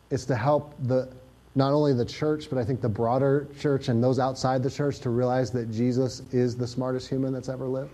It's 0.10 0.26
to 0.26 0.36
help 0.36 0.74
the 0.84 1.10
not 1.56 1.74
only 1.74 1.94
the 1.94 2.06
church, 2.06 2.50
but 2.50 2.60
I 2.60 2.64
think 2.64 2.82
the 2.82 2.90
broader 2.90 3.48
church 3.60 3.88
and 3.88 4.04
those 4.04 4.20
outside 4.20 4.62
the 4.62 4.70
church 4.70 5.00
to 5.00 5.10
realize 5.10 5.50
that 5.52 5.72
Jesus 5.72 6.22
is 6.32 6.56
the 6.56 6.68
smartest 6.68 7.10
human 7.10 7.34
that's 7.34 7.50
ever 7.50 7.68
lived. 7.68 7.92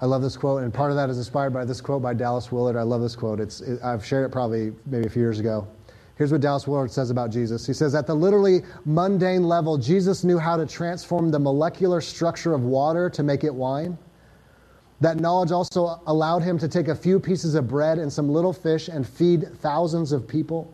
I 0.00 0.06
love 0.06 0.20
this 0.20 0.36
quote, 0.36 0.64
and 0.64 0.74
part 0.74 0.90
of 0.90 0.96
that 0.96 1.08
is 1.08 1.18
inspired 1.18 1.52
by 1.52 1.64
this 1.64 1.80
quote 1.80 2.02
by 2.02 2.12
Dallas 2.12 2.50
Willard. 2.50 2.76
I 2.76 2.82
love 2.82 3.00
this 3.00 3.14
quote. 3.14 3.38
It's, 3.38 3.60
it, 3.60 3.80
I've 3.82 4.04
shared 4.04 4.26
it 4.26 4.32
probably 4.32 4.72
maybe 4.86 5.06
a 5.06 5.08
few 5.08 5.22
years 5.22 5.38
ago. 5.38 5.68
Here's 6.16 6.30
what 6.30 6.40
Dallas 6.40 6.66
Willard 6.66 6.92
says 6.92 7.10
about 7.10 7.30
Jesus. 7.30 7.66
He 7.66 7.72
says, 7.72 7.94
At 7.94 8.06
the 8.06 8.14
literally 8.14 8.62
mundane 8.84 9.44
level, 9.44 9.78
Jesus 9.78 10.22
knew 10.22 10.38
how 10.38 10.56
to 10.56 10.64
transform 10.64 11.30
the 11.30 11.40
molecular 11.40 12.00
structure 12.00 12.54
of 12.54 12.62
water 12.62 13.10
to 13.10 13.22
make 13.22 13.42
it 13.42 13.54
wine. 13.54 13.98
That 15.00 15.18
knowledge 15.18 15.50
also 15.50 16.00
allowed 16.06 16.42
him 16.42 16.56
to 16.58 16.68
take 16.68 16.86
a 16.86 16.94
few 16.94 17.18
pieces 17.18 17.56
of 17.56 17.66
bread 17.66 17.98
and 17.98 18.12
some 18.12 18.28
little 18.28 18.52
fish 18.52 18.88
and 18.88 19.06
feed 19.06 19.58
thousands 19.58 20.12
of 20.12 20.28
people. 20.28 20.72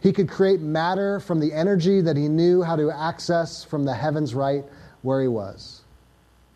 He 0.00 0.12
could 0.12 0.28
create 0.28 0.60
matter 0.60 1.18
from 1.18 1.40
the 1.40 1.52
energy 1.52 2.00
that 2.00 2.16
he 2.16 2.28
knew 2.28 2.62
how 2.62 2.76
to 2.76 2.90
access 2.90 3.64
from 3.64 3.84
the 3.84 3.94
heavens 3.94 4.34
right 4.34 4.64
where 5.02 5.20
he 5.20 5.28
was. 5.28 5.82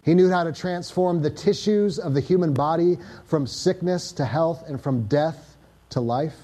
He 0.04 0.14
knew 0.14 0.30
how 0.30 0.44
to 0.44 0.52
transform 0.52 1.20
the 1.20 1.30
tissues 1.30 1.98
of 1.98 2.14
the 2.14 2.20
human 2.20 2.54
body 2.54 2.96
from 3.26 3.46
sickness 3.46 4.12
to 4.12 4.24
health 4.24 4.64
and 4.68 4.80
from 4.80 5.06
death 5.08 5.56
to 5.90 6.00
life. 6.00 6.36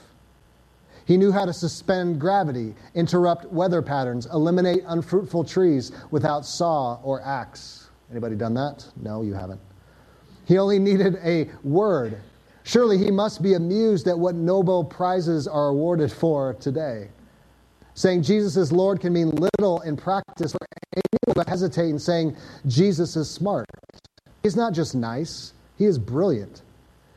He 1.07 1.17
knew 1.17 1.33
how 1.33 1.45
to 1.45 1.53
suspend 1.53 2.21
gravity, 2.21 2.75
interrupt 2.95 3.47
weather 3.53 3.83
patterns, 3.83 4.27
eliminate 4.33 4.83
unfruitful 4.87 5.45
trees 5.45 5.93
without 6.11 6.47
saw 6.47 6.99
or 7.03 7.23
axe. 7.23 7.91
Anybody 8.11 8.37
done 8.37 8.55
that? 8.55 8.87
No, 8.97 9.23
you 9.23 9.35
haven't. 9.35 9.61
He 10.47 10.59
only 10.59 10.79
needed 10.79 11.17
a 11.23 11.51
word. 11.63 12.21
Surely 12.63 12.97
he 12.97 13.11
must 13.11 13.43
be 13.43 13.55
amused 13.55 14.09
at 14.09 14.19
what 14.19 14.35
Nobel 14.35 14.85
Prizes 14.85 15.47
are 15.47 15.69
awarded 15.69 16.11
for 16.11 16.55
today. 16.55 17.09
Saying 17.95 18.23
Jesus 18.23 18.57
is 18.57 18.73
Lord 18.73 19.01
can 19.01 19.13
mean 19.13 19.31
little 19.31 19.81
in 19.83 19.97
practice 19.97 20.53
for 20.53 20.67
anyone 20.97 21.47
hesitate 21.47 21.91
in 21.91 21.99
saying 21.99 22.37
Jesus 22.67 23.17
is 23.17 23.31
smart. 23.31 23.67
He's 24.43 24.57
not 24.57 24.73
just 24.73 24.95
nice, 24.95 25.53
he 25.77 25.85
is 25.85 25.99
brilliant. 25.99 26.63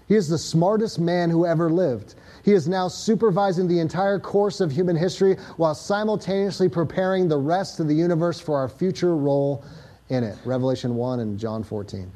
He 0.08 0.15
is 0.15 0.30
the 0.30 0.38
smartest 0.38 1.00
man 1.00 1.30
who 1.30 1.45
ever 1.45 1.69
lived. 1.69 2.15
He 2.47 2.53
is 2.53 2.65
now 2.65 2.88
supervising 2.88 3.67
the 3.67 3.81
entire 3.81 4.21
course 4.21 4.62
of 4.62 4.71
human 4.71 4.95
history 4.95 5.36
while 5.57 5.75
simultaneously 5.75 6.69
preparing 6.69 7.27
the 7.27 7.38
rest 7.38 7.81
of 7.81 7.89
the 7.89 7.93
universe 7.93 8.39
for 8.39 8.55
our 8.55 8.69
future 8.69 9.17
role 9.17 9.65
in 10.07 10.23
it. 10.23 10.38
Revelation 10.45 10.95
1 10.95 11.19
and 11.19 11.38
John 11.38 11.62
14. 11.62 12.10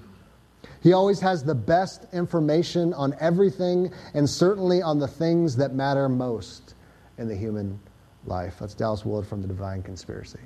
He 0.82 0.94
always 0.94 1.20
has 1.20 1.44
the 1.44 1.54
best 1.54 2.06
information 2.14 2.94
on 2.94 3.14
everything 3.20 3.92
and 4.14 4.30
certainly 4.30 4.82
on 4.82 5.00
the 5.00 5.08
things 5.08 5.58
that 5.58 5.74
matter 5.74 6.08
most 6.08 6.76
in 7.18 7.28
the 7.28 7.36
human 7.36 7.78
life. 8.26 8.56
That's 8.58 8.74
Dallas 8.74 9.04
Willard 9.04 9.28
from 9.28 9.42
The 9.42 9.50
Divine 9.50 9.84
Conspiracy. 9.84 10.40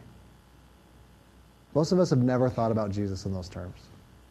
Most 1.76 1.92
of 1.92 2.00
us 2.00 2.10
have 2.10 2.24
never 2.24 2.50
thought 2.50 2.72
about 2.72 2.90
Jesus 2.90 3.28
in 3.28 3.36
those 3.36 3.50
terms. 3.50 3.82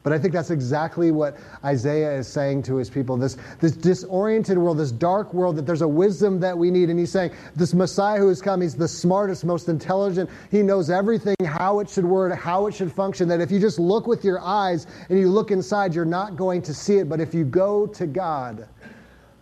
But 0.05 0.12
I 0.12 0.19
think 0.19 0.35
that's 0.35 0.51
exactly 0.51 1.11
what 1.11 1.35
Isaiah 1.64 2.12
is 2.19 2.29
saying 2.29 2.62
to 2.64 2.77
his 2.77 2.90
people 2.90 3.17
this, 3.17 3.38
this 3.59 3.73
disoriented 3.73 4.59
world, 4.59 4.77
this 4.77 4.93
dark 4.93 5.33
world, 5.33 5.57
that 5.57 5.64
there's 5.64 5.81
a 5.81 5.88
wisdom 5.88 6.38
that 6.40 6.57
we 6.57 6.71
need. 6.71 6.90
And 6.90 6.99
he's 6.99 7.11
saying, 7.11 7.33
This 7.57 7.73
Messiah 7.73 8.19
who 8.19 8.29
has 8.29 8.43
come, 8.43 8.61
he's 8.61 8.75
the 8.75 8.87
smartest, 8.87 9.47
most 9.47 9.71
intelligent. 9.71 10.29
He 10.51 10.62
knows 10.62 10.90
everything, 10.90 11.37
how 11.47 11.81
it 11.81 11.88
should 11.88 12.05
work, 12.05 12.38
how 12.38 12.67
it 12.67 12.75
should 12.75 12.93
function. 12.93 13.29
That 13.29 13.40
if 13.40 13.51
you 13.51 13.59
just 13.59 13.79
look 13.79 14.07
with 14.07 14.27
your 14.27 14.40
eyes 14.40 14.87
and 15.09 15.19
you 15.19 15.31
look 15.31 15.51
inside, 15.51 15.95
you're 15.95 16.05
not 16.05 16.37
going 16.37 16.61
to 16.62 16.75
see 16.75 16.99
it. 16.99 17.09
But 17.09 17.19
if 17.19 17.33
you 17.33 17.47
go 17.47 17.87
to 17.87 18.07
God, 18.07 18.69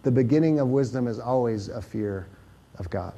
the 0.04 0.12
beginning 0.12 0.60
of 0.60 0.68
wisdom 0.68 1.08
is 1.08 1.18
always 1.18 1.70
a 1.70 1.82
fear 1.82 2.28
of 2.78 2.88
God. 2.88 3.14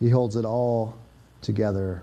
He 0.00 0.10
holds 0.10 0.34
it 0.34 0.44
all 0.44 0.96
together 1.42 2.02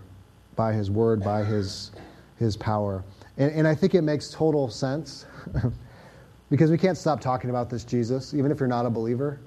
by 0.55 0.71
his 0.71 0.89
word, 0.89 1.21
by 1.21 1.43
his 1.43 1.91
his 2.37 2.57
power. 2.57 3.03
And, 3.37 3.51
and 3.51 3.67
I 3.67 3.75
think 3.75 3.95
it 3.95 4.01
makes 4.01 4.29
total 4.29 4.69
sense 4.69 5.25
because 6.49 6.71
we 6.71 6.77
can't 6.77 6.97
stop 6.97 7.19
talking 7.21 7.49
about 7.49 7.69
this 7.69 7.83
Jesus, 7.83 8.33
even 8.33 8.51
if 8.51 8.59
you're 8.59 8.67
not 8.67 8.85
a 8.85 8.89
believer, 8.89 9.39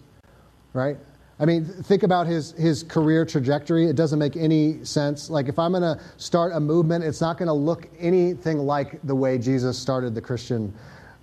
right? 0.72 0.96
I 1.38 1.44
mean, 1.44 1.66
think 1.66 2.02
about 2.02 2.26
his, 2.26 2.52
his 2.52 2.82
career 2.82 3.26
trajectory. 3.26 3.86
It 3.86 3.96
doesn't 3.96 4.18
make 4.18 4.36
any 4.36 4.82
sense. 4.84 5.28
Like, 5.28 5.48
if 5.48 5.58
I'm 5.58 5.72
going 5.72 5.82
to 5.82 6.00
start 6.16 6.52
a 6.54 6.60
movement, 6.60 7.04
it's 7.04 7.20
not 7.20 7.36
going 7.36 7.48
to 7.48 7.52
look 7.52 7.88
anything 7.98 8.58
like 8.58 9.00
the 9.02 9.14
way 9.14 9.36
Jesus 9.36 9.78
started 9.78 10.14
the 10.14 10.22
Christian 10.22 10.72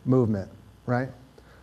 movement, 0.06 0.52
right? 0.86 1.10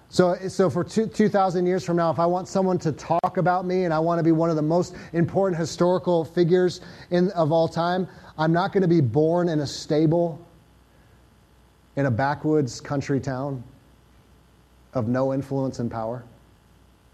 So, 0.08 0.34
so 0.48 0.68
for 0.68 0.82
2,000 0.82 1.64
years 1.64 1.84
from 1.84 1.96
now, 1.96 2.10
if 2.10 2.18
I 2.18 2.26
want 2.26 2.48
someone 2.48 2.78
to 2.80 2.90
talk 2.90 3.36
about 3.36 3.64
me 3.64 3.84
and 3.84 3.94
I 3.94 4.00
want 4.00 4.18
to 4.18 4.24
be 4.24 4.32
one 4.32 4.50
of 4.50 4.56
the 4.56 4.62
most 4.62 4.96
important 5.12 5.56
historical 5.56 6.24
figures 6.24 6.80
in, 7.12 7.30
of 7.30 7.52
all 7.52 7.68
time, 7.68 8.08
I'm 8.40 8.54
not 8.54 8.72
going 8.72 8.80
to 8.80 8.88
be 8.88 9.02
born 9.02 9.50
in 9.50 9.60
a 9.60 9.66
stable 9.66 10.40
in 11.96 12.06
a 12.06 12.10
backwoods 12.10 12.80
country 12.80 13.20
town 13.20 13.62
of 14.94 15.08
no 15.08 15.34
influence 15.34 15.78
and 15.78 15.90
power. 15.90 16.24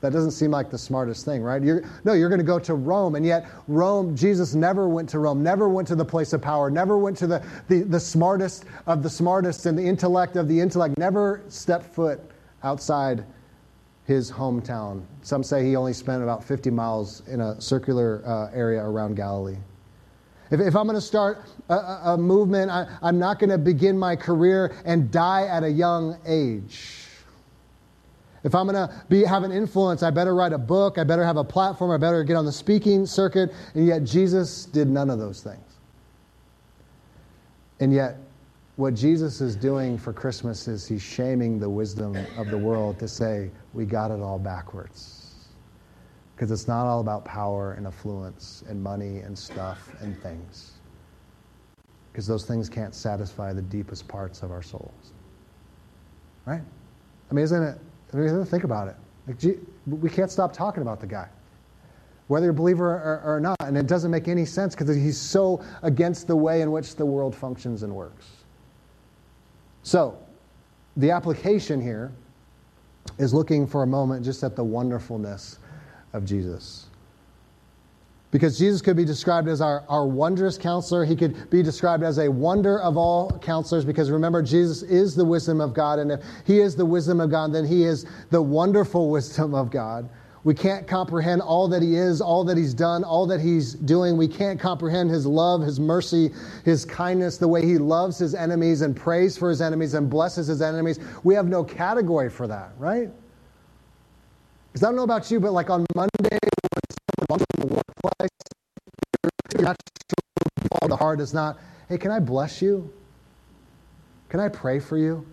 That 0.02 0.12
doesn't 0.12 0.30
seem 0.30 0.52
like 0.52 0.70
the 0.70 0.78
smartest 0.78 1.24
thing, 1.24 1.42
right? 1.42 1.60
You're, 1.60 1.82
no, 2.04 2.12
you're 2.12 2.28
going 2.28 2.38
to 2.38 2.44
go 2.44 2.60
to 2.60 2.74
Rome, 2.74 3.16
and 3.16 3.26
yet 3.26 3.48
Rome, 3.66 4.14
Jesus 4.14 4.54
never 4.54 4.88
went 4.88 5.08
to 5.08 5.18
Rome, 5.18 5.42
never 5.42 5.68
went 5.68 5.88
to 5.88 5.96
the 5.96 6.04
place 6.04 6.32
of 6.32 6.40
power, 6.40 6.70
never 6.70 6.96
went 6.96 7.16
to 7.18 7.26
the, 7.26 7.44
the, 7.66 7.80
the 7.80 7.98
smartest 7.98 8.66
of 8.86 9.02
the 9.02 9.10
smartest 9.10 9.66
and 9.66 9.76
the 9.76 9.84
intellect 9.84 10.36
of 10.36 10.46
the 10.46 10.60
intellect, 10.60 10.96
never 10.96 11.42
stepped 11.48 11.86
foot 11.92 12.20
outside 12.62 13.24
his 14.04 14.30
hometown. 14.30 15.02
Some 15.22 15.42
say 15.42 15.64
he 15.64 15.74
only 15.74 15.92
spent 15.92 16.22
about 16.22 16.44
50 16.44 16.70
miles 16.70 17.26
in 17.26 17.40
a 17.40 17.60
circular 17.60 18.22
uh, 18.24 18.56
area 18.56 18.80
around 18.80 19.16
Galilee. 19.16 19.56
If, 20.50 20.60
if 20.60 20.76
I'm 20.76 20.86
going 20.86 20.94
to 20.94 21.00
start 21.00 21.44
a, 21.68 21.74
a 21.74 22.16
movement, 22.18 22.70
I, 22.70 22.86
I'm 23.02 23.18
not 23.18 23.38
going 23.38 23.50
to 23.50 23.58
begin 23.58 23.98
my 23.98 24.16
career 24.16 24.76
and 24.84 25.10
die 25.10 25.46
at 25.46 25.64
a 25.64 25.70
young 25.70 26.18
age. 26.26 27.02
If 28.44 28.54
I'm 28.54 28.68
going 28.68 28.88
to 28.88 28.94
be, 29.08 29.24
have 29.24 29.42
an 29.42 29.50
influence, 29.50 30.04
I 30.04 30.10
better 30.10 30.34
write 30.34 30.52
a 30.52 30.58
book, 30.58 30.98
I 30.98 31.04
better 31.04 31.24
have 31.24 31.36
a 31.36 31.44
platform, 31.44 31.90
I 31.90 31.96
better 31.96 32.22
get 32.22 32.36
on 32.36 32.44
the 32.44 32.52
speaking 32.52 33.04
circuit. 33.04 33.52
And 33.74 33.86
yet, 33.86 34.04
Jesus 34.04 34.66
did 34.66 34.88
none 34.88 35.10
of 35.10 35.18
those 35.18 35.42
things. 35.42 35.64
And 37.80 37.92
yet, 37.92 38.18
what 38.76 38.94
Jesus 38.94 39.40
is 39.40 39.56
doing 39.56 39.98
for 39.98 40.12
Christmas 40.12 40.68
is 40.68 40.86
he's 40.86 41.02
shaming 41.02 41.58
the 41.58 41.68
wisdom 41.68 42.16
of 42.36 42.48
the 42.48 42.58
world 42.58 42.98
to 43.00 43.08
say, 43.08 43.50
we 43.72 43.84
got 43.84 44.10
it 44.10 44.20
all 44.20 44.38
backwards. 44.38 45.15
Because 46.36 46.50
it's 46.50 46.68
not 46.68 46.86
all 46.86 47.00
about 47.00 47.24
power 47.24 47.72
and 47.72 47.86
affluence 47.86 48.62
and 48.68 48.82
money 48.82 49.20
and 49.20 49.36
stuff 49.36 49.90
and 50.00 50.20
things. 50.22 50.74
Because 52.12 52.26
those 52.26 52.44
things 52.44 52.68
can't 52.68 52.94
satisfy 52.94 53.52
the 53.52 53.62
deepest 53.62 54.06
parts 54.06 54.42
of 54.42 54.50
our 54.50 54.62
souls. 54.62 55.12
Right? 56.44 56.62
I 57.30 57.34
mean, 57.34 57.44
isn't 57.44 57.62
it? 57.62 57.78
I 58.12 58.16
mean, 58.16 58.44
think 58.44 58.64
about 58.64 58.88
it. 58.88 58.96
Like, 59.26 59.56
we 59.86 60.10
can't 60.10 60.30
stop 60.30 60.52
talking 60.52 60.82
about 60.82 61.00
the 61.00 61.06
guy 61.06 61.28
whether 62.28 62.46
you're 62.46 62.52
a 62.52 62.54
believer 62.54 62.86
or, 62.86 63.22
or, 63.24 63.40
not. 63.40 63.56
And 63.60 63.76
it 63.76 63.86
doesn't 63.86 64.10
make 64.10 64.28
any 64.28 64.44
sense 64.44 64.74
because 64.74 64.94
he's 64.94 65.20
so 65.20 65.64
against 65.82 66.26
the 66.26 66.36
way 66.36 66.60
in 66.60 66.72
which 66.72 66.96
the 66.96 67.06
world 67.06 67.34
functions 67.34 67.82
and 67.82 67.94
works. 67.94 68.26
So, 69.82 70.18
the 70.96 71.10
application 71.10 71.80
here 71.80 72.12
is 73.18 73.32
looking 73.32 73.66
for 73.66 73.82
a 73.82 73.86
moment 73.86 74.24
just 74.24 74.42
at 74.42 74.56
the 74.56 74.64
wonderfulness 74.64 75.58
of 76.16 76.24
Jesus. 76.24 76.86
Because 78.32 78.58
Jesus 78.58 78.82
could 78.82 78.96
be 78.96 79.04
described 79.04 79.48
as 79.48 79.60
our, 79.60 79.84
our 79.88 80.06
wondrous 80.06 80.58
counselor. 80.58 81.04
He 81.04 81.14
could 81.14 81.48
be 81.48 81.62
described 81.62 82.02
as 82.02 82.18
a 82.18 82.28
wonder 82.28 82.80
of 82.80 82.96
all 82.96 83.38
counselors. 83.38 83.84
Because 83.84 84.10
remember, 84.10 84.42
Jesus 84.42 84.82
is 84.82 85.14
the 85.14 85.24
wisdom 85.24 85.60
of 85.60 85.72
God. 85.72 86.00
And 86.00 86.10
if 86.10 86.20
he 86.44 86.58
is 86.58 86.74
the 86.74 86.84
wisdom 86.84 87.20
of 87.20 87.30
God, 87.30 87.52
then 87.52 87.64
he 87.64 87.84
is 87.84 88.04
the 88.30 88.42
wonderful 88.42 89.10
wisdom 89.16 89.54
of 89.54 89.70
God. 89.70 90.08
We 90.42 90.54
can't 90.54 90.86
comprehend 90.86 91.42
all 91.42 91.66
that 91.68 91.82
he 91.82 91.96
is, 91.96 92.20
all 92.20 92.44
that 92.44 92.56
he's 92.56 92.72
done, 92.72 93.02
all 93.02 93.26
that 93.26 93.40
he's 93.40 93.74
doing. 93.74 94.16
We 94.16 94.28
can't 94.28 94.60
comprehend 94.60 95.10
his 95.10 95.26
love, 95.26 95.60
his 95.60 95.80
mercy, 95.80 96.30
his 96.64 96.84
kindness, 96.84 97.36
the 97.36 97.48
way 97.48 97.66
he 97.66 97.78
loves 97.78 98.18
his 98.18 98.32
enemies 98.32 98.82
and 98.82 98.94
prays 98.94 99.36
for 99.36 99.50
his 99.50 99.60
enemies 99.60 99.94
and 99.94 100.08
blesses 100.08 100.46
his 100.46 100.62
enemies. 100.62 101.00
We 101.24 101.34
have 101.34 101.48
no 101.48 101.64
category 101.64 102.30
for 102.30 102.46
that, 102.46 102.70
right? 102.78 103.10
Because 104.76 104.84
I 104.84 104.88
don't 104.88 104.96
know 104.96 105.04
about 105.04 105.30
you, 105.30 105.40
but 105.40 105.54
like 105.54 105.70
on 105.70 105.86
Monday, 105.94 106.10
when 106.20 106.82
someone 107.08 107.26
walks 107.30 107.44
in 107.54 107.60
the 107.60 107.74
workplace, 107.76 108.30
your 109.54 109.62
natural 109.62 110.88
the 110.88 110.96
heart 110.96 111.18
is 111.18 111.32
not, 111.32 111.58
hey, 111.88 111.96
can 111.96 112.10
I 112.10 112.20
bless 112.20 112.60
you? 112.60 112.92
Can 114.28 114.38
I 114.38 114.50
pray 114.50 114.78
for 114.78 114.98
you? 114.98 115.26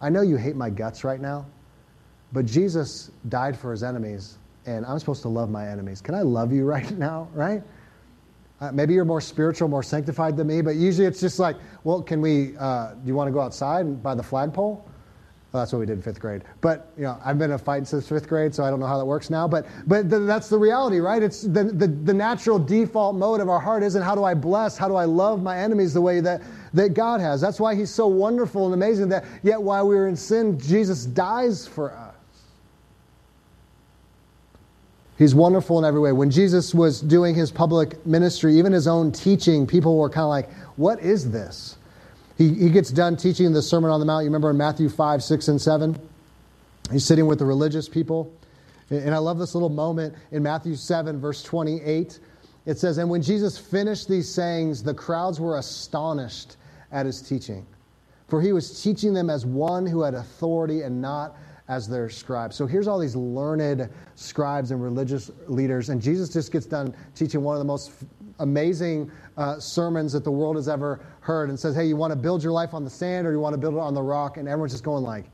I 0.00 0.10
know 0.10 0.22
you 0.22 0.36
hate 0.36 0.54
my 0.54 0.70
guts 0.70 1.02
right 1.02 1.20
now, 1.20 1.44
but 2.32 2.46
Jesus 2.46 3.10
died 3.28 3.58
for 3.58 3.72
his 3.72 3.82
enemies 3.82 4.38
and 4.64 4.86
I'm 4.86 5.00
supposed 5.00 5.22
to 5.22 5.28
love 5.28 5.50
my 5.50 5.68
enemies. 5.68 6.00
Can 6.00 6.14
I 6.14 6.22
love 6.22 6.52
you 6.52 6.64
right 6.76 6.96
now, 6.96 7.26
right? 7.34 7.64
Uh, 8.60 8.70
maybe 8.70 8.94
you're 8.94 9.04
more 9.04 9.20
spiritual, 9.20 9.66
more 9.66 9.82
sanctified 9.82 10.36
than 10.36 10.46
me, 10.46 10.62
but 10.62 10.76
usually 10.76 11.08
it's 11.08 11.20
just 11.20 11.40
like, 11.40 11.56
well, 11.82 12.00
can 12.00 12.20
we, 12.20 12.56
uh, 12.58 12.92
do 12.94 13.08
you 13.08 13.16
want 13.16 13.26
to 13.26 13.32
go 13.32 13.40
outside 13.40 14.04
by 14.04 14.14
the 14.14 14.22
flagpole? 14.22 14.88
Well, 15.54 15.62
that's 15.62 15.72
what 15.72 15.78
we 15.78 15.86
did 15.86 15.92
in 15.92 16.02
fifth 16.02 16.18
grade. 16.18 16.42
But, 16.62 16.90
you 16.96 17.04
know, 17.04 17.16
I've 17.24 17.38
been 17.38 17.52
a 17.52 17.58
fight 17.58 17.86
since 17.86 18.08
fifth 18.08 18.28
grade, 18.28 18.52
so 18.52 18.64
I 18.64 18.70
don't 18.70 18.80
know 18.80 18.88
how 18.88 18.98
that 18.98 19.04
works 19.04 19.30
now. 19.30 19.46
But, 19.46 19.66
but 19.86 20.10
th- 20.10 20.22
that's 20.26 20.48
the 20.48 20.58
reality, 20.58 20.98
right? 20.98 21.22
It's 21.22 21.42
the, 21.42 21.62
the, 21.62 21.86
the 21.86 22.12
natural 22.12 22.58
default 22.58 23.14
mode 23.14 23.40
of 23.40 23.48
our 23.48 23.60
heart 23.60 23.84
isn't 23.84 24.02
how 24.02 24.16
do 24.16 24.24
I 24.24 24.34
bless, 24.34 24.76
how 24.76 24.88
do 24.88 24.96
I 24.96 25.04
love 25.04 25.44
my 25.44 25.56
enemies 25.56 25.94
the 25.94 26.00
way 26.00 26.18
that, 26.18 26.42
that 26.72 26.94
God 26.94 27.20
has. 27.20 27.40
That's 27.40 27.60
why 27.60 27.76
he's 27.76 27.88
so 27.88 28.08
wonderful 28.08 28.64
and 28.64 28.74
amazing 28.74 29.08
that 29.10 29.26
yet 29.44 29.62
while 29.62 29.86
we 29.86 29.94
were 29.94 30.08
in 30.08 30.16
sin, 30.16 30.58
Jesus 30.58 31.04
dies 31.04 31.68
for 31.68 31.92
us. 31.92 32.16
He's 35.18 35.36
wonderful 35.36 35.78
in 35.78 35.84
every 35.84 36.00
way. 36.00 36.10
When 36.10 36.32
Jesus 36.32 36.74
was 36.74 37.00
doing 37.00 37.32
his 37.32 37.52
public 37.52 38.04
ministry, 38.04 38.58
even 38.58 38.72
his 38.72 38.88
own 38.88 39.12
teaching, 39.12 39.68
people 39.68 39.98
were 39.98 40.10
kind 40.10 40.24
of 40.24 40.30
like, 40.30 40.50
What 40.74 40.98
is 40.98 41.30
this? 41.30 41.76
He, 42.36 42.52
he 42.54 42.70
gets 42.70 42.90
done 42.90 43.16
teaching 43.16 43.52
the 43.52 43.62
Sermon 43.62 43.90
on 43.90 44.00
the 44.00 44.06
Mount. 44.06 44.24
You 44.24 44.28
remember 44.28 44.50
in 44.50 44.56
Matthew 44.56 44.88
5, 44.88 45.22
6, 45.22 45.48
and 45.48 45.60
7? 45.60 45.98
He's 46.90 47.04
sitting 47.04 47.26
with 47.26 47.38
the 47.38 47.44
religious 47.44 47.88
people. 47.88 48.32
And 48.90 49.14
I 49.14 49.18
love 49.18 49.38
this 49.38 49.54
little 49.54 49.68
moment 49.68 50.14
in 50.32 50.42
Matthew 50.42 50.74
7, 50.74 51.20
verse 51.20 51.42
28. 51.42 52.18
It 52.66 52.78
says, 52.78 52.98
And 52.98 53.08
when 53.08 53.22
Jesus 53.22 53.58
finished 53.58 54.08
these 54.08 54.28
sayings, 54.28 54.82
the 54.82 54.94
crowds 54.94 55.40
were 55.40 55.58
astonished 55.58 56.56
at 56.92 57.06
his 57.06 57.22
teaching. 57.22 57.66
For 58.28 58.40
he 58.40 58.52
was 58.52 58.82
teaching 58.82 59.14
them 59.14 59.30
as 59.30 59.46
one 59.46 59.86
who 59.86 60.02
had 60.02 60.14
authority 60.14 60.82
and 60.82 61.00
not 61.00 61.36
as 61.68 61.88
their 61.88 62.10
scribes. 62.10 62.56
So 62.56 62.66
here's 62.66 62.86
all 62.86 62.98
these 62.98 63.16
learned 63.16 63.88
scribes 64.16 64.70
and 64.70 64.82
religious 64.82 65.30
leaders, 65.46 65.88
and 65.88 66.00
Jesus 66.00 66.28
just 66.28 66.52
gets 66.52 66.66
done 66.66 66.94
teaching 67.14 67.42
one 67.42 67.54
of 67.54 67.58
the 67.58 67.64
most 67.64 67.92
amazing 68.40 69.10
uh, 69.36 69.58
sermons 69.58 70.12
that 70.12 70.24
the 70.24 70.30
world 70.30 70.56
has 70.56 70.68
ever 70.68 71.00
heard 71.24 71.48
and 71.48 71.58
says, 71.58 71.74
Hey, 71.74 71.86
you 71.86 71.96
want 71.96 72.12
to 72.12 72.16
build 72.16 72.42
your 72.42 72.52
life 72.52 72.74
on 72.74 72.84
the 72.84 72.90
sand 72.90 73.26
or 73.26 73.32
you 73.32 73.40
want 73.40 73.54
to 73.54 73.58
build 73.58 73.74
it 73.74 73.80
on 73.80 73.94
the 73.94 74.02
rock? 74.02 74.36
And 74.36 74.46
everyone's 74.46 74.72
just 74.72 74.84
going 74.84 75.02
like, 75.02 75.24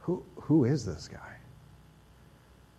Who, 0.00 0.22
who 0.36 0.64
is 0.64 0.86
this 0.86 1.08
guy? 1.08 1.36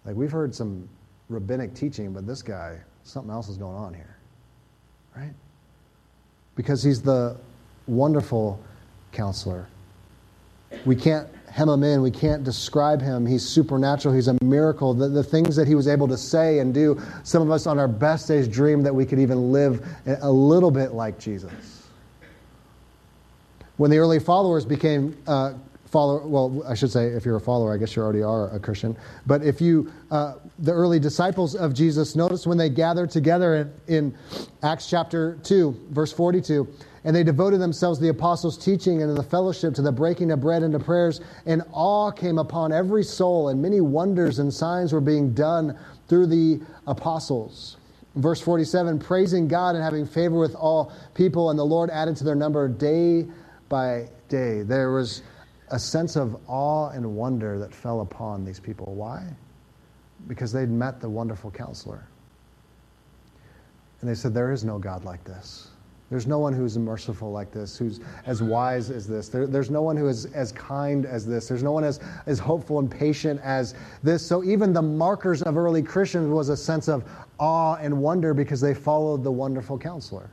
Like 0.06 0.16
we've 0.16 0.32
heard 0.32 0.56
some 0.56 0.88
rabbinic 1.30 1.74
teaching, 1.74 2.14
but 2.14 2.26
this 2.26 2.42
guy, 2.42 2.80
something 3.04 3.32
else 3.32 3.50
is 3.50 3.58
going 3.58 3.76
on 3.76 3.94
here. 3.94 4.18
Right? 5.16 5.34
Because 6.56 6.82
he's 6.82 7.02
the 7.02 7.38
wonderful 7.88 8.60
counselor. 9.12 9.68
We 10.86 10.96
can't 10.96 11.28
hem 11.52 11.70
him 11.70 11.84
in. 11.84 12.02
We 12.02 12.12
can't 12.12 12.44
describe 12.44 13.02
him. 13.02 13.26
He's 13.26 13.48
supernatural. 13.48 14.16
He's 14.16 14.28
a 14.28 14.38
miracle. 14.44 14.94
The, 14.94 15.10
the 15.10 15.24
things 15.24 15.56
that 15.56 15.68
he 15.68 15.76
was 15.76 15.88
able 15.88 16.08
to 16.08 16.18
say 16.18 16.60
and 16.60 16.74
do, 16.74 17.00
some 17.24 17.42
of 17.42 17.52
us 17.52 17.68
on 17.68 17.78
our 17.78 17.88
best 17.88 18.28
days 18.28 18.48
dream 18.48 18.82
that 18.84 18.96
we 18.96 19.06
could 19.06 19.20
even 19.20 19.52
live 19.52 19.86
a 20.06 20.32
little 20.32 20.72
bit 20.72 20.94
like 20.94 21.20
Jesus. 21.20 21.83
When 23.78 23.90
the 23.90 23.98
early 23.98 24.20
followers 24.20 24.66
became 24.66 25.18
uh, 25.28 25.54
follower, 25.86 26.28
well, 26.28 26.64
I 26.68 26.76
should 26.76 26.92
say, 26.92 27.08
if 27.08 27.26
you're 27.26 27.38
a 27.38 27.42
follower, 27.42 27.74
I 27.74 27.78
guess 27.78 27.96
you 27.96 28.02
already 28.02 28.22
are 28.22 28.50
a 28.50 28.60
Christian. 28.60 28.96
But 29.26 29.44
if 29.44 29.62
you, 29.62 29.92
uh, 30.12 30.36
the 30.60 30.72
early 30.72 31.00
disciples 31.00 31.56
of 31.56 31.74
Jesus, 31.74 32.16
notice 32.16 32.46
when 32.46 32.58
they 32.58 32.70
gathered 32.70 33.10
together 33.10 33.56
in, 33.88 33.96
in 33.96 34.18
Acts 34.62 34.90
chapter 34.90 35.40
2, 35.44 35.88
verse 35.92 36.12
42 36.12 36.68
and 37.06 37.16
they 37.16 37.24
devoted 37.24 37.60
themselves 37.60 38.00
to 38.00 38.04
the 38.04 38.10
apostles' 38.10 38.58
teaching 38.58 39.02
and 39.02 39.10
to 39.10 39.14
the 39.14 39.28
fellowship, 39.28 39.74
to 39.76 39.82
the 39.82 39.92
breaking 39.92 40.32
of 40.32 40.40
bread 40.40 40.64
and 40.64 40.72
to 40.74 40.80
prayers. 40.80 41.20
And 41.46 41.64
awe 41.72 42.12
came 42.12 42.38
upon 42.38 42.72
every 42.72 43.04
soul, 43.04 43.50
and 43.50 43.62
many 43.62 43.82
wonders 43.82 44.40
and 44.40 44.54
signs 44.54 44.94
were 44.94 45.02
being 45.02 45.34
done 45.34 45.78
through 46.08 46.28
the 46.28 46.62
apostles. 46.88 47.78
Verse 48.16 48.40
47 48.40 49.00
praising 49.00 49.48
God 49.48 49.76
and 49.76 49.84
having 49.84 50.06
favor 50.06 50.38
with 50.38 50.56
all 50.56 50.94
people, 51.14 51.50
and 51.50 51.60
the 51.60 51.66
Lord 51.66 51.90
added 51.90 52.16
to 52.18 52.24
their 52.24 52.36
number 52.36 52.68
day 52.68 53.26
by 53.74 54.08
day. 54.30 54.62
There 54.62 54.92
was 54.92 55.24
a 55.70 55.80
sense 55.80 56.16
of 56.16 56.38
awe 56.48 56.90
and 56.90 57.16
wonder 57.16 57.58
that 57.58 57.74
fell 57.74 58.02
upon 58.02 58.46
these 58.46 58.60
people. 58.60 58.94
Why? 58.94 59.26
Because 60.28 60.52
they'd 60.52 60.70
met 60.70 61.02
the 61.02 61.10
wonderful 61.10 61.50
counselor. 61.50 62.08
And 64.00 64.08
they 64.08 64.14
said, 64.14 64.32
There 64.32 64.52
is 64.52 64.64
no 64.64 64.78
God 64.78 65.06
like 65.06 65.24
this. 65.24 65.72
There's 66.12 66.28
no 66.28 66.38
one 66.38 66.54
who's 66.54 66.78
merciful 66.78 67.32
like 67.32 67.52
this, 67.52 67.76
who's 67.76 68.00
as 68.28 68.44
wise 68.44 68.92
as 68.92 69.08
this. 69.08 69.28
There, 69.28 69.48
there's 69.48 69.72
no 69.72 69.82
one 69.82 69.98
who 69.98 70.08
is 70.08 70.26
as 70.26 70.52
kind 70.52 71.08
as 71.08 71.26
this. 71.26 71.48
There's 71.48 71.64
no 71.64 71.72
one 71.72 71.84
as, 71.84 72.00
as 72.28 72.38
hopeful 72.38 72.78
and 72.78 72.92
patient 72.92 73.42
as 73.44 73.74
this. 74.04 74.24
So 74.24 74.44
even 74.44 74.72
the 74.72 74.84
markers 74.84 75.42
of 75.42 75.58
early 75.58 75.82
Christians 75.82 76.30
was 76.30 76.50
a 76.50 76.58
sense 76.58 76.88
of 76.88 77.10
awe 77.40 77.78
and 77.82 78.00
wonder 78.04 78.36
because 78.36 78.62
they 78.62 78.76
followed 78.76 79.24
the 79.24 79.32
wonderful 79.32 79.80
counselor. 79.80 80.30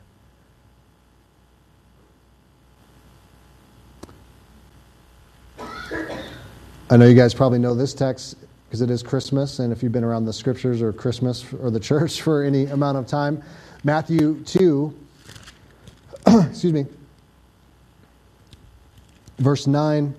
I 6.93 6.97
know 6.97 7.07
you 7.07 7.15
guys 7.15 7.35
probably 7.35 7.61
know 7.61 7.77
this 7.77 7.95
text 7.95 8.37
because 8.65 8.81
it 8.81 8.91
is 8.91 9.01
Christmas, 9.01 9.61
and 9.61 9.73
if 9.73 9.81
you've 9.81 9.93
been 9.93 10.03
around 10.03 10.25
the 10.25 10.33
scriptures 10.33 10.83
or 10.83 10.93
Christmas 10.93 11.47
or 11.53 11.71
the 11.71 11.79
church 11.81 12.21
for 12.21 12.43
any 12.43 12.67
amount 12.67 12.99
of 12.99 13.07
time, 13.07 13.45
Matthew 13.85 14.43
2 14.43 14.93
excuse 16.27 16.73
me, 16.73 16.87
verse 19.39 19.69
9. 19.69 20.13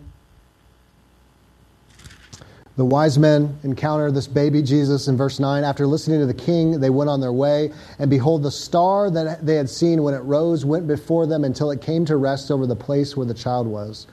The 2.78 2.86
wise 2.86 3.19
men 3.19 3.59
encounter 3.63 4.09
this 4.09 4.28
baby 4.28 4.61
Jesus 4.61 5.09
in 5.09 5.17
verse 5.17 5.41
9. 5.41 5.65
After 5.65 5.86
listening 5.86 6.22
to 6.22 6.26
the 6.26 6.34
king, 6.34 6.80
they 6.80 6.89
went 6.89 7.09
on 7.09 7.19
their 7.19 7.34
way. 7.34 7.74
And 7.99 8.09
behold, 8.09 8.43
the 8.43 8.51
star 8.51 9.11
that 9.11 9.45
they 9.45 9.55
had 9.55 9.69
seen 9.69 10.03
when 10.03 10.13
it 10.13 10.19
rose 10.19 10.63
went 10.63 10.88
before 10.88 11.28
them 11.28 11.43
until 11.43 11.69
it 11.72 11.82
came 11.82 12.05
to 12.05 12.15
rest 12.15 12.49
over 12.49 12.65
the 12.65 12.78
place 12.78 13.17
where 13.17 13.28
the 13.28 13.34
child 13.34 13.67
was. 13.67 14.07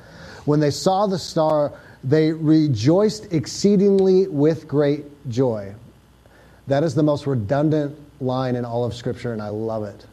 When 0.45 0.59
they 0.59 0.73
saw 0.73 1.07
the 1.07 1.19
star, 1.21 1.73
they 2.05 2.33
rejoiced 2.33 3.33
exceedingly 3.33 4.29
with 4.29 4.69
great 4.69 5.05
joy. 5.29 5.75
That 6.67 6.85
is 6.85 6.95
the 6.95 7.03
most 7.03 7.27
redundant 7.27 7.99
line 8.21 8.57
in 8.57 8.65
all 8.65 8.85
of 8.85 8.95
Scripture, 8.95 9.33
and 9.33 9.43
I 9.43 9.49
love 9.49 9.85
it. 9.85 10.07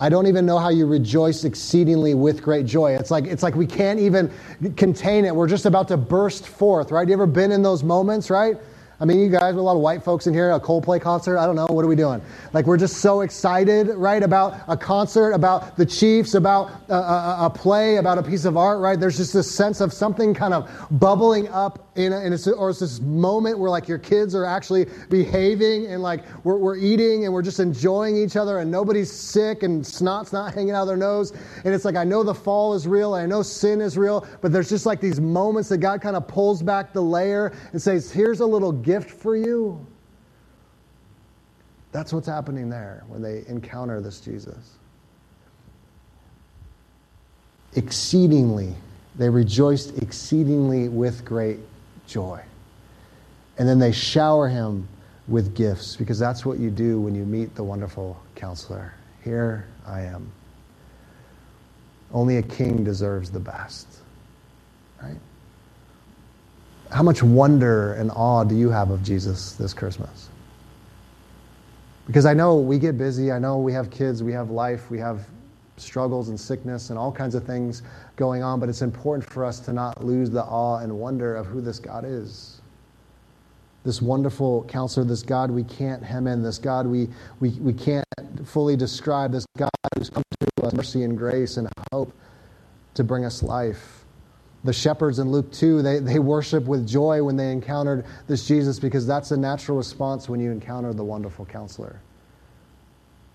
I 0.00 0.08
don't 0.08 0.28
even 0.28 0.46
know 0.46 0.58
how 0.58 0.68
you 0.68 0.86
rejoice 0.86 1.44
exceedingly 1.44 2.14
with 2.14 2.40
great 2.42 2.66
joy. 2.66 2.94
It's 2.94 3.10
like, 3.10 3.24
it's 3.24 3.42
like 3.42 3.56
we 3.56 3.66
can't 3.66 3.98
even 3.98 4.30
contain 4.76 5.24
it. 5.24 5.34
We're 5.34 5.48
just 5.48 5.66
about 5.66 5.88
to 5.88 5.96
burst 5.96 6.46
forth, 6.46 6.92
right? 6.92 7.06
You 7.06 7.14
ever 7.14 7.26
been 7.26 7.50
in 7.50 7.62
those 7.62 7.82
moments, 7.82 8.30
right? 8.30 8.56
I 9.00 9.04
mean, 9.04 9.20
you 9.20 9.28
guys, 9.28 9.54
with 9.54 9.60
a 9.60 9.62
lot 9.62 9.76
of 9.76 9.80
white 9.80 10.02
folks 10.02 10.26
in 10.26 10.34
here, 10.34 10.50
a 10.50 10.58
Coldplay 10.58 11.00
concert. 11.00 11.38
I 11.38 11.46
don't 11.46 11.54
know. 11.54 11.66
What 11.66 11.84
are 11.84 11.88
we 11.88 11.94
doing? 11.94 12.20
Like, 12.52 12.66
we're 12.66 12.76
just 12.76 12.96
so 12.96 13.20
excited, 13.20 13.88
right, 13.88 14.22
about 14.22 14.58
a 14.66 14.76
concert, 14.76 15.32
about 15.32 15.76
the 15.76 15.86
Chiefs, 15.86 16.34
about 16.34 16.72
a, 16.88 16.94
a, 16.94 17.36
a 17.46 17.50
play, 17.50 17.96
about 17.96 18.18
a 18.18 18.22
piece 18.24 18.44
of 18.44 18.56
art, 18.56 18.80
right? 18.80 18.98
There's 18.98 19.16
just 19.16 19.32
this 19.32 19.48
sense 19.48 19.80
of 19.80 19.92
something 19.92 20.34
kind 20.34 20.52
of 20.52 20.68
bubbling 20.90 21.46
up 21.48 21.87
in, 21.98 22.12
a, 22.12 22.20
in 22.20 22.32
a, 22.32 22.50
or 22.52 22.70
it's 22.70 22.78
this 22.78 23.00
moment 23.00 23.58
where, 23.58 23.68
like, 23.68 23.88
your 23.88 23.98
kids 23.98 24.32
are 24.32 24.44
actually 24.44 24.86
behaving 25.10 25.86
and, 25.86 26.00
like, 26.00 26.24
we're, 26.44 26.56
we're 26.56 26.76
eating 26.76 27.24
and 27.24 27.34
we're 27.34 27.42
just 27.42 27.58
enjoying 27.58 28.16
each 28.16 28.36
other 28.36 28.58
and 28.58 28.70
nobody's 28.70 29.10
sick 29.10 29.64
and 29.64 29.84
snot's 29.84 30.32
not 30.32 30.54
hanging 30.54 30.70
out 30.70 30.82
of 30.82 30.88
their 30.88 30.96
nose. 30.96 31.32
And 31.64 31.74
it's 31.74 31.84
like, 31.84 31.96
I 31.96 32.04
know 32.04 32.22
the 32.22 32.34
fall 32.34 32.74
is 32.74 32.86
real 32.86 33.16
and 33.16 33.24
I 33.24 33.26
know 33.26 33.42
sin 33.42 33.80
is 33.80 33.98
real, 33.98 34.24
but 34.40 34.52
there's 34.52 34.68
just 34.68 34.86
like 34.86 35.00
these 35.00 35.20
moments 35.20 35.68
that 35.70 35.78
God 35.78 36.00
kind 36.00 36.14
of 36.14 36.28
pulls 36.28 36.62
back 36.62 36.92
the 36.92 37.02
layer 37.02 37.52
and 37.72 37.82
says, 37.82 38.12
here's 38.12 38.38
a 38.38 38.46
little 38.46 38.72
gift 38.72 39.10
for 39.10 39.36
you. 39.36 39.84
That's 41.90 42.12
what's 42.12 42.28
happening 42.28 42.70
there 42.70 43.02
when 43.08 43.22
they 43.22 43.44
encounter 43.48 44.00
this 44.00 44.20
Jesus. 44.20 44.76
Exceedingly 47.74 48.74
They 49.16 49.28
rejoiced 49.28 49.98
exceedingly 49.98 50.88
with 50.88 51.24
great 51.24 51.58
joy. 52.08 52.42
And 53.58 53.68
then 53.68 53.78
they 53.78 53.92
shower 53.92 54.48
him 54.48 54.88
with 55.28 55.54
gifts 55.54 55.96
because 55.96 56.18
that's 56.18 56.44
what 56.44 56.58
you 56.58 56.70
do 56.70 57.00
when 57.00 57.14
you 57.14 57.24
meet 57.24 57.54
the 57.54 57.62
wonderful 57.62 58.20
counselor. 58.34 58.94
Here 59.22 59.66
I 59.86 60.00
am. 60.00 60.32
Only 62.12 62.38
a 62.38 62.42
king 62.42 62.82
deserves 62.82 63.30
the 63.30 63.40
best. 63.40 63.86
Right? 65.02 65.18
How 66.90 67.02
much 67.02 67.22
wonder 67.22 67.92
and 67.94 68.10
awe 68.12 68.44
do 68.44 68.56
you 68.56 68.70
have 68.70 68.90
of 68.90 69.02
Jesus 69.02 69.52
this 69.52 69.74
Christmas? 69.74 70.30
Because 72.06 72.24
I 72.24 72.32
know 72.32 72.56
we 72.56 72.78
get 72.78 72.96
busy. 72.96 73.30
I 73.30 73.38
know 73.38 73.58
we 73.58 73.74
have 73.74 73.90
kids, 73.90 74.22
we 74.22 74.32
have 74.32 74.50
life, 74.50 74.90
we 74.90 74.98
have 74.98 75.26
struggles 75.80 76.28
and 76.28 76.38
sickness 76.38 76.90
and 76.90 76.98
all 76.98 77.12
kinds 77.12 77.34
of 77.34 77.44
things 77.44 77.82
going 78.16 78.42
on, 78.42 78.60
but 78.60 78.68
it's 78.68 78.82
important 78.82 79.28
for 79.28 79.44
us 79.44 79.60
to 79.60 79.72
not 79.72 80.04
lose 80.04 80.30
the 80.30 80.42
awe 80.44 80.78
and 80.78 80.92
wonder 80.92 81.36
of 81.36 81.46
who 81.46 81.60
this 81.60 81.78
God 81.78 82.04
is. 82.04 82.60
This 83.84 84.02
wonderful 84.02 84.64
counselor, 84.64 85.06
this 85.06 85.22
God 85.22 85.50
we 85.50 85.64
can't 85.64 86.02
hem 86.02 86.26
in, 86.26 86.42
this 86.42 86.58
God 86.58 86.86
we, 86.86 87.08
we, 87.40 87.50
we 87.60 87.72
can't 87.72 88.04
fully 88.44 88.76
describe, 88.76 89.32
this 89.32 89.46
God 89.56 89.70
who's 89.96 90.10
come 90.10 90.22
to 90.56 90.64
us 90.64 90.72
mercy 90.72 91.04
and 91.04 91.16
grace 91.16 91.56
and 91.56 91.68
hope 91.92 92.12
to 92.94 93.04
bring 93.04 93.24
us 93.24 93.42
life. 93.42 94.04
The 94.64 94.72
shepherds 94.72 95.20
in 95.20 95.30
Luke 95.30 95.52
2, 95.52 95.82
they, 95.82 96.00
they 96.00 96.18
worship 96.18 96.64
with 96.64 96.86
joy 96.86 97.22
when 97.22 97.36
they 97.36 97.52
encountered 97.52 98.04
this 98.26 98.46
Jesus 98.46 98.78
because 98.78 99.06
that's 99.06 99.30
a 99.30 99.36
natural 99.36 99.78
response 99.78 100.28
when 100.28 100.40
you 100.40 100.50
encounter 100.50 100.92
the 100.92 101.04
wonderful 101.04 101.46
counselor 101.46 102.00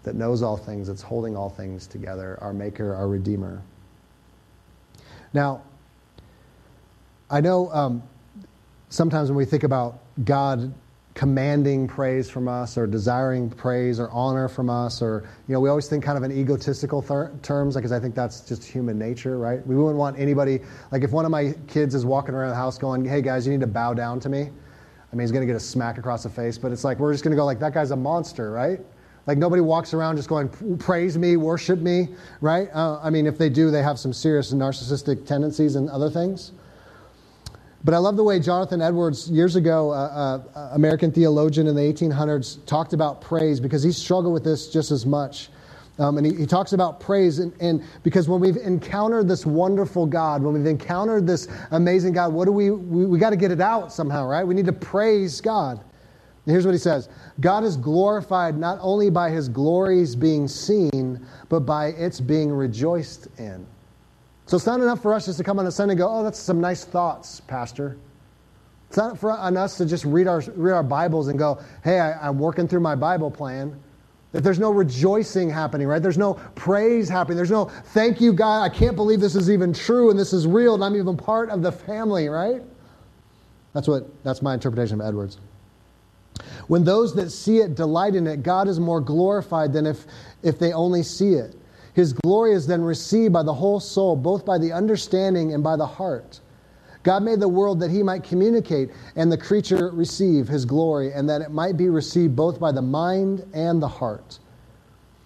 that 0.04 0.16
knows 0.16 0.44
all 0.44 0.58
things, 0.58 0.88
that's 0.88 1.02
holding 1.02 1.36
all 1.36 1.50
things 1.50 1.88
together, 1.88 2.38
our 2.42 2.54
Maker, 2.54 2.94
our 2.94 3.08
Redeemer. 3.08 3.62
Now, 5.34 5.62
I 7.30 7.42
know 7.42 7.72
um, 7.72 8.04
sometimes 8.90 9.30
when 9.30 9.38
we 9.38 9.46
think 9.46 9.64
about 9.64 10.00
God 10.24 10.74
commanding 11.16 11.88
praise 11.88 12.30
from 12.30 12.48
us 12.48 12.78
or 12.78 12.88
desiring 12.88 13.50
praise 13.50 14.00
or 14.00 14.10
honor 14.10 14.48
from 14.48 14.70
us 14.70 15.00
or 15.02 15.30
you 15.48 15.54
know 15.54 15.60
we 15.60 15.70
always 15.70 15.88
think 15.88 16.04
kind 16.04 16.18
of 16.18 16.24
in 16.24 16.32
egotistical 16.32 17.04
terms 17.44 17.76
because 17.76 17.92
i 17.92 18.00
think 18.00 18.16
that's 18.16 18.42
just 18.42 18.64
human 18.64 18.98
nature 18.98 19.38
right 19.38 19.66
we 19.68 19.76
wouldn't 19.76 19.98
want 19.98 20.18
anybody 20.18 20.60
like 20.92 21.04
if 21.04 21.12
one 21.12 21.24
of 21.24 21.30
my 21.30 21.54
kids 21.68 21.94
is 21.94 22.04
walking 22.04 22.34
around 22.34 22.50
the 22.50 22.56
house 22.56 22.80
going 22.80 23.06
hey 23.06 23.22
guys 23.22 23.46
you 23.46 23.54
need 23.54 23.62
to 23.62 23.68
bow 23.68 23.94
down 23.94 24.20
to 24.20 24.28
me 24.28 24.42
i 24.42 25.16
mean 25.16 25.20
he's 25.20 25.32
going 25.32 25.46
to 25.46 25.46
get 25.46 25.56
a 25.56 25.60
smack 25.60 26.00
across 26.00 26.24
the 26.24 26.30
face 26.30 26.58
but 26.58 26.72
it's 26.72 26.84
like 26.84 26.98
we're 26.98 27.14
just 27.14 27.24
going 27.24 27.32
to 27.32 27.38
go 27.38 27.46
like 27.46 27.60
that 27.60 27.76
guy's 27.76 27.92
a 27.92 27.96
monster 27.96 28.52
right 28.52 28.80
like 29.26 29.38
nobody 29.38 29.62
walks 29.62 29.94
around 29.94 30.16
just 30.16 30.30
going 30.30 30.50
praise 30.78 31.18
me 31.18 31.38
worship 31.38 31.80
me 31.80 32.10
right 32.42 32.70
uh, 32.74 33.00
i 33.04 33.10
mean 33.10 33.26
if 33.26 33.38
they 33.38 33.50
do 33.50 33.72
they 33.72 33.84
have 33.84 33.98
some 34.00 34.14
serious 34.14 34.54
narcissistic 34.54 35.26
tendencies 35.26 35.76
and 35.76 35.90
other 35.90 36.10
things 36.10 36.52
but 37.86 37.94
I 37.94 37.98
love 37.98 38.16
the 38.16 38.24
way 38.24 38.40
Jonathan 38.40 38.82
Edwards, 38.82 39.30
years 39.30 39.58
ago, 39.58 39.92
uh, 39.92 40.42
uh, 40.56 40.70
American 40.72 41.12
theologian 41.12 41.68
in 41.68 41.76
the 41.76 41.82
1800s, 41.82 42.66
talked 42.66 42.94
about 42.94 43.20
praise 43.20 43.60
because 43.60 43.84
he 43.84 43.92
struggled 43.92 44.34
with 44.34 44.44
this 44.44 44.70
just 44.70 44.90
as 44.90 45.06
much. 45.06 45.50
Um, 46.00 46.18
and 46.18 46.26
he, 46.26 46.34
he, 46.34 46.46
talks 46.48 46.74
about 46.74 47.00
praise, 47.00 47.38
and, 47.38 47.54
and, 47.60 47.84
because 48.02 48.28
when 48.28 48.40
we've 48.40 48.58
encountered 48.58 49.28
this 49.28 49.46
wonderful 49.46 50.08
God, 50.08 50.42
when 50.42 50.56
we've 50.56 50.66
encountered 50.66 51.28
this 51.28 51.48
amazing 51.70 52.14
God, 52.14 52.34
what 52.34 52.46
do 52.46 52.52
we, 52.52 52.72
we, 52.72 53.06
we 53.06 53.20
got 53.20 53.30
to 53.30 53.36
get 53.36 53.52
it 53.52 53.62
out 53.62 53.94
somehow, 53.94 54.26
right? 54.26 54.44
We 54.44 54.56
need 54.56 54.66
to 54.66 54.74
praise 54.74 55.40
God. 55.40 55.84
Here's 56.46 56.66
what 56.66 56.74
he 56.74 56.80
says 56.80 57.10
God 57.40 57.64
is 57.64 57.78
glorified 57.78 58.58
not 58.58 58.78
only 58.82 59.10
by 59.10 59.30
his 59.30 59.48
glories 59.48 60.16
being 60.16 60.48
seen, 60.48 61.26
but 61.50 61.62
by 61.62 61.88
its 61.88 62.20
being 62.20 62.52
rejoiced 62.52 63.28
in. 63.38 63.66
So 64.46 64.58
it's 64.58 64.66
not 64.66 64.82
enough 64.82 65.02
for 65.02 65.14
us 65.14 65.26
just 65.26 65.38
to 65.38 65.44
come 65.44 65.58
on 65.60 65.68
a 65.68 65.72
Sunday 65.72 65.94
and 65.94 66.00
go, 66.00 66.10
oh, 66.10 66.22
that's 66.22 66.40
some 66.40 66.60
nice 66.60 66.84
thoughts, 66.84 67.40
Pastor. 67.42 67.98
It's 68.90 68.98
not 68.98 69.18
for 69.18 69.32
on 69.32 69.56
us 69.56 69.78
to 69.78 69.86
just 69.86 70.04
read 70.04 70.28
our, 70.28 70.42
read 70.56 70.74
our 70.74 70.84
Bibles 70.84 71.30
and 71.30 71.40
go, 71.40 71.60
hey, 71.84 72.00
I, 72.00 72.28
I'm 72.28 72.38
working 72.38 72.68
through 72.68 72.82
my 72.82 72.94
Bible 72.94 73.32
plan. 73.32 73.80
If 74.34 74.44
there's 74.44 74.60
no 74.60 74.72
rejoicing 74.72 75.50
happening, 75.50 75.88
right? 75.88 76.02
There's 76.02 76.18
no 76.18 76.34
praise 76.56 77.08
happening. 77.08 77.38
There's 77.38 77.52
no 77.52 77.66
thank 77.66 78.20
you, 78.20 78.34
God. 78.34 78.64
I 78.64 78.70
can't 78.70 78.96
believe 78.96 79.20
this 79.20 79.36
is 79.36 79.50
even 79.50 79.74
true 79.74 80.10
and 80.10 80.20
this 80.20 80.34
is 80.34 80.46
real 80.46 80.74
and 80.74 80.84
I'm 80.84 80.96
even 80.96 81.16
part 81.16 81.50
of 81.50 81.62
the 81.62 81.72
family, 81.72 82.28
right? 82.28 82.62
That's 83.74 83.88
what 83.88 84.08
that's 84.24 84.42
my 84.42 84.56
interpretation 84.56 85.00
of 85.00 85.08
Edwards. 85.08 85.38
When 86.68 86.84
those 86.84 87.14
that 87.16 87.32
see 87.32 87.60
it 87.60 87.76
delight 87.76 88.16
in 88.16 88.28
it, 88.28 88.44
God 88.44 88.68
is 88.68 88.80
more 88.80 89.02
glorified 89.02 89.74
than 89.74 89.86
if, 89.86 90.06
if 90.42 90.60
they 90.60 90.74
only 90.74 91.04
see 91.04 91.34
it. 91.34 91.56
His 91.94 92.14
glory 92.14 92.54
is 92.54 92.66
then 92.66 92.82
received 92.82 93.34
by 93.34 93.44
the 93.44 93.54
whole 93.54 93.80
soul, 93.80 94.16
both 94.16 94.46
by 94.46 94.58
the 94.58 94.72
understanding 94.72 95.54
and 95.54 95.64
by 95.64 95.76
the 95.76 95.86
heart. 95.86 96.40
God 97.04 97.22
made 97.22 97.40
the 97.40 97.50
world 97.50 97.82
that 97.82 97.92
he 97.92 98.02
might 98.02 98.24
communicate 98.24 98.90
and 99.16 99.32
the 99.32 99.38
creature 99.38 99.92
receive 99.92 100.48
his 100.48 100.66
glory, 100.66 101.12
and 101.12 101.30
that 101.30 101.42
it 101.42 101.52
might 101.52 101.78
be 101.78 101.90
received 101.90 102.36
both 102.36 102.60
by 102.60 102.72
the 102.72 102.82
mind 102.82 103.46
and 103.54 103.82
the 103.82 103.88
heart. 103.88 104.40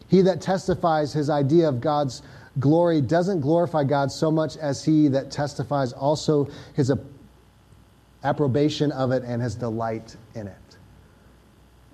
He 0.07 0.21
that 0.21 0.41
testifies 0.41 1.13
his 1.13 1.29
idea 1.29 1.69
of 1.69 1.79
God's 1.79 2.23
glory 2.59 3.01
doesn't 3.01 3.41
glorify 3.41 3.83
God 3.83 4.11
so 4.11 4.31
much 4.31 4.57
as 4.57 4.83
he 4.83 5.07
that 5.09 5.29
testifies 5.29 5.93
also 5.93 6.49
his 6.73 6.91
approbation 8.23 8.91
of 8.91 9.11
it 9.11 9.23
and 9.23 9.41
his 9.41 9.55
delight 9.55 10.15
in 10.33 10.47
it. 10.47 10.66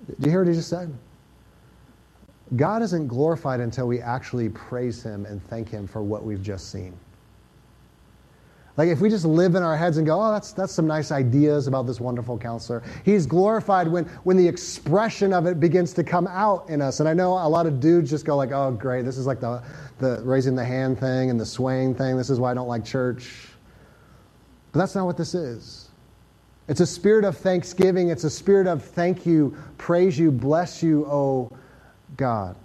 Do 0.06 0.14
you 0.20 0.30
hear 0.30 0.40
what 0.40 0.48
he 0.48 0.54
just 0.54 0.68
said? 0.68 0.92
God 2.56 2.82
isn't 2.82 3.08
glorified 3.08 3.60
until 3.60 3.88
we 3.88 4.00
actually 4.00 4.48
praise 4.50 5.02
Him 5.02 5.24
and 5.26 5.42
thank 5.48 5.68
Him 5.68 5.86
for 5.86 6.02
what 6.02 6.24
we've 6.24 6.42
just 6.42 6.70
seen. 6.70 6.94
Like 8.76 8.88
if 8.88 9.00
we 9.00 9.08
just 9.08 9.24
live 9.24 9.54
in 9.54 9.62
our 9.62 9.76
heads 9.76 9.98
and 9.98 10.06
go, 10.06 10.20
oh, 10.20 10.32
that's, 10.32 10.52
that's 10.52 10.72
some 10.72 10.86
nice 10.86 11.12
ideas 11.12 11.68
about 11.68 11.86
this 11.86 12.00
wonderful 12.00 12.36
counselor. 12.36 12.82
He's 13.04 13.24
glorified 13.24 13.86
when, 13.86 14.04
when 14.24 14.36
the 14.36 14.46
expression 14.46 15.32
of 15.32 15.46
it 15.46 15.60
begins 15.60 15.92
to 15.94 16.02
come 16.02 16.26
out 16.26 16.68
in 16.68 16.82
us. 16.82 16.98
And 16.98 17.08
I 17.08 17.14
know 17.14 17.34
a 17.34 17.48
lot 17.48 17.66
of 17.66 17.78
dudes 17.78 18.10
just 18.10 18.24
go 18.24 18.36
like, 18.36 18.50
oh, 18.50 18.72
great, 18.72 19.04
this 19.04 19.16
is 19.16 19.26
like 19.26 19.40
the, 19.40 19.62
the 19.98 20.20
raising 20.24 20.56
the 20.56 20.64
hand 20.64 20.98
thing 20.98 21.30
and 21.30 21.40
the 21.40 21.46
swaying 21.46 21.94
thing. 21.94 22.16
This 22.16 22.30
is 22.30 22.40
why 22.40 22.50
I 22.50 22.54
don't 22.54 22.68
like 22.68 22.84
church. 22.84 23.48
But 24.72 24.80
that's 24.80 24.96
not 24.96 25.06
what 25.06 25.16
this 25.16 25.34
is. 25.34 25.83
It's 26.66 26.80
a 26.80 26.86
spirit 26.86 27.24
of 27.24 27.36
thanksgiving. 27.36 28.08
It's 28.08 28.24
a 28.24 28.30
spirit 28.30 28.66
of 28.66 28.82
thank 28.82 29.26
you, 29.26 29.56
praise 29.76 30.18
you, 30.18 30.30
bless 30.30 30.82
you, 30.82 31.04
oh 31.06 31.52
God. 32.16 32.56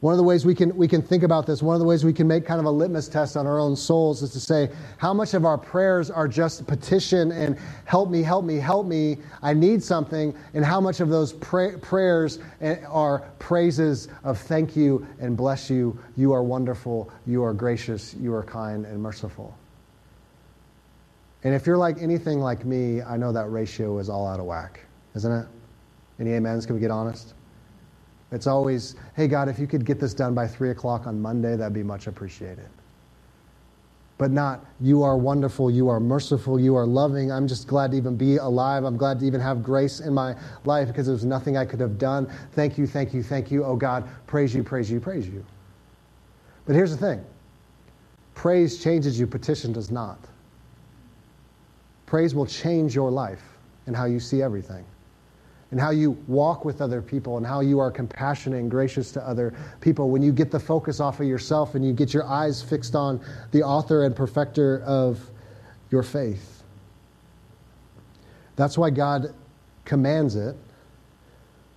One 0.00 0.12
of 0.12 0.18
the 0.18 0.24
ways 0.24 0.44
we 0.44 0.56
can, 0.56 0.76
we 0.76 0.88
can 0.88 1.00
think 1.00 1.22
about 1.22 1.46
this, 1.46 1.62
one 1.62 1.76
of 1.76 1.80
the 1.80 1.86
ways 1.86 2.04
we 2.04 2.12
can 2.12 2.26
make 2.26 2.44
kind 2.44 2.58
of 2.58 2.66
a 2.66 2.70
litmus 2.70 3.06
test 3.06 3.36
on 3.36 3.46
our 3.46 3.60
own 3.60 3.76
souls 3.76 4.20
is 4.20 4.32
to 4.32 4.40
say, 4.40 4.68
how 4.96 5.14
much 5.14 5.32
of 5.32 5.44
our 5.44 5.56
prayers 5.56 6.10
are 6.10 6.26
just 6.26 6.66
petition 6.66 7.30
and 7.30 7.56
help 7.84 8.10
me, 8.10 8.20
help 8.20 8.44
me, 8.44 8.56
help 8.56 8.84
me, 8.88 9.18
I 9.42 9.54
need 9.54 9.80
something, 9.80 10.34
and 10.54 10.64
how 10.64 10.80
much 10.80 10.98
of 10.98 11.08
those 11.08 11.34
pray, 11.34 11.76
prayers 11.76 12.40
eh, 12.62 12.78
are 12.88 13.20
praises 13.38 14.08
of 14.24 14.38
thank 14.38 14.74
you 14.74 15.06
and 15.20 15.36
bless 15.36 15.70
you, 15.70 15.96
you 16.16 16.32
are 16.32 16.42
wonderful, 16.42 17.08
you 17.24 17.44
are 17.44 17.54
gracious, 17.54 18.12
you 18.14 18.34
are 18.34 18.42
kind 18.42 18.84
and 18.84 19.00
merciful. 19.00 19.56
And 21.44 21.54
if 21.54 21.66
you're 21.66 21.78
like 21.78 22.00
anything 22.00 22.40
like 22.40 22.64
me, 22.64 23.02
I 23.02 23.16
know 23.16 23.32
that 23.32 23.50
ratio 23.50 23.98
is 23.98 24.08
all 24.08 24.26
out 24.26 24.38
of 24.38 24.46
whack, 24.46 24.80
isn't 25.14 25.32
it? 25.32 25.46
Any 26.20 26.36
amens? 26.36 26.66
Can 26.66 26.76
we 26.76 26.80
get 26.80 26.90
honest? 26.90 27.34
It's 28.30 28.46
always, 28.46 28.94
hey, 29.14 29.28
God, 29.28 29.48
if 29.48 29.58
you 29.58 29.66
could 29.66 29.84
get 29.84 30.00
this 30.00 30.14
done 30.14 30.34
by 30.34 30.46
3 30.46 30.70
o'clock 30.70 31.06
on 31.06 31.20
Monday, 31.20 31.56
that'd 31.56 31.74
be 31.74 31.82
much 31.82 32.06
appreciated. 32.06 32.68
But 34.18 34.30
not, 34.30 34.64
you 34.80 35.02
are 35.02 35.16
wonderful, 35.16 35.70
you 35.70 35.88
are 35.88 35.98
merciful, 35.98 36.60
you 36.60 36.76
are 36.76 36.86
loving. 36.86 37.32
I'm 37.32 37.48
just 37.48 37.66
glad 37.66 37.90
to 37.90 37.96
even 37.96 38.16
be 38.16 38.36
alive. 38.36 38.84
I'm 38.84 38.96
glad 38.96 39.18
to 39.18 39.26
even 39.26 39.40
have 39.40 39.62
grace 39.62 40.00
in 40.00 40.14
my 40.14 40.36
life 40.64 40.88
because 40.88 41.06
there 41.06 41.12
was 41.12 41.24
nothing 41.24 41.56
I 41.56 41.64
could 41.64 41.80
have 41.80 41.98
done. 41.98 42.32
Thank 42.52 42.78
you, 42.78 42.86
thank 42.86 43.12
you, 43.12 43.22
thank 43.22 43.50
you. 43.50 43.64
Oh, 43.64 43.74
God, 43.74 44.08
praise 44.26 44.54
you, 44.54 44.62
praise 44.62 44.90
you, 44.90 45.00
praise 45.00 45.26
you. 45.26 45.44
But 46.66 46.76
here's 46.76 46.92
the 46.92 46.96
thing 46.96 47.24
praise 48.34 48.82
changes 48.82 49.18
you, 49.18 49.26
petition 49.26 49.72
does 49.72 49.90
not. 49.90 50.18
Praise 52.12 52.34
will 52.34 52.44
change 52.44 52.94
your 52.94 53.10
life 53.10 53.42
and 53.86 53.96
how 53.96 54.04
you 54.04 54.20
see 54.20 54.42
everything 54.42 54.84
and 55.70 55.80
how 55.80 55.88
you 55.88 56.10
walk 56.28 56.62
with 56.62 56.82
other 56.82 57.00
people 57.00 57.38
and 57.38 57.46
how 57.46 57.60
you 57.60 57.78
are 57.78 57.90
compassionate 57.90 58.60
and 58.60 58.70
gracious 58.70 59.12
to 59.12 59.26
other 59.26 59.54
people 59.80 60.10
when 60.10 60.20
you 60.20 60.30
get 60.30 60.50
the 60.50 60.60
focus 60.60 61.00
off 61.00 61.20
of 61.20 61.26
yourself 61.26 61.74
and 61.74 61.82
you 61.82 61.94
get 61.94 62.12
your 62.12 62.26
eyes 62.26 62.60
fixed 62.60 62.94
on 62.94 63.18
the 63.52 63.62
author 63.62 64.04
and 64.04 64.14
perfecter 64.14 64.82
of 64.82 65.26
your 65.90 66.02
faith. 66.02 66.62
That's 68.56 68.76
why 68.76 68.90
God 68.90 69.34
commands 69.86 70.36
it 70.36 70.54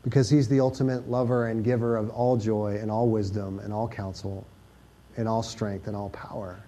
because 0.03 0.29
he's 0.29 0.49
the 0.49 0.59
ultimate 0.59 1.09
lover 1.09 1.47
and 1.47 1.63
giver 1.63 1.95
of 1.95 2.09
all 2.09 2.35
joy 2.35 2.77
and 2.81 2.91
all 2.91 3.07
wisdom 3.07 3.59
and 3.59 3.71
all 3.71 3.87
counsel 3.87 4.45
and 5.15 5.29
all 5.29 5.41
strength 5.41 5.87
and 5.87 5.95
all 5.95 6.09
power. 6.09 6.61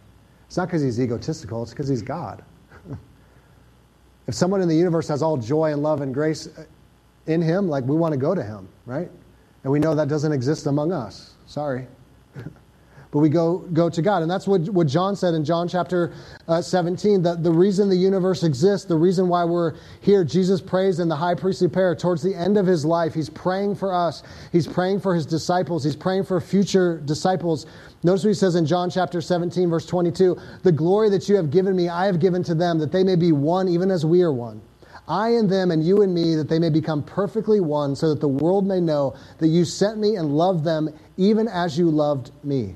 It's 0.45 0.55
not 0.55 0.69
because 0.69 0.83
he's 0.83 1.01
egotistical, 1.01 1.63
it's 1.63 1.71
because 1.71 1.89
he's 1.89 2.01
God. 2.01 2.45
If 4.27 4.35
someone 4.35 4.61
in 4.61 4.67
the 4.67 4.75
universe 4.75 5.07
has 5.07 5.21
all 5.21 5.37
joy 5.37 5.71
and 5.71 5.81
love 5.81 6.01
and 6.01 6.13
grace, 6.13 6.47
uh, 6.47 6.65
in 7.25 7.41
Him, 7.41 7.67
like 7.67 7.83
we 7.85 7.95
want 7.95 8.13
to 8.13 8.17
go 8.17 8.35
to 8.35 8.43
Him, 8.43 8.67
right? 8.85 9.09
And 9.63 9.71
we 9.71 9.79
know 9.79 9.95
that 9.95 10.07
doesn't 10.07 10.31
exist 10.31 10.65
among 10.65 10.91
us. 10.91 11.33
Sorry. 11.45 11.87
but 13.17 13.21
we 13.23 13.29
go, 13.29 13.65
go 13.73 13.89
to 13.89 14.01
God. 14.03 14.21
And 14.21 14.29
that's 14.29 14.45
what, 14.45 14.61
what 14.69 14.85
John 14.85 15.15
said 15.15 15.33
in 15.33 15.43
John 15.43 15.67
chapter 15.67 16.13
uh, 16.47 16.61
17 16.61 17.23
that 17.23 17.41
the 17.41 17.49
reason 17.49 17.89
the 17.89 17.95
universe 17.95 18.43
exists, 18.43 18.85
the 18.85 18.95
reason 18.95 19.27
why 19.27 19.43
we're 19.43 19.73
here, 20.01 20.23
Jesus 20.23 20.61
prays 20.61 20.99
in 20.99 21.09
the 21.09 21.15
high 21.15 21.33
priestly 21.33 21.67
prayer 21.67 21.95
towards 21.95 22.21
the 22.21 22.35
end 22.35 22.59
of 22.59 22.67
his 22.67 22.85
life. 22.85 23.15
He's 23.15 23.27
praying 23.27 23.73
for 23.73 23.91
us, 23.91 24.21
he's 24.51 24.67
praying 24.67 24.99
for 24.99 25.15
his 25.15 25.25
disciples, 25.25 25.83
he's 25.83 25.95
praying 25.95 26.25
for 26.25 26.39
future 26.39 27.01
disciples. 27.05 27.65
Notice 28.03 28.23
what 28.23 28.29
he 28.29 28.33
says 28.35 28.53
in 28.53 28.67
John 28.67 28.91
chapter 28.91 29.19
17, 29.19 29.67
verse 29.67 29.87
22 29.87 30.37
The 30.61 30.71
glory 30.71 31.09
that 31.09 31.27
you 31.27 31.37
have 31.37 31.49
given 31.49 31.75
me, 31.75 31.89
I 31.89 32.05
have 32.05 32.19
given 32.19 32.43
to 32.43 32.53
them, 32.53 32.77
that 32.77 32.91
they 32.91 33.03
may 33.03 33.15
be 33.15 33.31
one, 33.31 33.67
even 33.67 33.89
as 33.89 34.05
we 34.05 34.21
are 34.21 34.31
one. 34.31 34.61
I 35.07 35.29
and 35.29 35.49
them, 35.49 35.71
and 35.71 35.83
you 35.83 36.03
and 36.03 36.13
me, 36.13 36.35
that 36.35 36.49
they 36.49 36.59
may 36.59 36.69
become 36.69 37.01
perfectly 37.01 37.61
one, 37.61 37.95
so 37.95 38.09
that 38.09 38.19
the 38.19 38.27
world 38.27 38.67
may 38.67 38.79
know 38.79 39.15
that 39.39 39.47
you 39.47 39.65
sent 39.65 39.97
me 39.97 40.17
and 40.17 40.37
loved 40.37 40.63
them 40.63 40.89
even 41.17 41.47
as 41.47 41.79
you 41.79 41.89
loved 41.89 42.29
me. 42.43 42.75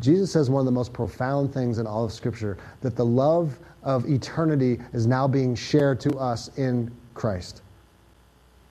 Jesus 0.00 0.30
says 0.32 0.50
one 0.50 0.60
of 0.60 0.66
the 0.66 0.72
most 0.72 0.92
profound 0.92 1.52
things 1.52 1.78
in 1.78 1.86
all 1.86 2.04
of 2.04 2.12
Scripture 2.12 2.58
that 2.82 2.96
the 2.96 3.04
love 3.04 3.58
of 3.82 4.08
eternity 4.08 4.78
is 4.92 5.06
now 5.06 5.26
being 5.26 5.54
shared 5.54 6.00
to 6.00 6.16
us 6.18 6.50
in 6.58 6.90
Christ. 7.14 7.62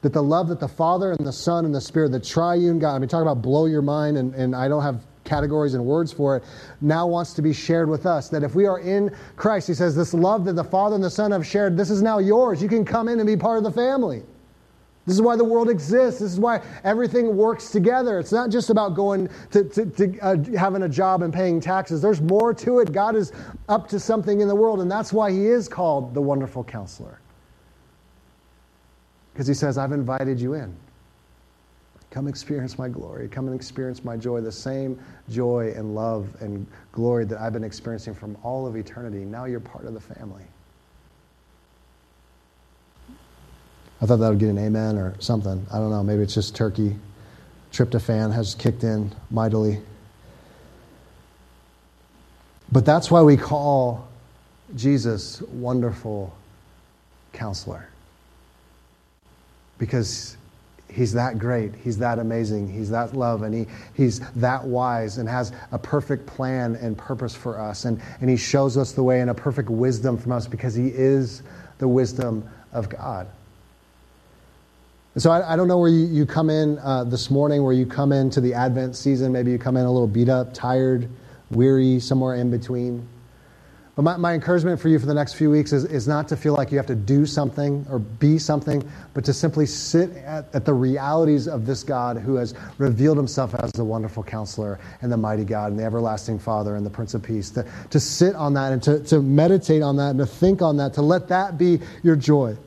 That 0.01 0.13
the 0.13 0.21
love 0.21 0.49
that 0.49 0.59
the 0.59 0.67
Father 0.67 1.13
and 1.13 1.25
the 1.25 1.33
Son 1.33 1.65
and 1.65 1.73
the 1.73 1.81
Spirit, 1.81 2.11
the 2.11 2.19
triune 2.19 2.77
God, 2.77 2.95
I 2.95 2.99
mean, 2.99 3.09
talk 3.09 3.23
about 3.23 3.41
blow 3.41 3.65
your 3.65 3.81
mind, 3.81 4.17
and, 4.17 4.35
and 4.35 4.55
I 4.55 4.67
don't 4.67 4.83
have 4.83 5.03
categories 5.23 5.73
and 5.73 5.83
words 5.83 6.13
for 6.13 6.37
it, 6.37 6.43
now 6.81 7.07
wants 7.07 7.33
to 7.33 7.41
be 7.41 7.53
shared 7.53 7.89
with 7.89 8.05
us. 8.05 8.29
That 8.29 8.43
if 8.43 8.53
we 8.53 8.67
are 8.67 8.79
in 8.79 9.11
Christ, 9.35 9.67
he 9.67 9.73
says, 9.73 9.95
this 9.95 10.13
love 10.13 10.45
that 10.45 10.53
the 10.53 10.63
Father 10.63 10.93
and 10.93 11.03
the 11.03 11.09
Son 11.09 11.31
have 11.31 11.45
shared, 11.45 11.75
this 11.75 11.89
is 11.89 12.03
now 12.03 12.19
yours. 12.19 12.61
You 12.61 12.69
can 12.69 12.85
come 12.85 13.09
in 13.09 13.19
and 13.19 13.25
be 13.25 13.35
part 13.35 13.57
of 13.57 13.63
the 13.63 13.71
family. 13.71 14.21
This 15.05 15.15
is 15.15 15.21
why 15.21 15.35
the 15.35 15.43
world 15.43 15.69
exists. 15.69 16.19
This 16.19 16.31
is 16.31 16.39
why 16.39 16.61
everything 16.83 17.37
works 17.37 17.69
together. 17.69 18.17
It's 18.17 18.31
not 18.31 18.49
just 18.49 18.71
about 18.71 18.95
going 18.95 19.29
to, 19.51 19.63
to, 19.63 19.85
to 19.85 20.19
uh, 20.19 20.37
having 20.57 20.83
a 20.83 20.89
job 20.89 21.21
and 21.21 21.31
paying 21.31 21.59
taxes. 21.59 22.01
There's 22.01 22.21
more 22.21 22.53
to 22.55 22.79
it. 22.79 22.91
God 22.91 23.15
is 23.15 23.31
up 23.69 23.87
to 23.89 23.99
something 23.99 24.41
in 24.41 24.47
the 24.47 24.55
world, 24.55 24.81
and 24.81 24.89
that's 24.89 25.13
why 25.13 25.31
He 25.31 25.45
is 25.45 25.67
called 25.67 26.15
the 26.15 26.21
Wonderful 26.21 26.63
Counselor. 26.63 27.19
Because 29.33 29.47
He 29.47 29.53
says, 29.53 29.77
I've 29.77 29.91
invited 29.91 30.39
you 30.39 30.55
in. 30.55 30.75
Come 32.09 32.27
experience 32.27 32.79
my 32.79 32.87
glory. 32.87 33.27
Come 33.27 33.47
and 33.47 33.55
experience 33.55 34.03
my 34.03 34.17
joy, 34.17 34.41
the 34.41 34.51
same 34.51 34.97
joy 35.29 35.73
and 35.75 35.93
love 35.93 36.29
and 36.39 36.65
glory 36.93 37.25
that 37.25 37.39
I've 37.39 37.53
been 37.53 37.63
experiencing 37.63 38.15
from 38.15 38.37
all 38.41 38.65
of 38.65 38.75
eternity. 38.75 39.25
Now 39.25 39.45
you're 39.45 39.59
part 39.59 39.85
of 39.85 39.93
the 39.93 39.99
family. 39.99 40.45
I 44.05 44.07
thought 44.07 44.17
that 44.17 44.29
would 44.29 44.37
get 44.37 44.49
an 44.49 44.59
amen 44.59 44.99
or 44.99 45.15
something. 45.17 45.65
I 45.73 45.79
don't 45.79 45.89
know. 45.89 46.03
Maybe 46.03 46.21
it's 46.21 46.35
just 46.35 46.55
turkey. 46.55 46.95
Tryptophan 47.71 48.31
has 48.31 48.53
kicked 48.53 48.83
in 48.83 49.11
mightily. 49.31 49.81
But 52.71 52.85
that's 52.85 53.09
why 53.09 53.23
we 53.23 53.35
call 53.35 54.07
Jesus 54.75 55.41
wonderful 55.41 56.37
counselor. 57.33 57.89
Because 59.79 60.37
He's 60.87 61.11
that 61.13 61.39
great. 61.39 61.73
He's 61.73 61.97
that 61.97 62.19
amazing. 62.19 62.71
He's 62.71 62.91
that 62.91 63.15
love. 63.15 63.41
And 63.41 63.55
he, 63.55 63.65
he's 63.95 64.19
that 64.33 64.63
wise 64.63 65.17
and 65.17 65.27
has 65.27 65.51
a 65.71 65.79
perfect 65.79 66.27
plan 66.27 66.75
and 66.75 66.95
purpose 66.95 67.33
for 67.33 67.59
us. 67.59 67.85
And, 67.85 67.99
and 68.21 68.29
he 68.29 68.37
shows 68.37 68.77
us 68.77 68.91
the 68.91 69.01
way 69.01 69.21
and 69.21 69.31
a 69.31 69.33
perfect 69.33 69.71
wisdom 69.71 70.15
from 70.15 70.31
us 70.31 70.45
because 70.45 70.75
he 70.75 70.89
is 70.89 71.41
the 71.79 71.87
wisdom 71.87 72.47
of 72.71 72.87
God. 72.87 73.27
And 75.15 75.23
so 75.23 75.31
I, 75.31 75.53
I 75.53 75.55
don't 75.55 75.69
know 75.69 75.77
where 75.77 75.89
you, 75.89 76.05
you 76.07 76.25
come 76.25 76.49
in 76.49 76.77
uh, 76.79 77.05
this 77.05 77.31
morning, 77.31 77.63
where 77.63 77.73
you 77.73 77.85
come 77.85 78.11
into 78.11 78.41
the 78.41 78.53
Advent 78.53 78.97
season. 78.97 79.31
Maybe 79.31 79.49
you 79.49 79.57
come 79.57 79.77
in 79.77 79.85
a 79.85 79.91
little 79.91 80.07
beat 80.07 80.27
up, 80.27 80.53
tired, 80.53 81.09
weary, 81.51 82.01
somewhere 82.01 82.35
in 82.35 82.51
between. 82.51 83.07
But 83.95 84.01
my, 84.01 84.17
my 84.17 84.33
encouragement 84.33 84.77
for 84.81 84.89
you 84.89 84.99
for 84.99 85.05
the 85.05 85.13
next 85.13 85.35
few 85.35 85.49
weeks 85.49 85.71
is, 85.71 85.85
is 85.85 86.05
not 86.05 86.27
to 86.27 86.35
feel 86.35 86.53
like 86.53 86.69
you 86.69 86.75
have 86.75 86.87
to 86.87 86.95
do 86.95 87.25
something 87.25 87.85
or 87.89 87.99
be 87.99 88.37
something, 88.37 88.83
but 89.13 89.23
to 89.23 89.33
simply 89.33 89.65
sit 89.65 90.11
at, 90.17 90.53
at 90.53 90.65
the 90.65 90.73
realities 90.73 91.47
of 91.47 91.65
this 91.65 91.81
God 91.81 92.17
who 92.17 92.35
has 92.35 92.53
revealed 92.77 93.15
himself 93.15 93.55
as 93.55 93.71
the 93.71 93.85
wonderful 93.85 94.21
counselor 94.21 94.81
and 95.01 95.09
the 95.09 95.15
mighty 95.15 95.45
God 95.45 95.71
and 95.71 95.79
the 95.79 95.85
everlasting 95.85 96.39
Father 96.39 96.75
and 96.75 96.85
the 96.85 96.89
Prince 96.89 97.13
of 97.13 97.23
Peace. 97.23 97.51
To, 97.51 97.65
to 97.91 98.01
sit 98.01 98.35
on 98.35 98.53
that 98.55 98.73
and 98.73 98.83
to, 98.83 99.01
to 99.05 99.21
meditate 99.21 99.81
on 99.81 99.95
that 99.95 100.09
and 100.09 100.19
to 100.19 100.25
think 100.25 100.61
on 100.61 100.75
that, 100.75 100.95
to 100.95 101.01
let 101.01 101.29
that 101.29 101.57
be 101.57 101.79
your 102.03 102.17
joy. 102.17 102.57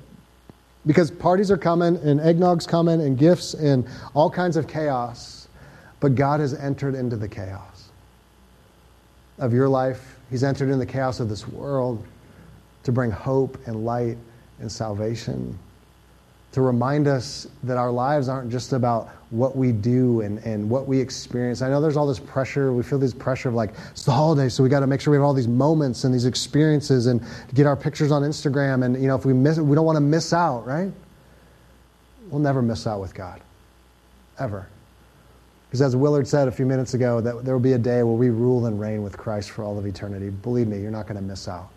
Because 0.87 1.11
parties 1.11 1.51
are 1.51 1.59
coming 1.59 1.97
and 1.97 2.21
eggnog's 2.21 2.67
coming 2.67 3.01
and 3.01 3.19
gifts 3.19 3.55
and 3.55 3.87
all 4.15 4.31
kinds 4.31 4.57
of 4.57 4.67
chaos, 4.67 5.49
but 6.01 6.15
God 6.15 6.41
has 6.41 6.55
entered 6.55 6.95
into 6.95 7.17
the 7.17 7.29
chaos 7.29 7.91
of 9.39 9.53
your 9.53 9.69
life. 9.69 10.19
He's 10.31 10.45
entered 10.45 10.71
in 10.71 10.79
the 10.79 10.87
chaos 10.87 11.21
of 11.21 11.29
this 11.29 11.49
world 11.49 12.05
to 12.85 12.93
bring 12.93 13.11
hope 13.11 13.59
and 13.67 13.85
light 13.85 14.17
and 14.61 14.71
salvation, 14.71 15.59
to 16.59 16.63
remind 16.63 17.07
us 17.07 17.47
that 17.63 17.77
our 17.77 17.93
lives 17.93 18.29
aren't 18.29 18.51
just 18.51 18.73
about 18.73 19.11
what 19.31 19.57
we 19.57 19.71
do 19.71 20.23
and, 20.23 20.41
and 20.41 20.69
what 20.69 20.89
we 20.89 20.99
experience. 20.99 21.63
I 21.63 21.69
know 21.69 21.81
there's 21.81 21.97
all 21.97 22.07
this 22.07 22.19
pressure. 22.19 22.73
We 22.73 22.83
feel 22.83 22.99
this 22.99 23.15
pressure 23.15 23.49
of 23.49 23.55
like, 23.55 23.75
it's 23.93 24.05
the 24.05 24.11
holiday, 24.11 24.49
so 24.49 24.65
we 24.65 24.69
got 24.69 24.81
to 24.81 24.89
make 24.89 25.01
sure 25.01 25.13
we 25.13 25.17
have 25.19 25.25
all 25.25 25.33
these 25.33 25.47
moments 25.47 26.03
and 26.03 26.13
these 26.13 26.25
experiences 26.25 27.07
and 27.07 27.25
get 27.55 27.65
our 27.65 27.77
pictures 27.77 28.11
on 28.11 28.23
Instagram. 28.23 28.85
And, 28.85 29.01
you 29.01 29.07
know, 29.07 29.15
if 29.15 29.25
we 29.25 29.33
miss 29.33 29.59
we 29.59 29.77
don't 29.77 29.85
want 29.85 29.95
to 29.95 30.01
miss 30.01 30.33
out, 30.33 30.67
right? 30.67 30.91
We'll 32.29 32.41
never 32.41 32.61
miss 32.61 32.89
out 32.89 33.01
with 33.01 33.15
God, 33.15 33.41
ever. 34.41 34.67
Because 35.69 35.81
as 35.81 35.95
Willard 35.95 36.27
said 36.27 36.49
a 36.49 36.53
few 36.53 36.67
minutes 36.67 36.95
ago, 36.95 37.21
that 37.21 37.45
there 37.45 37.55
will 37.55 37.63
be 37.63 37.75
a 37.75 37.79
day 37.79 38.03
where 38.03 38.17
we 38.17 38.31
rule 38.31 38.67
and 38.67 38.81
reign 38.81 39.05
with 39.05 39.17
Christ 39.17 39.51
for 39.51 39.63
all 39.63 39.79
of 39.79 39.87
eternity. 39.87 40.31
Believe 40.31 40.67
me, 40.67 40.81
you're 40.81 40.91
not 40.91 41.07
going 41.07 41.21
to 41.21 41.23
miss 41.23 41.47
out. 41.47 41.69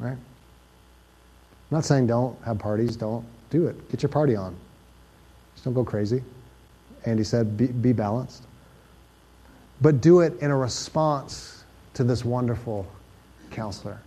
Right? 0.00 0.16
I'm 1.70 1.76
not 1.76 1.84
saying 1.84 2.08
don't 2.08 2.36
have 2.42 2.58
parties, 2.58 2.96
don't 2.96 3.24
do 3.50 3.66
it. 3.66 3.90
Get 3.90 4.02
your 4.02 4.10
party 4.10 4.34
on. 4.34 4.56
Just 5.54 5.64
don't 5.64 5.74
go 5.74 5.84
crazy. 5.84 6.22
Andy 7.06 7.22
said, 7.22 7.56
be, 7.56 7.68
be 7.68 7.92
balanced. 7.92 8.42
But 9.80 10.00
do 10.00 10.20
it 10.20 10.38
in 10.40 10.50
a 10.50 10.56
response 10.56 11.64
to 11.94 12.04
this 12.04 12.24
wonderful 12.24 12.86
counselor. 13.50 14.00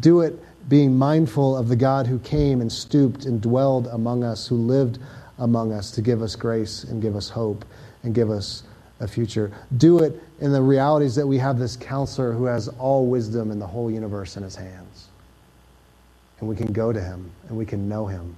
Do 0.00 0.20
it 0.20 0.38
being 0.68 0.96
mindful 0.96 1.56
of 1.56 1.68
the 1.68 1.76
God 1.76 2.06
who 2.06 2.18
came 2.18 2.60
and 2.60 2.70
stooped 2.70 3.26
and 3.26 3.40
dwelled 3.40 3.86
among 3.88 4.24
us, 4.24 4.46
who 4.46 4.56
lived 4.56 4.98
among 5.38 5.72
us 5.72 5.90
to 5.92 6.02
give 6.02 6.20
us 6.20 6.34
grace 6.34 6.84
and 6.84 7.00
give 7.00 7.16
us 7.16 7.28
hope 7.28 7.64
and 8.02 8.14
give 8.14 8.30
us 8.30 8.64
a 9.00 9.08
future. 9.08 9.52
Do 9.76 10.00
it 10.00 10.20
in 10.40 10.52
the 10.52 10.62
realities 10.62 11.14
that 11.14 11.26
we 11.26 11.38
have 11.38 11.58
this 11.58 11.76
counselor 11.76 12.32
who 12.32 12.44
has 12.44 12.68
all 12.68 13.06
wisdom 13.06 13.50
in 13.50 13.58
the 13.58 13.66
whole 13.66 13.90
universe 13.90 14.36
in 14.36 14.42
his 14.42 14.56
hands. 14.56 14.83
And 16.44 16.50
we 16.50 16.56
can 16.56 16.74
go 16.74 16.92
to 16.92 17.00
him 17.00 17.30
and 17.48 17.56
we 17.56 17.64
can 17.64 17.88
know 17.88 18.04
him 18.04 18.36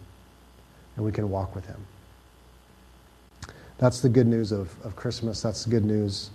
and 0.95 1.05
we 1.05 1.11
can 1.11 1.29
walk 1.29 1.57
with 1.57 1.67
him. 1.67 1.85
That's 3.79 4.01
the 4.01 4.09
good 4.09 4.29
news 4.29 4.53
of, 4.53 4.73
of 4.85 4.95
Christmas. 4.95 5.43
That's 5.43 5.65
the 5.65 5.71
good 5.71 5.85
news 5.85 6.31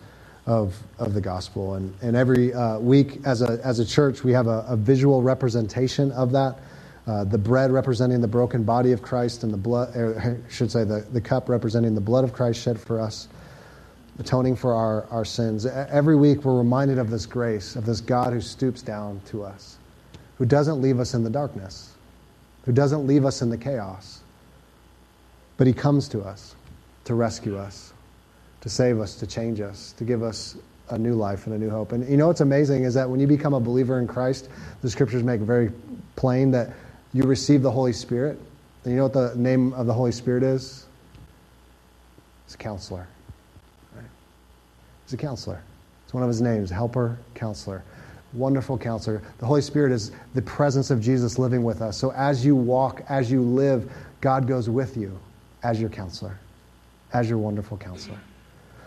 of, 0.45 0.77
of 0.99 1.13
the 1.13 1.21
gospel. 1.21 1.75
And, 1.75 1.95
and 2.01 2.17
every 2.17 2.53
uh, 2.53 2.79
week 2.79 3.21
as 3.23 3.41
a, 3.41 3.61
as 3.63 3.79
a 3.79 3.85
church, 3.85 4.21
we 4.21 4.33
have 4.33 4.47
a, 4.47 4.65
a 4.67 4.75
visual 4.75 5.21
representation 5.21 6.11
of 6.11 6.33
that. 6.33 6.57
Uh, 7.07 7.23
the 7.23 7.37
bread 7.37 7.71
representing 7.71 8.19
the 8.19 8.27
broken 8.27 8.63
body 8.65 8.91
of 8.91 9.01
Christ 9.01 9.43
and 9.45 9.53
the 9.53 9.57
blood, 9.57 9.95
I 9.97 10.35
should 10.49 10.69
say, 10.69 10.83
the, 10.83 11.05
the 11.13 11.21
cup 11.21 11.47
representing 11.47 11.95
the 11.95 12.01
blood 12.01 12.25
of 12.25 12.33
Christ 12.33 12.61
shed 12.61 12.81
for 12.81 12.99
us, 12.99 13.29
atoning 14.19 14.57
for 14.57 14.73
our, 14.73 15.05
our 15.05 15.23
sins. 15.23 15.65
Every 15.65 16.17
week 16.17 16.43
we're 16.43 16.57
reminded 16.57 16.97
of 16.97 17.09
this 17.09 17.25
grace, 17.25 17.77
of 17.77 17.85
this 17.85 18.01
God 18.01 18.33
who 18.33 18.41
stoops 18.41 18.81
down 18.81 19.21
to 19.27 19.45
us, 19.45 19.77
who 20.41 20.47
doesn't 20.47 20.81
leave 20.81 20.99
us 20.99 21.13
in 21.13 21.23
the 21.23 21.29
darkness, 21.29 21.93
who 22.65 22.71
doesn't 22.71 23.05
leave 23.05 23.25
us 23.25 23.43
in 23.43 23.51
the 23.51 23.57
chaos, 23.59 24.21
but 25.57 25.67
he 25.67 25.73
comes 25.73 26.07
to 26.09 26.19
us 26.21 26.55
to 27.03 27.13
rescue 27.13 27.59
us, 27.59 27.93
to 28.61 28.67
save 28.67 28.99
us, 28.99 29.13
to 29.17 29.27
change 29.27 29.61
us, 29.61 29.91
to 29.91 30.03
give 30.03 30.23
us 30.23 30.57
a 30.89 30.97
new 30.97 31.13
life 31.13 31.45
and 31.45 31.53
a 31.53 31.59
new 31.59 31.69
hope. 31.69 31.91
And 31.91 32.09
you 32.09 32.17
know 32.17 32.25
what's 32.25 32.41
amazing 32.41 32.85
is 32.85 32.95
that 32.95 33.07
when 33.07 33.19
you 33.19 33.27
become 33.27 33.53
a 33.53 33.59
believer 33.59 33.99
in 33.99 34.07
Christ, 34.07 34.49
the 34.81 34.89
scriptures 34.89 35.21
make 35.21 35.41
very 35.41 35.71
plain 36.15 36.49
that 36.49 36.73
you 37.13 37.21
receive 37.21 37.61
the 37.61 37.69
Holy 37.69 37.93
Spirit. 37.93 38.39
And 38.83 38.93
you 38.93 38.97
know 38.97 39.03
what 39.03 39.13
the 39.13 39.35
name 39.35 39.73
of 39.73 39.85
the 39.85 39.93
Holy 39.93 40.11
Spirit 40.11 40.41
is? 40.41 40.87
It's 42.47 42.55
a 42.55 42.57
counselor. 42.57 43.07
Right? 43.95 44.09
He's 45.05 45.13
a 45.13 45.17
counselor. 45.17 45.61
It's 46.05 46.15
one 46.15 46.23
of 46.23 46.29
his 46.29 46.41
names, 46.41 46.71
helper, 46.71 47.19
counselor. 47.35 47.83
Wonderful 48.33 48.77
counselor. 48.77 49.21
The 49.39 49.45
Holy 49.45 49.61
Spirit 49.61 49.91
is 49.91 50.11
the 50.33 50.41
presence 50.41 50.91
of 50.91 51.01
Jesus 51.01 51.37
living 51.37 51.63
with 51.63 51.81
us. 51.81 51.97
So 51.97 52.11
as 52.13 52.45
you 52.45 52.55
walk, 52.55 53.03
as 53.09 53.31
you 53.31 53.41
live, 53.41 53.91
God 54.21 54.47
goes 54.47 54.69
with 54.69 54.97
you 54.97 55.17
as 55.63 55.79
your 55.79 55.89
counselor, 55.89 56.37
as 57.13 57.29
your 57.29 57.37
wonderful 57.37 57.77
counselor. 57.77 58.17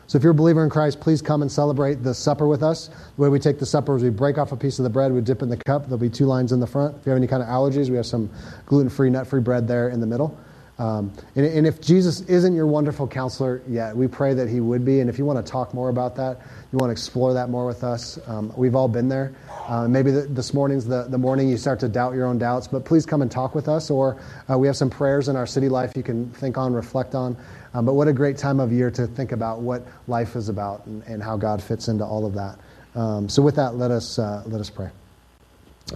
So 0.06 0.18
if 0.18 0.22
you're 0.22 0.32
a 0.32 0.34
believer 0.34 0.62
in 0.62 0.70
Christ, 0.70 1.00
please 1.00 1.22
come 1.22 1.42
and 1.42 1.50
celebrate 1.50 2.02
the 2.02 2.12
supper 2.12 2.46
with 2.46 2.62
us. 2.62 2.88
The 2.88 3.22
way 3.22 3.28
we 3.28 3.38
take 3.38 3.58
the 3.58 3.66
supper 3.66 3.96
is 3.96 4.02
we 4.02 4.10
break 4.10 4.36
off 4.36 4.52
a 4.52 4.56
piece 4.56 4.78
of 4.78 4.82
the 4.82 4.90
bread, 4.90 5.12
we 5.12 5.20
dip 5.20 5.42
in 5.42 5.48
the 5.48 5.56
cup. 5.56 5.84
There'll 5.84 5.98
be 5.98 6.10
two 6.10 6.26
lines 6.26 6.52
in 6.52 6.60
the 6.60 6.66
front. 6.66 6.96
If 6.96 7.06
you 7.06 7.10
have 7.10 7.16
any 7.16 7.26
kind 7.26 7.42
of 7.42 7.48
allergies, 7.48 7.88
we 7.88 7.96
have 7.96 8.06
some 8.06 8.30
gluten 8.66 8.90
free, 8.90 9.08
nut 9.08 9.26
free 9.26 9.40
bread 9.40 9.66
there 9.66 9.88
in 9.88 10.00
the 10.00 10.06
middle. 10.06 10.38
Um, 10.78 11.12
and, 11.36 11.46
and, 11.46 11.68
if 11.68 11.80
Jesus 11.80 12.22
isn't 12.22 12.52
your 12.52 12.66
wonderful 12.66 13.06
counselor 13.06 13.62
yet, 13.68 13.96
we 13.96 14.08
pray 14.08 14.34
that 14.34 14.48
he 14.48 14.58
would 14.58 14.84
be. 14.84 14.98
And 14.98 15.08
if 15.08 15.18
you 15.18 15.24
want 15.24 15.44
to 15.44 15.50
talk 15.50 15.72
more 15.72 15.88
about 15.88 16.16
that, 16.16 16.40
you 16.74 16.78
want 16.78 16.88
to 16.88 16.92
explore 16.92 17.34
that 17.34 17.50
more 17.50 17.66
with 17.66 17.84
us, 17.84 18.18
um, 18.26 18.52
we've 18.56 18.74
all 18.74 18.88
been 18.88 19.08
there. 19.08 19.32
Uh, 19.68 19.86
maybe 19.86 20.10
the, 20.10 20.22
this 20.22 20.52
morning's 20.52 20.84
the, 20.84 21.04
the 21.04 21.16
morning 21.16 21.48
you 21.48 21.56
start 21.56 21.78
to 21.78 21.88
doubt 21.88 22.14
your 22.14 22.26
own 22.26 22.36
doubts, 22.36 22.66
but 22.66 22.84
please 22.84 23.06
come 23.06 23.22
and 23.22 23.30
talk 23.30 23.54
with 23.54 23.68
us. 23.68 23.90
Or 23.90 24.20
uh, 24.50 24.58
we 24.58 24.66
have 24.66 24.76
some 24.76 24.90
prayers 24.90 25.28
in 25.28 25.36
our 25.36 25.46
city 25.46 25.68
life 25.68 25.96
you 25.96 26.02
can 26.02 26.30
think 26.30 26.58
on, 26.58 26.72
reflect 26.72 27.14
on. 27.14 27.36
Um, 27.74 27.84
but 27.86 27.94
what 27.94 28.08
a 28.08 28.12
great 28.12 28.38
time 28.38 28.58
of 28.58 28.72
year 28.72 28.90
to 28.90 29.06
think 29.06 29.30
about 29.30 29.60
what 29.60 29.86
life 30.08 30.34
is 30.34 30.48
about 30.48 30.84
and, 30.86 31.04
and 31.04 31.22
how 31.22 31.36
God 31.36 31.62
fits 31.62 31.86
into 31.86 32.04
all 32.04 32.26
of 32.26 32.34
that. 32.34 32.58
Um, 32.96 33.28
so 33.28 33.40
with 33.40 33.54
that, 33.54 33.76
let 33.76 33.92
us, 33.92 34.18
uh, 34.18 34.42
let 34.46 34.60
us 34.60 34.68
pray. 34.68 34.90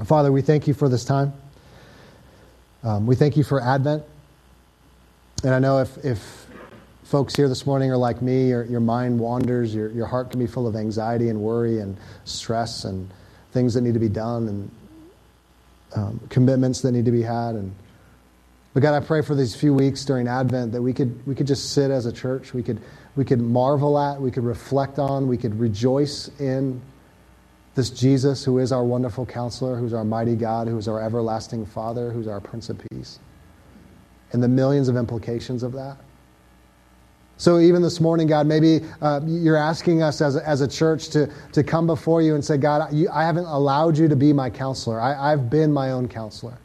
Father, 0.05 0.31
we 0.31 0.43
thank 0.43 0.68
you 0.68 0.74
for 0.74 0.89
this 0.89 1.05
time. 1.05 1.33
Um, 2.85 3.05
we 3.05 3.16
thank 3.16 3.37
you 3.37 3.43
for 3.43 3.61
Advent. 3.61 4.05
And 5.43 5.53
I 5.53 5.59
know 5.59 5.79
if, 5.79 6.05
if 6.05 6.47
folks 7.09 7.35
here 7.35 7.49
this 7.49 7.65
morning 7.65 7.91
are 7.91 7.97
like 7.97 8.21
me, 8.21 8.49
your, 8.49 8.65
your 8.67 8.81
mind 8.81 9.19
wanders, 9.19 9.75
your, 9.75 9.91
your 9.93 10.05
heart 10.05 10.31
can 10.31 10.39
be 10.39 10.47
full 10.47 10.67
of 10.67 10.77
anxiety 10.77 11.31
and 11.31 11.41
worry 11.41 11.81
and 11.81 11.97
stress 12.25 12.85
and 12.85 13.09
things 13.53 13.73
that 13.73 13.81
need 13.81 13.95
to 13.95 14.01
be 14.01 14.11
done 14.11 14.47
and 14.47 14.71
um, 15.97 16.21
commitments 16.29 16.83
that 16.83 16.93
need 16.93 17.07
to 17.07 17.11
be 17.11 17.23
had. 17.23 17.55
And 17.55 17.75
but 18.75 18.83
God, 18.83 18.95
I 18.95 19.05
pray 19.05 19.23
for 19.23 19.35
these 19.35 19.57
few 19.57 19.73
weeks 19.73 20.05
during 20.05 20.29
Advent 20.29 20.73
that 20.73 20.83
we 20.83 20.93
could 20.93 21.27
we 21.27 21.35
could 21.35 21.47
just 21.47 21.73
sit 21.73 21.91
as 21.91 22.05
a 22.05 22.13
church, 22.13 22.53
we 22.53 22.63
could 22.63 22.79
we 23.17 23.25
could 23.25 23.41
marvel 23.41 23.99
at, 23.99 24.21
we 24.21 24.31
could 24.31 24.45
reflect 24.45 24.99
on, 24.99 25.29
we 25.29 25.39
could 25.39 25.59
rejoice 25.59 26.31
in 26.39 26.83
this 27.75 27.89
Jesus 27.89 28.45
who 28.45 28.59
is 28.59 28.71
our 28.71 28.85
wonderful 28.85 29.25
counselor, 29.25 29.77
who's 29.77 29.95
our 29.95 30.05
mighty 30.05 30.37
God, 30.37 30.69
who's 30.69 30.87
our 30.87 31.01
everlasting 31.01 31.65
Father, 31.65 32.11
who's 32.11 32.29
our 32.29 32.41
Prince 32.41 32.69
of 32.69 32.79
Peace 32.91 33.19
and 34.33 34.43
the 34.43 34.49
millions 34.49 34.89
of 34.91 34.97
implications 34.99 35.63
of 35.63 35.73
that. 35.73 35.97
So, 37.39 37.61
even 37.61 37.82
this 37.82 38.01
morning, 38.01 38.26
God, 38.26 38.49
maybe 38.49 38.80
uh, 39.01 39.20
you're 39.24 39.57
asking 39.57 40.03
us 40.03 40.20
as 40.20 40.34
a, 40.34 40.47
as 40.47 40.61
a 40.61 40.66
church 40.66 41.09
to, 41.11 41.30
to 41.53 41.62
come 41.62 41.86
before 41.86 42.20
you 42.20 42.34
and 42.34 42.45
say, 42.45 42.57
God, 42.57 42.93
you, 42.93 43.09
I 43.11 43.22
haven't 43.24 43.45
allowed 43.45 43.97
you 43.97 44.09
to 44.09 44.16
be 44.16 44.32
my 44.32 44.51
counselor. 44.51 45.01
I, 45.01 45.32
I've 45.32 45.49
been 45.49 45.72
my 45.72 45.93
own 45.93 46.09
counselor. 46.09 46.59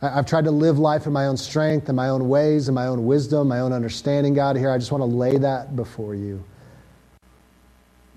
I, 0.00 0.16
I've 0.16 0.26
tried 0.26 0.44
to 0.44 0.52
live 0.52 0.78
life 0.78 1.06
in 1.06 1.12
my 1.12 1.26
own 1.26 1.36
strength 1.36 1.88
and 1.88 1.96
my 1.96 2.08
own 2.08 2.28
ways 2.28 2.68
and 2.68 2.74
my 2.76 2.86
own 2.86 3.04
wisdom, 3.04 3.48
my 3.48 3.58
own 3.58 3.72
understanding, 3.72 4.32
God. 4.32 4.56
Here, 4.56 4.70
I 4.70 4.78
just 4.78 4.92
want 4.92 5.02
to 5.02 5.06
lay 5.06 5.36
that 5.38 5.74
before 5.74 6.14
you. 6.14 6.44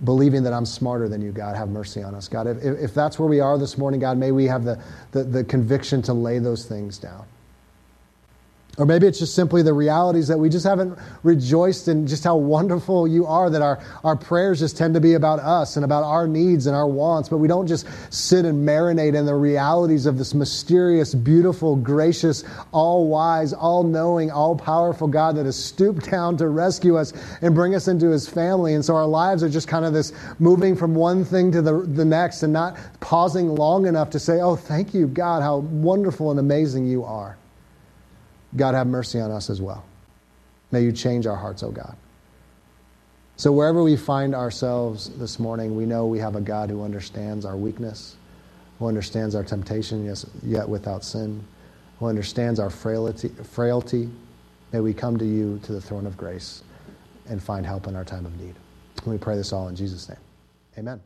Believing 0.04 0.44
that 0.44 0.54
I'm 0.54 0.66
smarter 0.68 1.10
than 1.10 1.24
you, 1.24 1.32
God, 1.32 1.56
have 1.56 1.70
mercy 1.70 2.04
on 2.04 2.14
us. 2.14 2.28
God, 2.28 2.46
if, 2.46 2.64
if 2.64 2.94
that's 2.94 3.18
where 3.18 3.28
we 3.28 3.40
are 3.40 3.58
this 3.58 3.80
morning, 3.80 4.00
God, 4.00 4.20
may 4.20 4.32
we 4.32 4.46
have 4.46 4.64
the, 4.64 4.80
the, 5.10 5.24
the 5.24 5.44
conviction 5.44 6.04
to 6.04 6.14
lay 6.14 6.38
those 6.38 6.66
things 6.66 7.00
down. 7.00 7.26
Or 8.78 8.86
maybe 8.86 9.06
it's 9.06 9.20
just 9.20 9.36
simply 9.36 9.64
the 9.64 9.74
realities 9.74 10.30
that 10.30 10.38
we 10.38 10.48
just 10.48 10.66
haven't 10.66 10.98
rejoiced 11.24 11.90
in 11.90 12.08
just 12.08 12.24
how 12.24 12.38
wonderful 12.38 13.06
you 13.06 13.26
are, 13.26 13.50
that 13.50 13.62
our, 13.62 13.84
our 14.06 14.16
prayers 14.16 14.60
just 14.60 14.78
tend 14.78 14.94
to 14.94 15.02
be 15.02 15.16
about 15.16 15.40
us 15.40 15.76
and 15.76 15.84
about 15.84 16.06
our 16.06 16.26
needs 16.26 16.68
and 16.68 16.76
our 16.76 16.88
wants, 16.88 17.28
but 17.28 17.38
we 17.38 17.50
don't 17.50 17.68
just 17.68 17.86
sit 18.14 18.46
and 18.46 18.66
marinate 18.66 19.14
in 19.14 19.26
the 19.26 19.36
realities 19.36 20.06
of 20.06 20.18
this 20.18 20.34
mysterious, 20.34 21.14
beautiful, 21.14 21.76
gracious, 21.76 22.46
all 22.72 23.10
wise, 23.10 23.52
all 23.52 23.84
knowing, 23.84 24.32
all 24.32 24.56
powerful 24.56 25.08
God 25.08 25.36
that 25.36 25.46
has 25.46 25.62
stooped 25.62 26.10
down 26.10 26.38
to 26.38 26.48
rescue 26.48 26.96
us 26.96 27.12
and 27.42 27.54
bring 27.54 27.76
us 27.76 27.90
into 27.90 28.08
his 28.08 28.26
family. 28.28 28.74
And 28.74 28.86
so 28.86 28.96
our 28.96 29.06
lives 29.06 29.44
are 29.44 29.50
just 29.50 29.68
kind 29.68 29.84
of 29.84 29.92
this 29.92 30.14
moving 30.40 30.78
from 30.78 30.96
one 30.96 31.26
thing 31.26 31.52
to 31.52 31.62
the, 31.62 31.82
the 31.82 32.06
next 32.06 32.42
and 32.42 32.54
not 32.54 32.78
pausing 33.02 33.54
long 33.54 33.86
enough 33.86 34.10
to 34.12 34.20
say, 34.20 34.40
Oh, 34.40 34.56
thank 34.56 34.94
you, 34.94 35.08
God, 35.08 35.42
how 35.42 35.58
wonderful 35.58 36.32
and 36.32 36.40
amazing 36.40 36.86
you 36.88 37.04
are. 37.04 37.38
God, 38.56 38.76
have 38.76 38.88
mercy 38.88 39.20
on 39.20 39.32
us 39.32 39.50
as 39.50 39.62
well. 39.62 39.84
May 40.72 40.82
you 40.82 40.92
change 40.92 41.28
our 41.28 41.36
hearts, 41.36 41.64
oh 41.64 41.72
God. 41.72 41.96
So, 43.38 43.52
wherever 43.52 43.82
we 43.82 43.96
find 43.96 44.36
ourselves 44.36 45.10
this 45.18 45.40
morning, 45.40 45.76
we 45.76 45.86
know 45.86 46.06
we 46.06 46.20
have 46.20 46.36
a 46.36 46.42
God 46.42 46.70
who 46.70 46.84
understands 46.84 47.46
our 47.46 47.58
weakness, 47.58 48.16
who 48.78 48.88
understands 48.88 49.36
our 49.36 49.44
temptation, 49.44 50.14
yet 50.44 50.70
without 50.70 51.04
sin, 51.04 51.44
who 52.00 52.06
understands 52.06 52.60
our 52.60 52.70
frailty, 52.70 53.30
frailty. 53.30 54.10
May 54.72 54.80
we 54.80 54.94
come 54.94 55.18
to 55.18 55.26
you 55.26 55.60
to 55.64 55.74
the 55.74 55.82
throne 55.82 56.06
of 56.06 56.18
grace 56.18 56.64
and 57.28 57.42
find 57.42 57.66
help 57.66 57.88
in 57.88 57.96
our 57.96 58.06
time 58.06 58.26
of 58.26 58.40
need. 58.40 58.56
We 59.06 59.18
pray 59.18 59.36
this 59.36 59.52
all 59.54 59.68
in 59.70 59.76
Jesus' 59.76 60.08
name. 60.08 60.20
Amen. 60.78 61.02